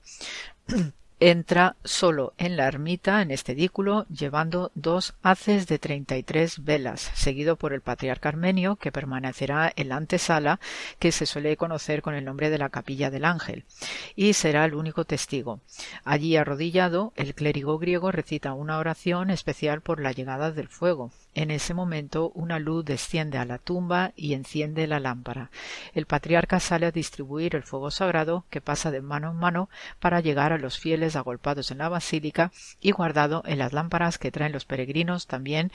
[1.29, 6.65] entra solo en la ermita, en este edículo, llevando dos haces de treinta y tres
[6.65, 10.59] velas, seguido por el patriarca armenio, que permanecerá en la antesala,
[10.99, 13.63] que se suele conocer con el nombre de la capilla del ángel,
[14.17, 15.61] y será el único testigo.
[16.03, 21.11] Allí arrodillado, el clérigo griego recita una oración especial por la llegada del fuego.
[21.35, 25.49] En ese momento una luz desciende a la tumba y enciende la lámpara.
[25.93, 29.69] El patriarca sale a distribuir el fuego sagrado que pasa de mano en mano
[29.99, 34.31] para llegar a los fieles agolpados en la basílica y guardado en las lámparas que
[34.31, 35.71] traen los peregrinos también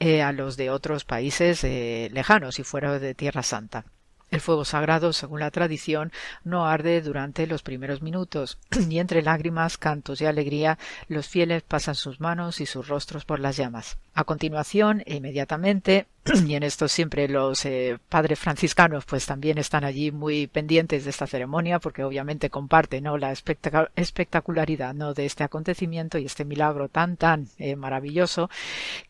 [0.00, 3.84] eh, a los de otros países eh, lejanos y fuera de Tierra Santa.
[4.30, 6.12] El fuego sagrado, según la tradición,
[6.42, 8.58] no arde durante los primeros minutos,
[8.90, 10.78] y entre lágrimas, cantos y alegría,
[11.08, 13.98] los fieles pasan sus manos y sus rostros por las llamas.
[14.14, 16.06] A continuación, e inmediatamente,
[16.46, 21.10] y en esto siempre los eh, padres franciscanos pues también están allí muy pendientes de
[21.10, 23.18] esta ceremonia porque obviamente comparten ¿no?
[23.18, 25.14] la espectacularidad ¿no?
[25.14, 28.50] de este acontecimiento y este milagro tan tan eh, maravilloso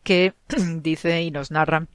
[0.03, 0.33] que
[0.81, 1.87] dice y nos narran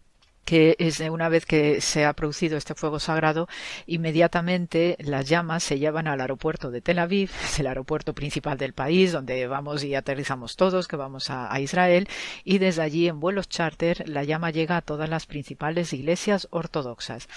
[0.44, 3.48] que es una vez que se ha producido este fuego sagrado,
[3.86, 8.72] inmediatamente las llamas se llevan al aeropuerto de Tel Aviv, es el aeropuerto principal del
[8.72, 12.08] país, donde vamos y aterrizamos todos, que vamos a, a Israel,
[12.44, 17.28] y desde allí en vuelos charter la llama llega a todas las principales iglesias ortodoxas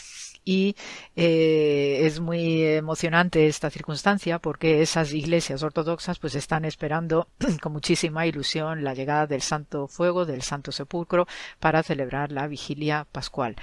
[0.46, 0.76] y
[1.16, 7.28] eh, es muy emocionante esta circunstancia porque esas iglesias ortodoxas pues están esperando
[7.62, 11.28] con muchísima ilusión la llegada del Santo Fuego, del Santo Sepulcro
[11.60, 13.56] para celebrar la vigilia pascual.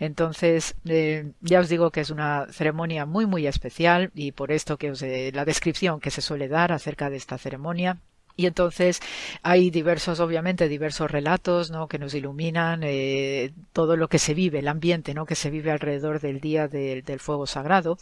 [0.00, 4.76] Entonces, eh, ya os digo que es una ceremonia muy muy especial y por esto
[4.76, 7.98] que os la descripción que se suele dar acerca de esta ceremonia
[8.36, 9.00] y entonces
[9.42, 11.86] hay diversos, obviamente, diversos relatos, ¿no?
[11.86, 15.24] Que nos iluminan eh, todo lo que se vive, el ambiente, ¿no?
[15.24, 17.96] Que se vive alrededor del día del, fuego sagrado.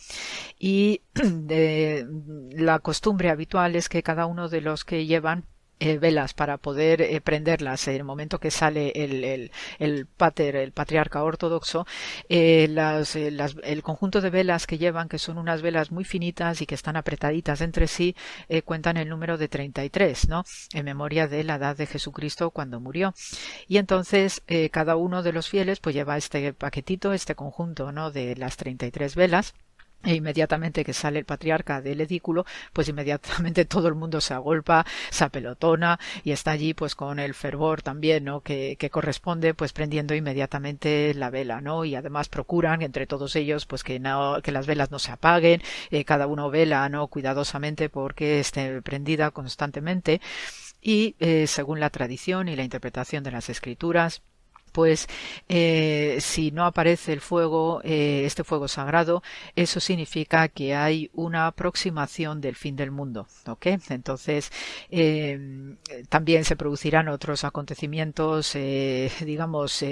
[0.59, 1.03] Y
[1.51, 2.07] eh,
[2.53, 5.45] la costumbre habitual es que cada uno de los que llevan
[5.85, 9.51] eh, velas para poder eh, prenderlas en el momento que sale el, el,
[9.81, 11.89] el pater, el patriarca ortodoxo,
[12.29, 16.61] eh, las, las, el conjunto de velas que llevan, que son unas velas muy finitas
[16.61, 18.15] y que están apretaditas entre sí,
[18.65, 20.45] cuentan el número de 33, ¿no?
[20.73, 23.13] En memoria de la edad de Jesucristo cuando murió.
[23.67, 28.13] Y entonces cada uno de los fieles pues lleva este paquetito, este conjunto, ¿no?
[28.13, 29.55] De las 33 velas
[30.05, 34.87] e inmediatamente que sale el patriarca del edículo, pues inmediatamente todo el mundo se agolpa,
[35.11, 38.41] se apelotona y está allí pues con el fervor también, ¿no?
[38.41, 41.85] Que, que corresponde pues prendiendo inmediatamente la vela, ¿no?
[41.85, 45.63] Y además procuran entre todos ellos pues que no, que las velas no se apaguen,
[45.91, 47.09] eh, cada uno vela, ¿no?
[47.09, 50.21] Cuidadosamente porque esté prendida constantemente
[50.81, 54.23] y eh, según la tradición y la interpretación de las escrituras,
[54.73, 55.09] pues
[55.49, 59.23] eh, si no aparece el fuego, eh, este fuego sagrado,
[59.55, 63.27] eso significa que hay una aproximación del fin del mundo.
[63.47, 63.67] ¿ok?
[63.91, 64.51] Entonces,
[64.91, 65.77] eh,
[66.09, 68.57] también se producirán otros acontecimientos,
[69.21, 69.85] digamos,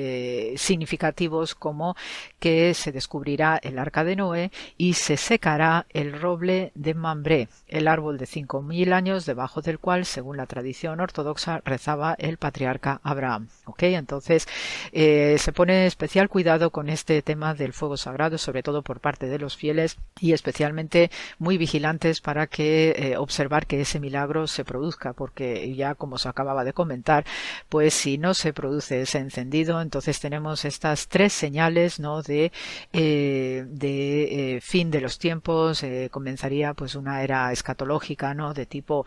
[0.57, 1.97] significativos como
[2.39, 7.89] que se descubrirá el arca de Noé y se secará el roble de Mambré, el
[7.89, 13.01] árbol de cinco mil años debajo del cual, según la tradición ortodoxa, rezaba el patriarca
[13.03, 13.49] Abraham.
[13.71, 13.83] ¿Ok?
[13.85, 14.47] Entonces,
[14.93, 19.27] eh, se pone especial cuidado con este tema del fuego sagrado, sobre todo por parte
[19.27, 24.65] de los fieles y especialmente muy vigilantes para que eh, observar que ese milagro se
[24.65, 27.25] produzca, porque ya como se acababa de comentar,
[27.69, 32.23] pues si no se produce ese encendido, entonces tenemos estas tres señales, ¿no?
[32.23, 32.53] De
[32.93, 38.53] eh, de fin de los tiempos, comenzaría pues una era escatológica, ¿no?
[38.55, 39.07] De tipo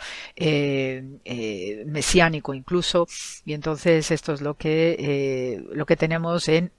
[1.85, 3.07] mesiánico incluso,
[3.45, 6.72] y entonces esto es lo que lo que tenemos en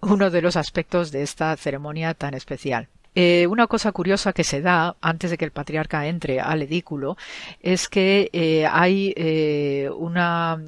[0.00, 2.88] uno de los aspectos de esta ceremonia tan especial.
[3.14, 7.18] Eh, una cosa curiosa que se da antes de que el patriarca entre al edículo
[7.60, 10.58] es que eh, hay eh, una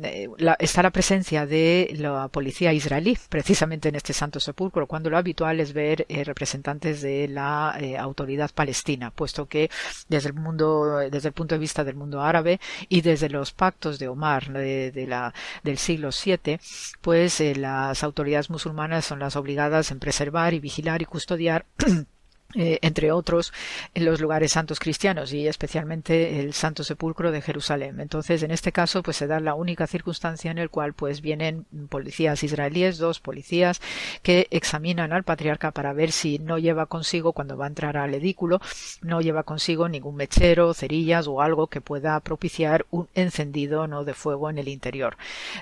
[0.59, 5.59] está la presencia de la policía israelí precisamente en este Santo Sepulcro cuando lo habitual
[5.59, 9.71] es ver representantes de la autoridad palestina puesto que
[10.11, 12.61] desde el mundo desde el punto de vista del mundo árabe
[12.91, 16.59] y desde los pactos de Omar de, la del siglo VII
[17.01, 21.65] pues las autoridades musulmanas son las obligadas en preservar y vigilar y custodiar
[22.57, 23.53] Eh, entre otros,
[23.95, 27.99] en los lugares santos cristianos y especialmente el Santo Sepulcro de Jerusalén.
[27.99, 31.67] Entonces, en este caso, pues se da la única circunstancia en el cual pues vienen
[31.89, 33.81] policías israelíes, dos policías
[34.23, 38.15] que examinan al patriarca para ver si no lleva consigo cuando va a entrar al
[38.15, 38.61] edículo,
[39.03, 44.15] no lleva consigo ningún mechero, cerillas o algo que pueda propiciar un encendido no de
[44.15, 45.17] fuego en el interior.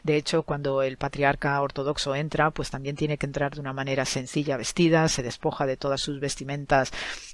[0.04, 4.04] De hecho, cuando el patriarca ortodoxo entra, pues también tiene que entrar de una manera
[4.04, 6.81] sencilla vestida, se despoja de todas sus vestimentas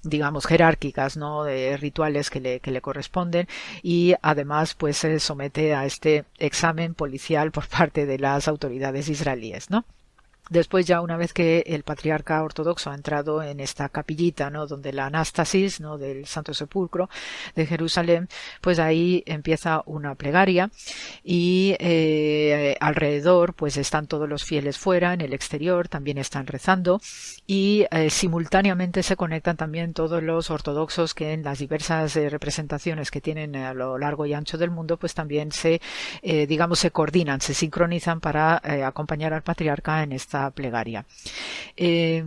[0.03, 1.45] digamos, jerárquicas, ¿no?
[1.45, 3.49] De rituales que le, que le corresponden
[3.83, 9.71] y además, pues se somete a este examen policial por parte de las autoridades israelíes,
[9.71, 9.85] ¿no?
[10.49, 14.67] Después ya una vez que el patriarca ortodoxo ha entrado en esta capillita, ¿no?
[14.67, 15.99] Donde la anástasis, ¿no?
[15.99, 17.11] Del Santo Sepulcro
[17.55, 18.29] de Jerusalén,
[18.61, 20.71] pues ahí empieza una plegaria
[21.23, 27.01] y eh, alrededor pues están todos los fieles fuera, en el exterior también están rezando
[27.47, 33.11] y eh, simultáneamente se conectan también todos los ortodoxos que en las diversas eh, representaciones
[33.11, 35.81] que tienen a lo largo y ancho del mundo pues también se,
[36.23, 41.05] digamos, se coordinan, se sincronizan para acompañar al patriarca en esta plegaria.
[41.77, 42.25] Eh,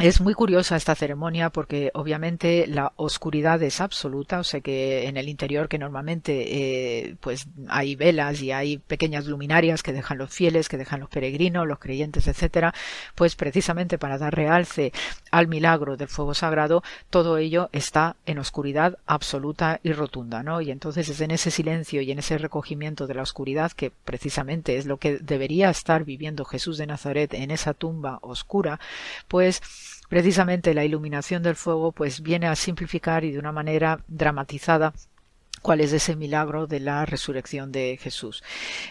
[0.00, 5.16] es muy curiosa esta ceremonia porque obviamente la oscuridad es absoluta, o sea que en
[5.16, 10.30] el interior que normalmente eh, pues hay velas y hay pequeñas luminarias que dejan los
[10.30, 12.74] fieles, que dejan los peregrinos, los creyentes, etcétera,
[13.14, 14.92] pues precisamente para dar realce
[15.30, 20.60] al milagro del fuego sagrado, todo ello está en oscuridad absoluta y rotunda, ¿no?
[20.60, 24.76] Y entonces es en ese silencio y en ese recogimiento de la oscuridad que precisamente
[24.76, 28.80] es lo que debería estar viviendo Jesús de Nazaret en esa tumba oscura,
[29.28, 29.60] pues
[30.10, 34.92] precisamente la iluminación del fuego pues viene a simplificar y de una manera dramatizada
[35.62, 38.42] cuál es ese milagro de la resurrección de Jesús.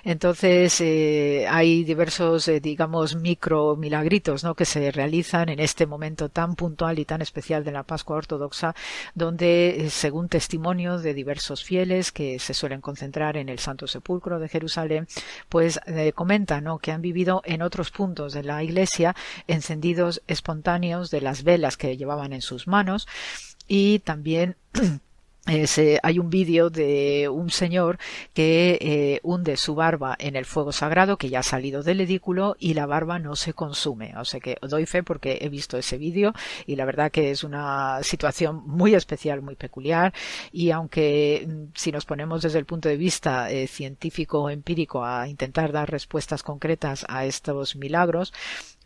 [0.03, 4.55] Entonces, eh, hay diversos, eh, digamos, micro milagritos, ¿no?
[4.55, 8.75] Que se realizan en este momento tan puntual y tan especial de la Pascua Ortodoxa,
[9.15, 14.39] donde, eh, según testimonio de diversos fieles que se suelen concentrar en el Santo Sepulcro
[14.39, 15.07] de Jerusalén,
[15.49, 15.79] pues
[16.15, 16.79] comentan, ¿no?
[16.79, 19.15] Que han vivido en otros puntos de la iglesia
[19.47, 23.07] encendidos espontáneos de las velas que llevaban en sus manos
[23.67, 24.55] y también
[26.03, 27.97] hay un vídeo de un señor
[28.33, 32.55] que eh, hunde su barba en el fuego sagrado que ya ha salido del edículo
[32.59, 34.13] y la barba no se consume.
[34.17, 36.33] O sea que doy fe porque he visto ese vídeo
[36.67, 40.13] y la verdad que es una situación muy especial, muy peculiar
[40.51, 45.03] y aunque mm, si nos ponemos desde el punto de vista eh, científico o empírico
[45.03, 48.33] a intentar dar respuestas concretas a estos milagros,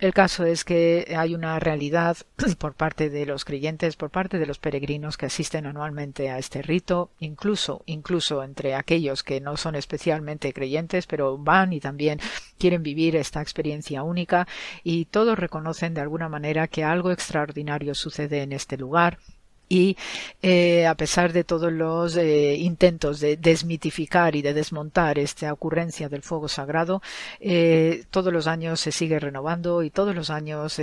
[0.04, 2.18] el caso es que hay una realidad
[2.58, 6.62] por parte de los creyentes, por parte de los peregrinos que asisten anualmente a este
[6.62, 12.20] rito, incluso, incluso entre aquellos que no son especialmente creyentes, pero van y también
[12.58, 14.46] quieren vivir esta experiencia única
[14.84, 19.20] y todos reconocen de alguna manera que algo extraordinario sucede en este lugar,
[19.70, 19.98] y
[20.42, 26.10] eh, a pesar de todos los eh, intentos de desmitificar y de desmontar esta ocurrencia
[26.10, 27.02] del fuego sagrado,
[27.40, 30.80] eh, todos los años se sigue renovando y todos los años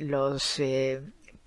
[0.00, 0.60] los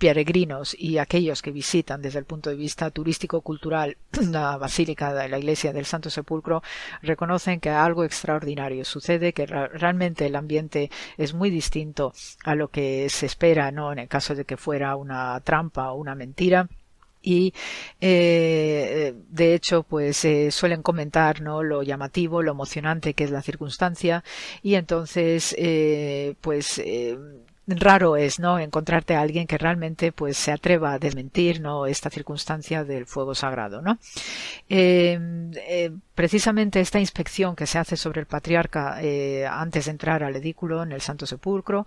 [0.03, 3.95] peregrinos y aquellos que visitan desde el punto de vista turístico-cultural
[4.31, 6.61] la Basílica de la Iglesia del Santo Sepulcro
[7.01, 12.11] reconocen que algo extraordinario sucede, que realmente el ambiente es muy distinto
[12.43, 13.93] a lo que se espera, ¿no?
[13.93, 16.67] En el caso de que fuera una trampa o una mentira.
[17.21, 17.53] Y
[18.01, 23.41] eh, de hecho pues eh, suelen comentar no lo llamativo lo emocionante que es la
[23.41, 24.21] circunstancia.
[24.61, 26.81] Y entonces eh, pues
[27.67, 32.09] raro es no encontrarte a alguien que realmente pues se atreva a desmentir no esta
[32.09, 33.97] circunstancia del fuego sagrado no
[34.69, 35.17] eh,
[35.67, 40.35] eh, precisamente esta inspección que se hace sobre el patriarca eh, antes de entrar al
[40.35, 41.85] edículo en el Santo Sepulcro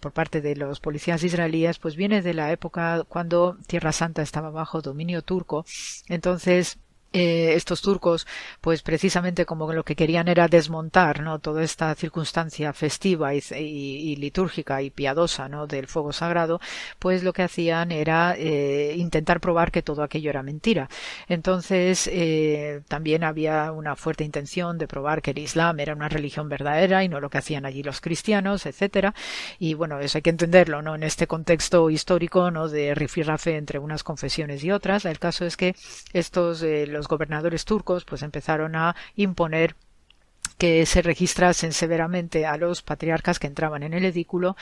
[0.00, 4.50] por parte de los policías israelíes pues viene de la época cuando Tierra Santa estaba
[4.50, 5.64] bajo dominio turco.
[6.08, 6.78] Entonces
[7.12, 8.26] eh, estos turcos,
[8.62, 11.40] pues precisamente como lo que querían era desmontar, ¿no?
[11.40, 15.66] Toda esta circunstancia festiva y, litúrgica y piadosa, ¿no?
[15.66, 16.60] Del fuego sagrado,
[16.98, 20.88] pues lo que hacían era eh, intentar probar que todo aquello era mentira.
[21.28, 26.48] Entonces, eh, también había una fuerte intención de probar que el Islam era una religión
[26.48, 29.14] verdadera y no lo que hacían allí los cristianos, etcétera.
[29.58, 30.94] Y bueno, eso hay que entenderlo, ¿no?
[30.94, 32.68] En este contexto histórico, ¿no?
[32.68, 35.04] De rifirrafe entre unas confesiones y otras.
[35.04, 35.74] El caso es que
[36.14, 39.74] estos, los los gobernadores turcos pues empezaron a imponer
[40.56, 44.56] que se registrasen severamente a los patriarcas que entraban en el edículo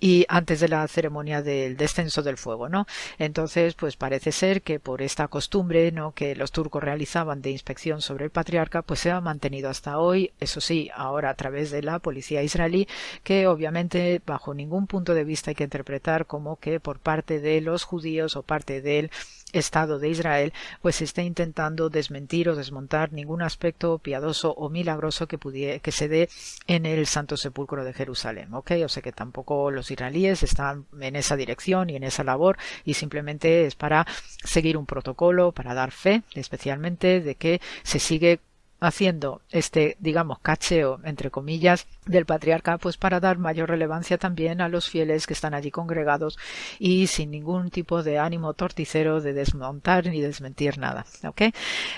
[0.00, 2.86] y antes de la ceremonia del descenso del fuego, ¿no?
[3.18, 6.12] Entonces, pues parece ser que por esta costumbre, ¿no?
[6.12, 10.32] que los turcos realizaban de inspección sobre el patriarca, pues se ha mantenido hasta hoy,
[10.40, 12.88] eso sí, ahora a través de la policía israelí,
[13.22, 17.60] que obviamente bajo ningún punto de vista hay que interpretar como que por parte de
[17.60, 19.10] los judíos o parte del
[19.52, 25.38] Estado de Israel, pues está intentando desmentir o desmontar ningún aspecto piadoso o milagroso que,
[25.38, 26.28] pudiera, que se dé
[26.66, 28.52] en el Santo Sepulcro de Jerusalén.
[28.54, 28.72] ¿ok?
[28.84, 32.94] O sea que tampoco los israelíes están en esa dirección y en esa labor y
[32.94, 34.06] simplemente es para
[34.44, 38.40] seguir un protocolo, para dar fe, especialmente de que se sigue
[38.82, 44.68] haciendo este, digamos, cacheo, entre comillas, del patriarca, pues para dar mayor relevancia también a
[44.68, 46.36] los fieles que están allí congregados
[46.80, 51.06] y sin ningún tipo de ánimo torticero de desmontar ni desmentir nada.
[51.24, 51.42] ¿Ok?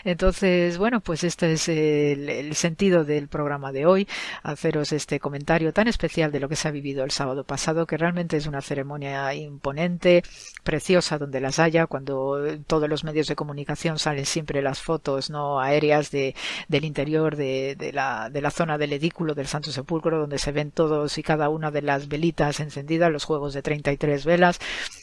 [0.04, 4.06] Entonces, bueno, pues este es el, el sentido del programa de hoy,
[4.42, 7.96] haceros este comentario tan especial de lo que se ha vivido el sábado pasado, que
[7.96, 10.22] realmente es una ceremonia imponente,
[10.62, 15.60] preciosa donde las haya, cuando todos los medios de comunicación salen siempre las fotos no
[15.60, 16.34] aéreas de
[16.74, 20.72] del interior de, la, de la zona del edículo del Santo Sepulcro, donde se ven
[20.72, 24.58] todos y cada una de las velitas encendidas, los juegos de 33 velas,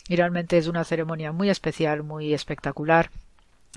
[0.10, 3.10] y realmente es una ceremonia muy especial, muy espectacular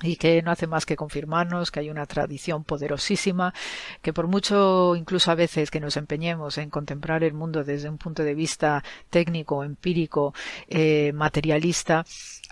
[0.02, 3.54] y que no hace más que confirmarnos que hay una tradición poderosísima,
[4.02, 7.98] que por mucho incluso a veces que nos empeñemos en contemplar el mundo desde un
[7.98, 10.34] punto de vista técnico, empírico,
[10.68, 12.04] eh, materialista,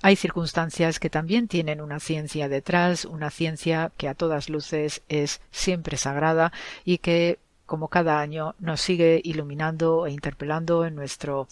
[0.03, 5.41] hay circunstancias que también tienen una ciencia detrás, una ciencia que a todas luces es
[5.51, 6.53] siempre sagrada
[6.85, 11.47] y que, como cada año, nos sigue iluminando e interpelando en nuestro,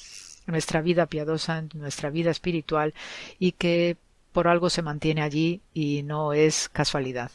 [0.47, 2.93] nuestra vida piadosa, en nuestra vida espiritual
[3.39, 3.97] y que
[4.33, 7.31] por algo se mantiene allí y no es casualidad.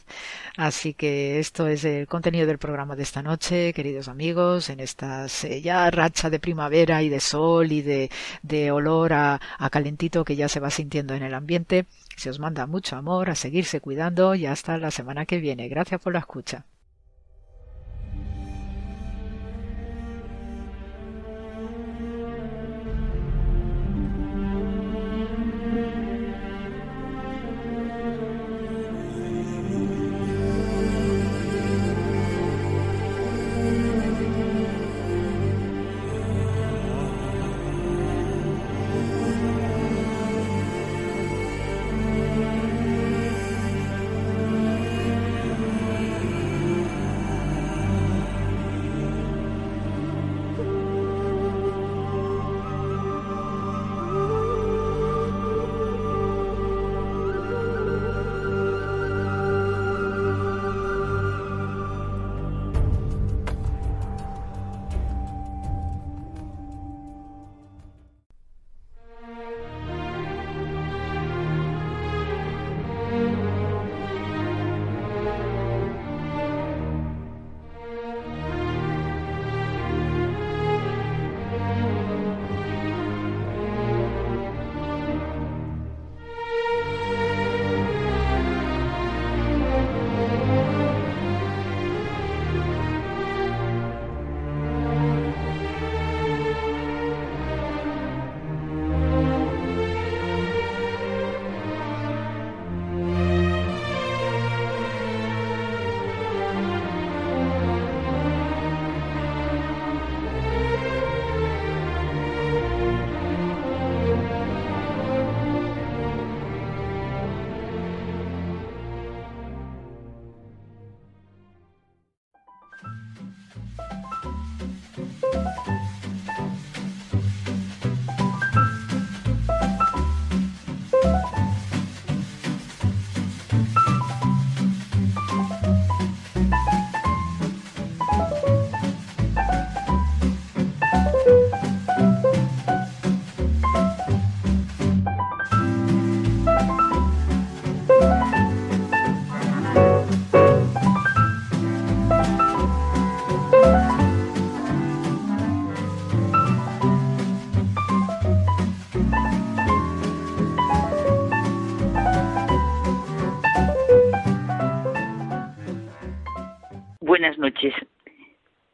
[0.56, 5.26] Así que esto es el contenido del programa de esta noche, queridos amigos, en esta
[5.26, 8.10] ya racha de primavera y de sol y de,
[8.42, 11.86] de olor a, a calentito que ya se va sintiendo en el ambiente.
[12.16, 15.68] Se os manda mucho amor, a seguirse cuidando y hasta la semana que viene.
[15.68, 16.64] Gracias por la escucha.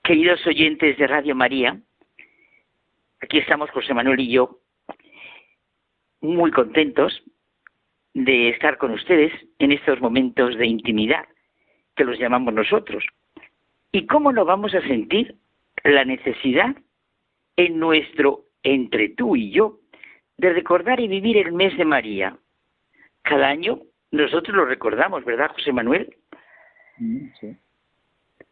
[0.03, 1.79] Queridos oyentes de Radio María,
[3.21, 4.59] aquí estamos José Manuel y yo,
[6.21, 7.23] muy contentos
[8.15, 11.25] de estar con ustedes en estos momentos de intimidad
[11.97, 13.05] que los llamamos nosotros.
[13.91, 15.37] ¿Y cómo no vamos a sentir
[15.85, 16.77] la necesidad
[17.57, 19.79] en nuestro entre tú y yo
[20.37, 22.37] de recordar y vivir el mes de María?
[23.23, 23.81] Cada año
[24.11, 26.17] nosotros lo recordamos, ¿verdad, José Manuel?
[26.99, 27.57] Mm, sí.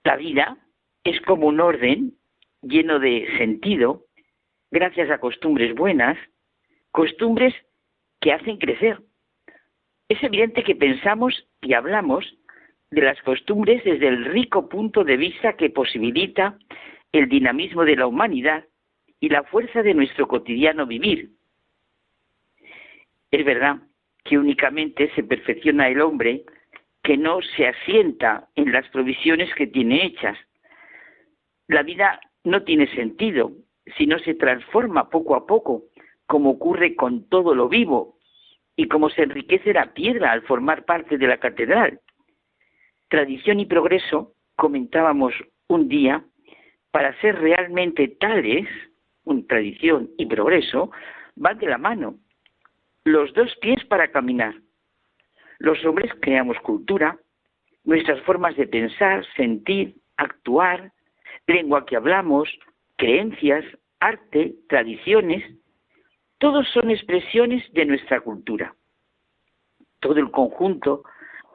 [0.05, 0.57] La vida
[1.05, 2.15] es como un orden
[2.63, 4.05] lleno de sentido,
[4.71, 6.19] gracias a costumbres buenas,
[6.91, 7.55] costumbres
[8.21, 9.01] que hacen crecer.
[10.09, 12.37] Es evidente que pensamos y hablamos
[12.91, 16.59] de las costumbres desde el rico punto de vista que posibilita
[17.13, 18.65] el dinamismo de la humanidad
[19.21, 21.31] y la fuerza de nuestro cotidiano vivir.
[23.31, 23.77] Es verdad
[24.25, 26.45] que únicamente se perfecciona el hombre
[27.03, 30.39] que no se asienta en las provisiones que tiene hechas,
[31.69, 33.53] la vida no tiene sentido
[33.97, 35.85] si no se transforma poco a poco,
[36.27, 38.19] como ocurre con todo lo vivo
[38.77, 42.01] y como se enriquece la piedra al formar parte de la catedral.
[43.09, 45.35] Tradición y progreso, comentábamos
[45.69, 46.25] un día,
[46.91, 48.69] para ser realmente tales,
[49.25, 50.91] un tradición y progreso,
[51.37, 52.17] van de la mano,
[53.05, 54.55] los dos pies para caminar.
[55.61, 57.19] Los hombres creamos cultura,
[57.85, 60.91] nuestras formas de pensar, sentir, actuar,
[61.47, 62.49] lengua que hablamos,
[62.97, 63.65] creencias,
[64.01, 65.45] arte, tradiciones,
[66.39, 68.75] todos son expresiones de nuestra cultura.
[70.01, 71.05] Todo el conjunto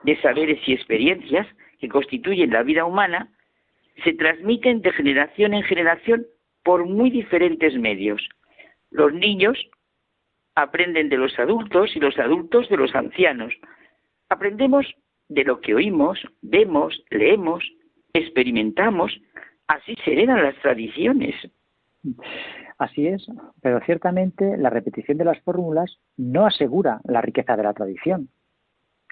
[0.03, 1.47] de saberes y experiencias
[1.79, 3.31] que constituyen la vida humana
[4.03, 6.27] se transmiten de generación en generación
[6.63, 8.21] por muy diferentes medios.
[8.91, 9.57] Los niños
[10.53, 13.51] aprenden de los adultos y los adultos de los ancianos.
[14.29, 14.85] Aprendemos
[15.29, 17.63] de lo que oímos, vemos, leemos,
[18.13, 19.11] experimentamos
[19.67, 21.35] así se heredan las tradiciones.
[22.77, 23.25] Así es,
[23.61, 28.29] pero ciertamente la repetición de las fórmulas no asegura la riqueza de la tradición.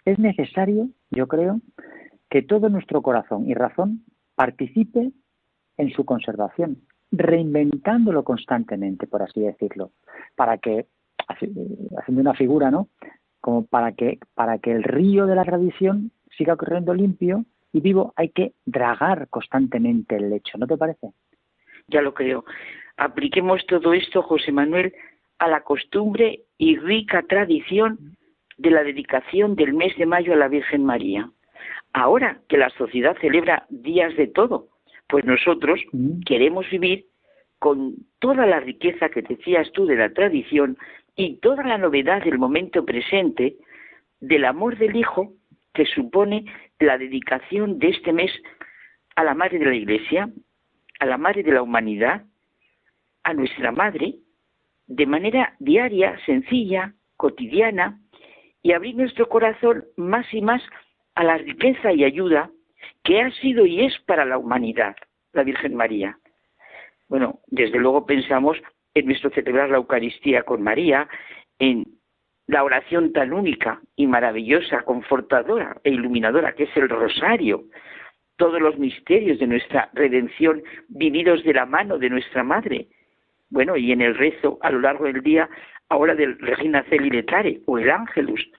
[0.05, 1.61] Es necesario, yo creo,
[2.29, 4.03] que todo nuestro corazón y razón
[4.35, 5.11] participe
[5.77, 6.81] en su conservación,
[7.11, 9.91] reinventándolo constantemente, por así decirlo,
[10.35, 10.87] para que,
[11.27, 12.89] haciendo una figura, ¿no?
[13.43, 17.43] Como para que, para que el río de la tradición siga corriendo limpio
[17.73, 21.09] y vivo, hay que dragar constantemente el lecho, ¿no te parece?
[21.89, 22.45] Ya lo creo.
[22.95, 24.93] Apliquemos todo esto, José Manuel,
[25.39, 28.15] a la costumbre y rica tradición
[28.57, 31.29] de la dedicación del mes de mayo a la Virgen María.
[31.91, 34.69] Ahora que la sociedad celebra días de todo,
[35.09, 36.21] pues nosotros mm.
[36.21, 37.07] queremos vivir
[37.59, 40.77] con toda la riqueza que decías tú de la tradición
[41.15, 43.57] y toda la novedad del momento presente
[44.19, 45.33] del amor del Hijo
[45.73, 46.45] que supone
[46.79, 48.31] la dedicación de este mes
[49.15, 50.29] a la Madre de la Iglesia,
[50.99, 52.23] a la Madre de la Humanidad,
[53.23, 54.15] a nuestra Madre,
[54.87, 57.99] de manera diaria, sencilla, cotidiana,
[58.61, 60.61] y abrir nuestro corazón más y más
[61.15, 62.49] a la riqueza y ayuda
[63.03, 64.95] que ha sido y es para la humanidad,
[65.33, 66.17] la Virgen María.
[67.09, 68.57] Bueno, desde luego pensamos
[68.93, 71.07] en nuestro celebrar la Eucaristía con María,
[71.59, 71.85] en
[72.47, 77.63] la oración tan única y maravillosa, confortadora e iluminadora que es el rosario,
[78.35, 82.87] todos los misterios de nuestra redención vividos de la mano de nuestra Madre.
[83.49, 85.49] Bueno, y en el rezo a lo largo del día,
[85.89, 88.49] ahora del Regina Celi Letare o el Ángelus.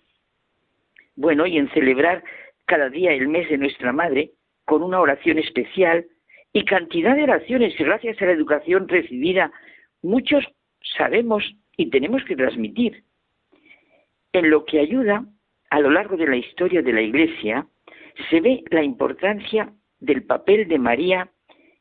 [1.17, 2.23] Bueno, y en celebrar
[2.67, 4.31] cada día el mes de nuestra Madre
[4.65, 6.07] con una oración especial
[6.53, 9.53] y cantidad de oraciones gracias a la educación recibida,
[10.05, 10.45] muchos
[10.97, 11.43] sabemos
[11.77, 13.05] y tenemos que transmitir
[14.33, 15.25] en lo que ayuda
[15.71, 17.67] a lo largo de la historia de la Iglesia
[18.31, 21.31] se ve la importancia del papel de María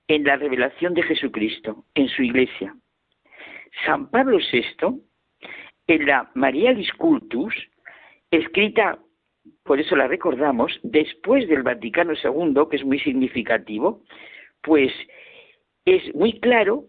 [0.08, 2.76] en la revelación de Jesucristo, en su Iglesia.
[3.86, 5.02] San Pablo VI,
[5.88, 7.54] en la María Cultus,
[8.32, 9.00] escrita,
[9.64, 14.02] por eso la recordamos, después del Vaticano II, que es muy significativo,
[14.62, 14.92] pues
[15.86, 16.86] es muy claro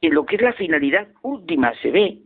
[0.00, 2.18] en lo que es la finalidad última, se ve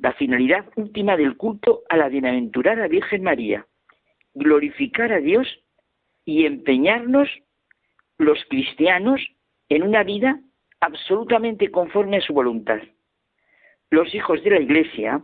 [0.00, 3.66] la finalidad última del culto a la bienaventurada Virgen María,
[4.34, 5.46] glorificar a Dios
[6.24, 7.28] y empeñarnos
[8.18, 9.20] los cristianos
[9.68, 10.40] en una vida
[10.80, 12.80] absolutamente conforme a su voluntad.
[13.90, 15.22] Los hijos de la Iglesia,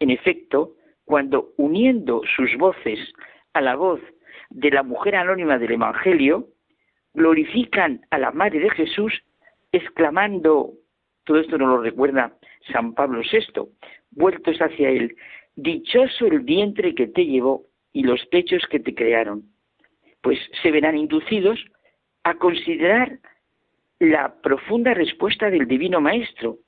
[0.00, 0.74] en efecto,
[1.04, 2.98] cuando uniendo sus voces
[3.54, 4.00] a la voz
[4.50, 6.48] de la mujer anónima del Evangelio,
[7.14, 9.22] glorifican a la Madre de Jesús,
[9.76, 10.72] exclamando,
[11.24, 12.36] todo esto nos lo recuerda
[12.72, 13.68] San Pablo VI,
[14.10, 15.16] vueltos hacia él,
[15.54, 19.44] dichoso el vientre que te llevó y los pechos que te crearon,
[20.20, 21.64] pues se verán inducidos
[22.24, 23.18] a considerar
[23.98, 26.58] la profunda respuesta del Divino Maestro.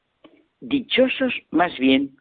[0.60, 2.16] Dichosos más bien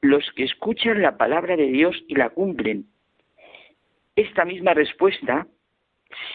[0.00, 2.86] los que escuchan la palabra de Dios y la cumplen.
[4.14, 5.46] Esta misma respuesta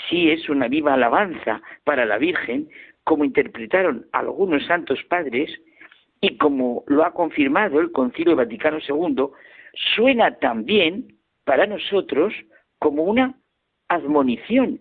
[0.10, 2.70] sí es una viva alabanza para la Virgen,
[3.12, 5.52] como interpretaron algunos santos padres,
[6.22, 9.26] y como lo ha confirmado el Concilio Vaticano II,
[9.94, 12.34] suena también para nosotros
[12.80, 13.38] como una
[13.90, 14.80] admonición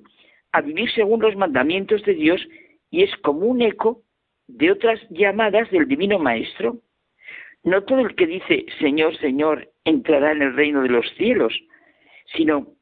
[0.53, 2.41] a vivir según los mandamientos de Dios
[2.89, 4.05] y es como un eco
[4.47, 6.79] de otras llamadas del Divino Maestro.
[7.65, 11.53] No todo el que dice Señor, Señor entrará en el reino de los cielos,
[12.37, 12.77] sino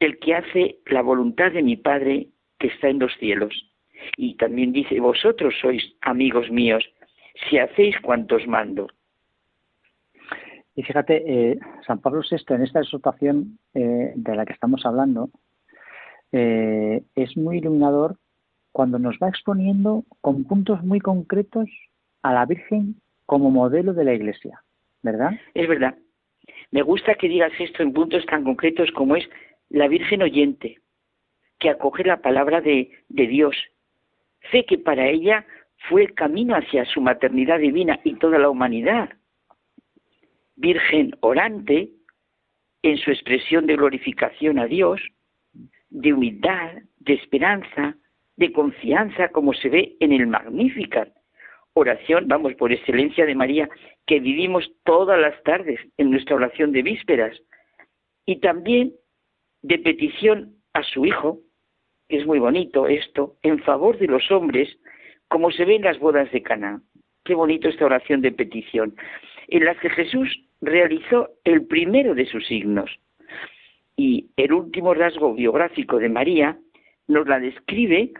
[0.00, 2.28] el que hace la voluntad de mi Padre
[2.58, 3.75] que está en los cielos.
[4.16, 6.84] Y también dice, vosotros sois amigos míos,
[7.48, 8.88] si hacéis cuantos mando.
[10.74, 15.30] Y fíjate, eh, San Pablo VI en esta exhortación eh, de la que estamos hablando
[16.32, 18.16] eh, es muy iluminador
[18.72, 21.70] cuando nos va exponiendo con puntos muy concretos
[22.22, 24.62] a la Virgen como modelo de la Iglesia,
[25.02, 25.30] ¿verdad?
[25.54, 25.96] Es verdad.
[26.70, 29.26] Me gusta que digas esto en puntos tan concretos como es
[29.70, 30.78] la Virgen oyente,
[31.58, 33.56] que acoge la palabra de, de Dios.
[34.50, 35.46] Fe que para ella
[35.88, 39.10] fue el camino hacia su maternidad divina y toda la humanidad.
[40.56, 41.90] Virgen orante,
[42.82, 45.00] en su expresión de glorificación a Dios,
[45.90, 47.96] de humildad, de esperanza,
[48.36, 51.08] de confianza, como se ve en el Magnificat.
[51.72, 53.68] Oración, vamos, por excelencia de María,
[54.06, 57.36] que vivimos todas las tardes en nuestra oración de vísperas.
[58.24, 58.94] Y también
[59.62, 61.40] de petición a su Hijo,
[62.08, 64.68] es muy bonito esto, en favor de los hombres,
[65.28, 66.80] como se ve en las bodas de Cana.
[67.24, 68.94] Qué bonito esta oración de petición,
[69.48, 72.90] en la que Jesús realizó el primero de sus signos.
[73.96, 76.58] Y el último rasgo biográfico de María
[77.08, 78.12] nos la describe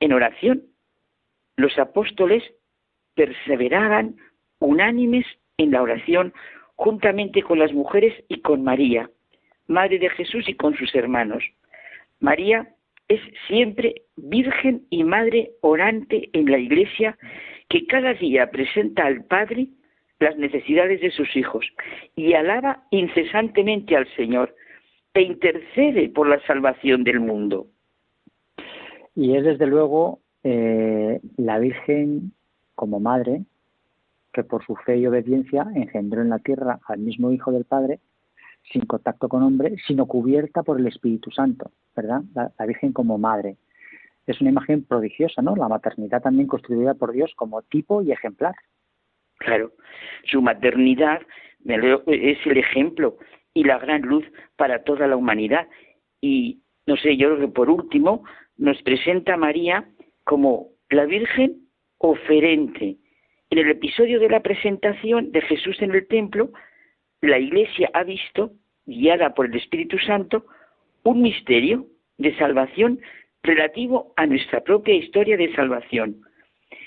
[0.00, 0.62] en oración.
[1.56, 2.42] Los apóstoles
[3.14, 4.16] perseveraban
[4.58, 5.26] unánimes
[5.56, 6.32] en la oración
[6.76, 9.10] juntamente con las mujeres y con María,
[9.66, 11.44] Madre de Jesús y con sus hermanos.
[12.20, 12.71] María
[13.12, 17.18] es siempre Virgen y Madre orante en la Iglesia
[17.68, 19.68] que cada día presenta al Padre
[20.18, 21.66] las necesidades de sus hijos
[22.16, 24.54] y alaba incesantemente al Señor
[25.14, 27.66] e intercede por la salvación del mundo.
[29.14, 32.32] Y es desde luego eh, la Virgen
[32.74, 33.42] como madre
[34.32, 38.00] que por su fe y obediencia engendró en la tierra al mismo Hijo del Padre
[38.70, 42.22] sin contacto con hombre, sino cubierta por el Espíritu Santo, ¿verdad?
[42.34, 43.56] La, Virgen como madre.
[44.26, 45.56] Es una imagen prodigiosa, ¿no?
[45.56, 48.54] La maternidad también construida por Dios como tipo y ejemplar.
[49.38, 49.72] Claro,
[50.24, 51.20] su maternidad
[51.64, 53.18] es el ejemplo
[53.52, 54.24] y la gran luz
[54.56, 55.66] para toda la humanidad.
[56.20, 58.24] Y no sé, yo creo que por último
[58.56, 59.88] nos presenta a María
[60.24, 61.68] como la Virgen
[61.98, 62.96] oferente.
[63.50, 66.50] En el episodio de la presentación de Jesús en el templo,
[67.22, 68.52] la Iglesia ha visto,
[68.84, 70.44] guiada por el Espíritu Santo,
[71.04, 71.86] un misterio
[72.18, 73.00] de salvación
[73.42, 76.22] relativo a nuestra propia historia de salvación.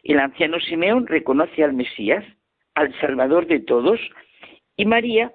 [0.04, 2.24] El anciano Simeón reconoce al Mesías,
[2.76, 4.00] al Salvador de todos,
[4.78, 5.34] y María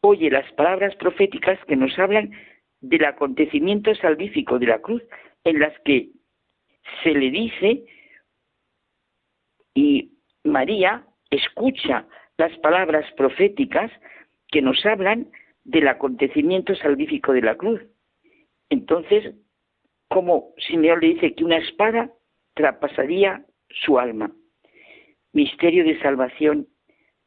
[0.00, 2.32] oye las palabras proféticas que nos hablan
[2.80, 5.02] del acontecimiento salvífico de la cruz,
[5.44, 6.10] en las que
[7.02, 7.84] se le dice
[9.74, 10.12] y
[10.44, 12.06] María escucha
[12.36, 13.90] las palabras proféticas
[14.54, 15.32] que nos hablan
[15.64, 17.80] del acontecimiento salvífico de la cruz.
[18.70, 19.34] Entonces,
[20.06, 22.12] como Simeón le dice que una espada
[22.54, 24.30] traspasaría su alma.
[25.32, 26.68] Misterio de salvación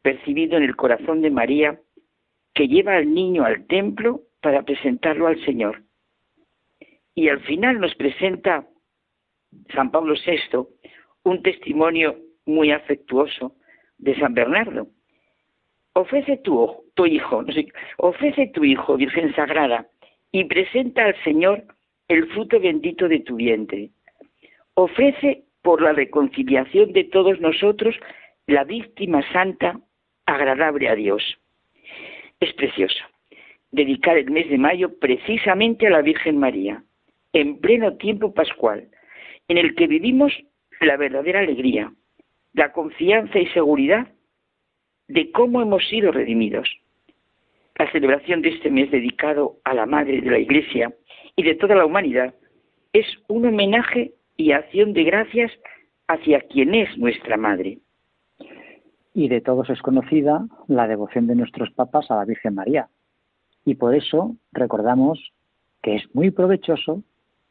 [0.02, 1.82] percibido en el corazón de María,
[2.54, 5.84] que lleva al niño al templo para presentarlo al Señor.
[7.14, 8.66] Y al final nos presenta
[9.76, 10.66] San Pablo VI
[11.24, 13.58] un testimonio muy afectuoso
[13.98, 14.88] de San Bernardo,
[15.92, 17.46] ofrece tu, tu hijo,
[17.98, 19.86] ofrece tu hijo, Virgen Sagrada,
[20.32, 21.64] y presenta al Señor
[22.08, 23.92] el fruto bendito de tu vientre.
[24.74, 27.96] Ofrece por la reconciliación de todos nosotros
[28.48, 29.80] la víctima santa
[30.26, 31.24] agradable a Dios.
[32.40, 33.04] Es precioso
[33.72, 36.84] dedicar el mes de mayo precisamente a la Virgen María,
[37.34, 38.88] en pleno tiempo pascual,
[39.50, 40.34] en el que vivimos
[40.82, 41.92] la verdadera alegría,
[42.54, 44.08] la confianza y seguridad
[45.08, 46.68] de cómo hemos sido redimidos.
[47.78, 50.92] La celebración de este mes dedicado a la Madre de la Iglesia
[51.36, 52.34] y de toda la humanidad
[52.92, 55.52] es un homenaje y acción de gracias
[56.08, 57.80] hacia quien es nuestra Madre.
[59.14, 62.88] Y de todos es conocida la devoción de nuestros papas a la Virgen María.
[63.64, 65.32] Y por eso recordamos
[65.84, 67.04] que es muy provechoso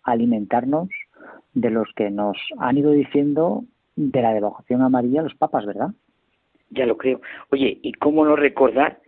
[0.02, 0.88] alimentarnos
[1.54, 5.90] de los que nos han ido diciendo de la devoción a María los papas, ¿verdad?
[6.70, 7.20] ya lo creo.
[7.50, 9.00] Oye, ¿y cómo no recordar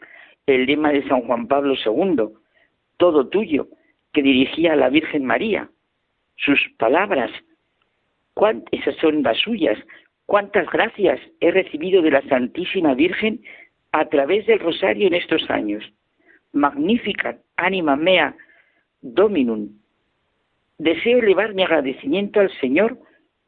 [0.54, 2.28] el lema de San Juan Pablo II,
[2.96, 3.68] todo tuyo,
[4.12, 5.68] que dirigía a la Virgen María?
[6.36, 7.30] Sus palabras,
[8.70, 9.78] esas son las suyas,
[10.26, 13.40] cuántas gracias he recibido de la Santísima Virgen
[13.92, 15.84] a través del rosario en estos años.
[16.52, 18.36] Magnífica, anima mea,
[19.00, 19.70] dominum.
[20.78, 22.98] Deseo elevar mi agradecimiento al Señor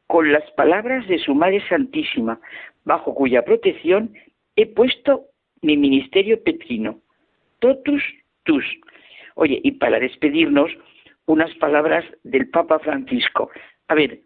[0.07, 2.39] con las palabras de su Madre Santísima,
[2.83, 4.13] bajo cuya protección
[4.55, 5.30] he puesto
[5.61, 7.01] mi ministerio petrino.
[7.59, 8.03] Totus
[8.43, 8.65] tus.
[9.35, 10.71] Oye, y para despedirnos,
[11.25, 13.49] unas palabras del Papa Francisco.
[13.87, 14.19] A ver,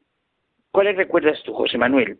[0.71, 2.19] ¿cuáles recuerdas tú, José Manuel?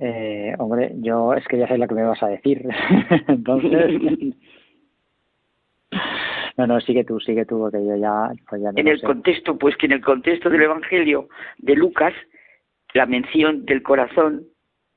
[0.00, 2.66] Eh, hombre, yo es que ya sé lo que me vas a decir.
[3.28, 4.00] Entonces.
[6.56, 8.32] no, no, sigue tú, sigue tú, porque yo ya.
[8.48, 11.28] Pues en el contexto, pues que en el contexto del Evangelio
[11.58, 12.14] de Lucas,
[12.94, 14.46] la mención del corazón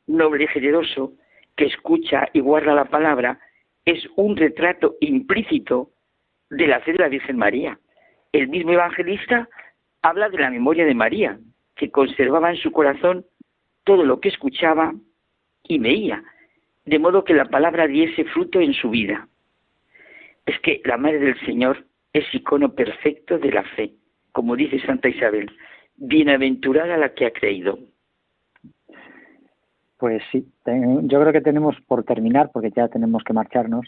[0.08, 1.14] noble y generoso
[1.56, 3.40] que escucha y guarda la palabra
[3.86, 5.92] es un retrato implícito
[6.50, 7.80] de la fe de la Virgen María.
[8.32, 9.50] El mismo evangelista
[10.02, 11.40] habla de la memoria de María,
[11.76, 13.26] que conservaba en su corazón
[13.84, 14.94] todo lo que escuchaba
[15.64, 16.24] y veía,
[16.86, 19.28] de modo que la palabra diese fruto en su vida.
[20.46, 23.94] Es que la Madre del Señor es icono perfecto de la fe,
[24.32, 25.52] como dice Santa Isabel
[25.96, 27.80] bienaventurada la que ha creído.
[30.04, 33.88] Pues sí, yo creo que tenemos por terminar, porque ya tenemos que marcharnos,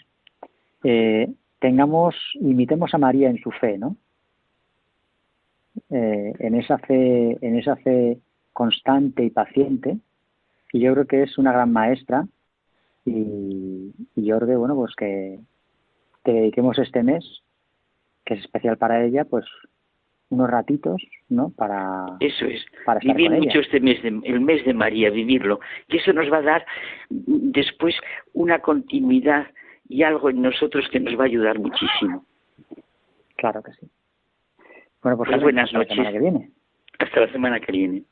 [0.82, 1.30] eh,
[1.60, 3.98] tengamos, imitemos a María en su fe, ¿no?
[5.90, 8.18] Eh, en esa fe, en esa fe
[8.54, 9.98] constante y paciente,
[10.72, 12.26] y yo creo que es una gran maestra,
[13.04, 15.42] y, yo creo que bueno, pues que,
[16.24, 17.26] que dediquemos este mes,
[18.24, 19.44] que es especial para ella, pues
[20.30, 21.52] unos ratitos, ¿no?
[21.52, 22.66] Para eso es
[23.02, 26.42] vivir mucho este mes, de, el mes de María, vivirlo, que eso nos va a
[26.42, 26.66] dar
[27.10, 27.96] después
[28.34, 29.48] una continuidad
[29.88, 32.26] y algo en nosotros que nos va a ayudar muchísimo.
[33.36, 33.88] Claro que sí.
[35.04, 35.92] Bueno, pues, pues buenas noches.
[35.92, 36.52] Hasta la semana que viene.
[36.98, 38.04] Hasta la semana que viene.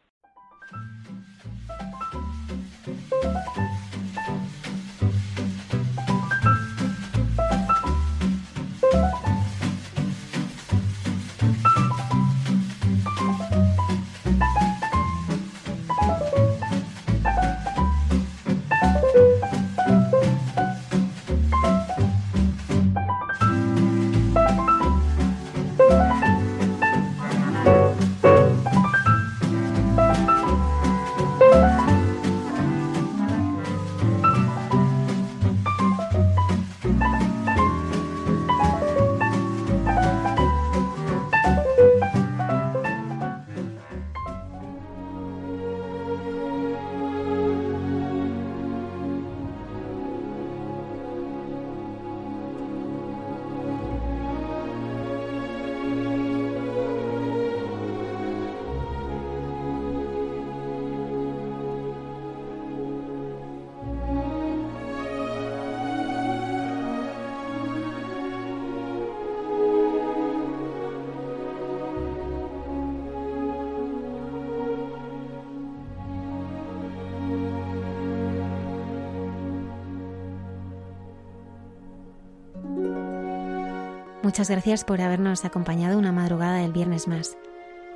[84.34, 87.38] Muchas gracias por habernos acompañado una madrugada del viernes más.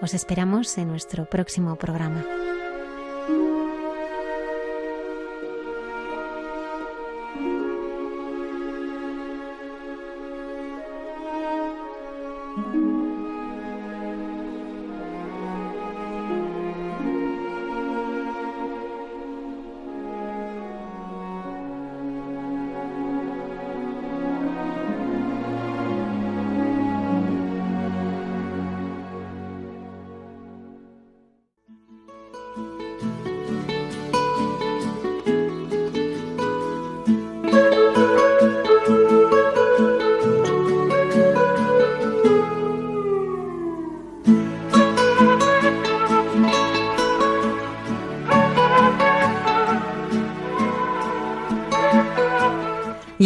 [0.01, 2.23] Os esperamos en nuestro próximo programa.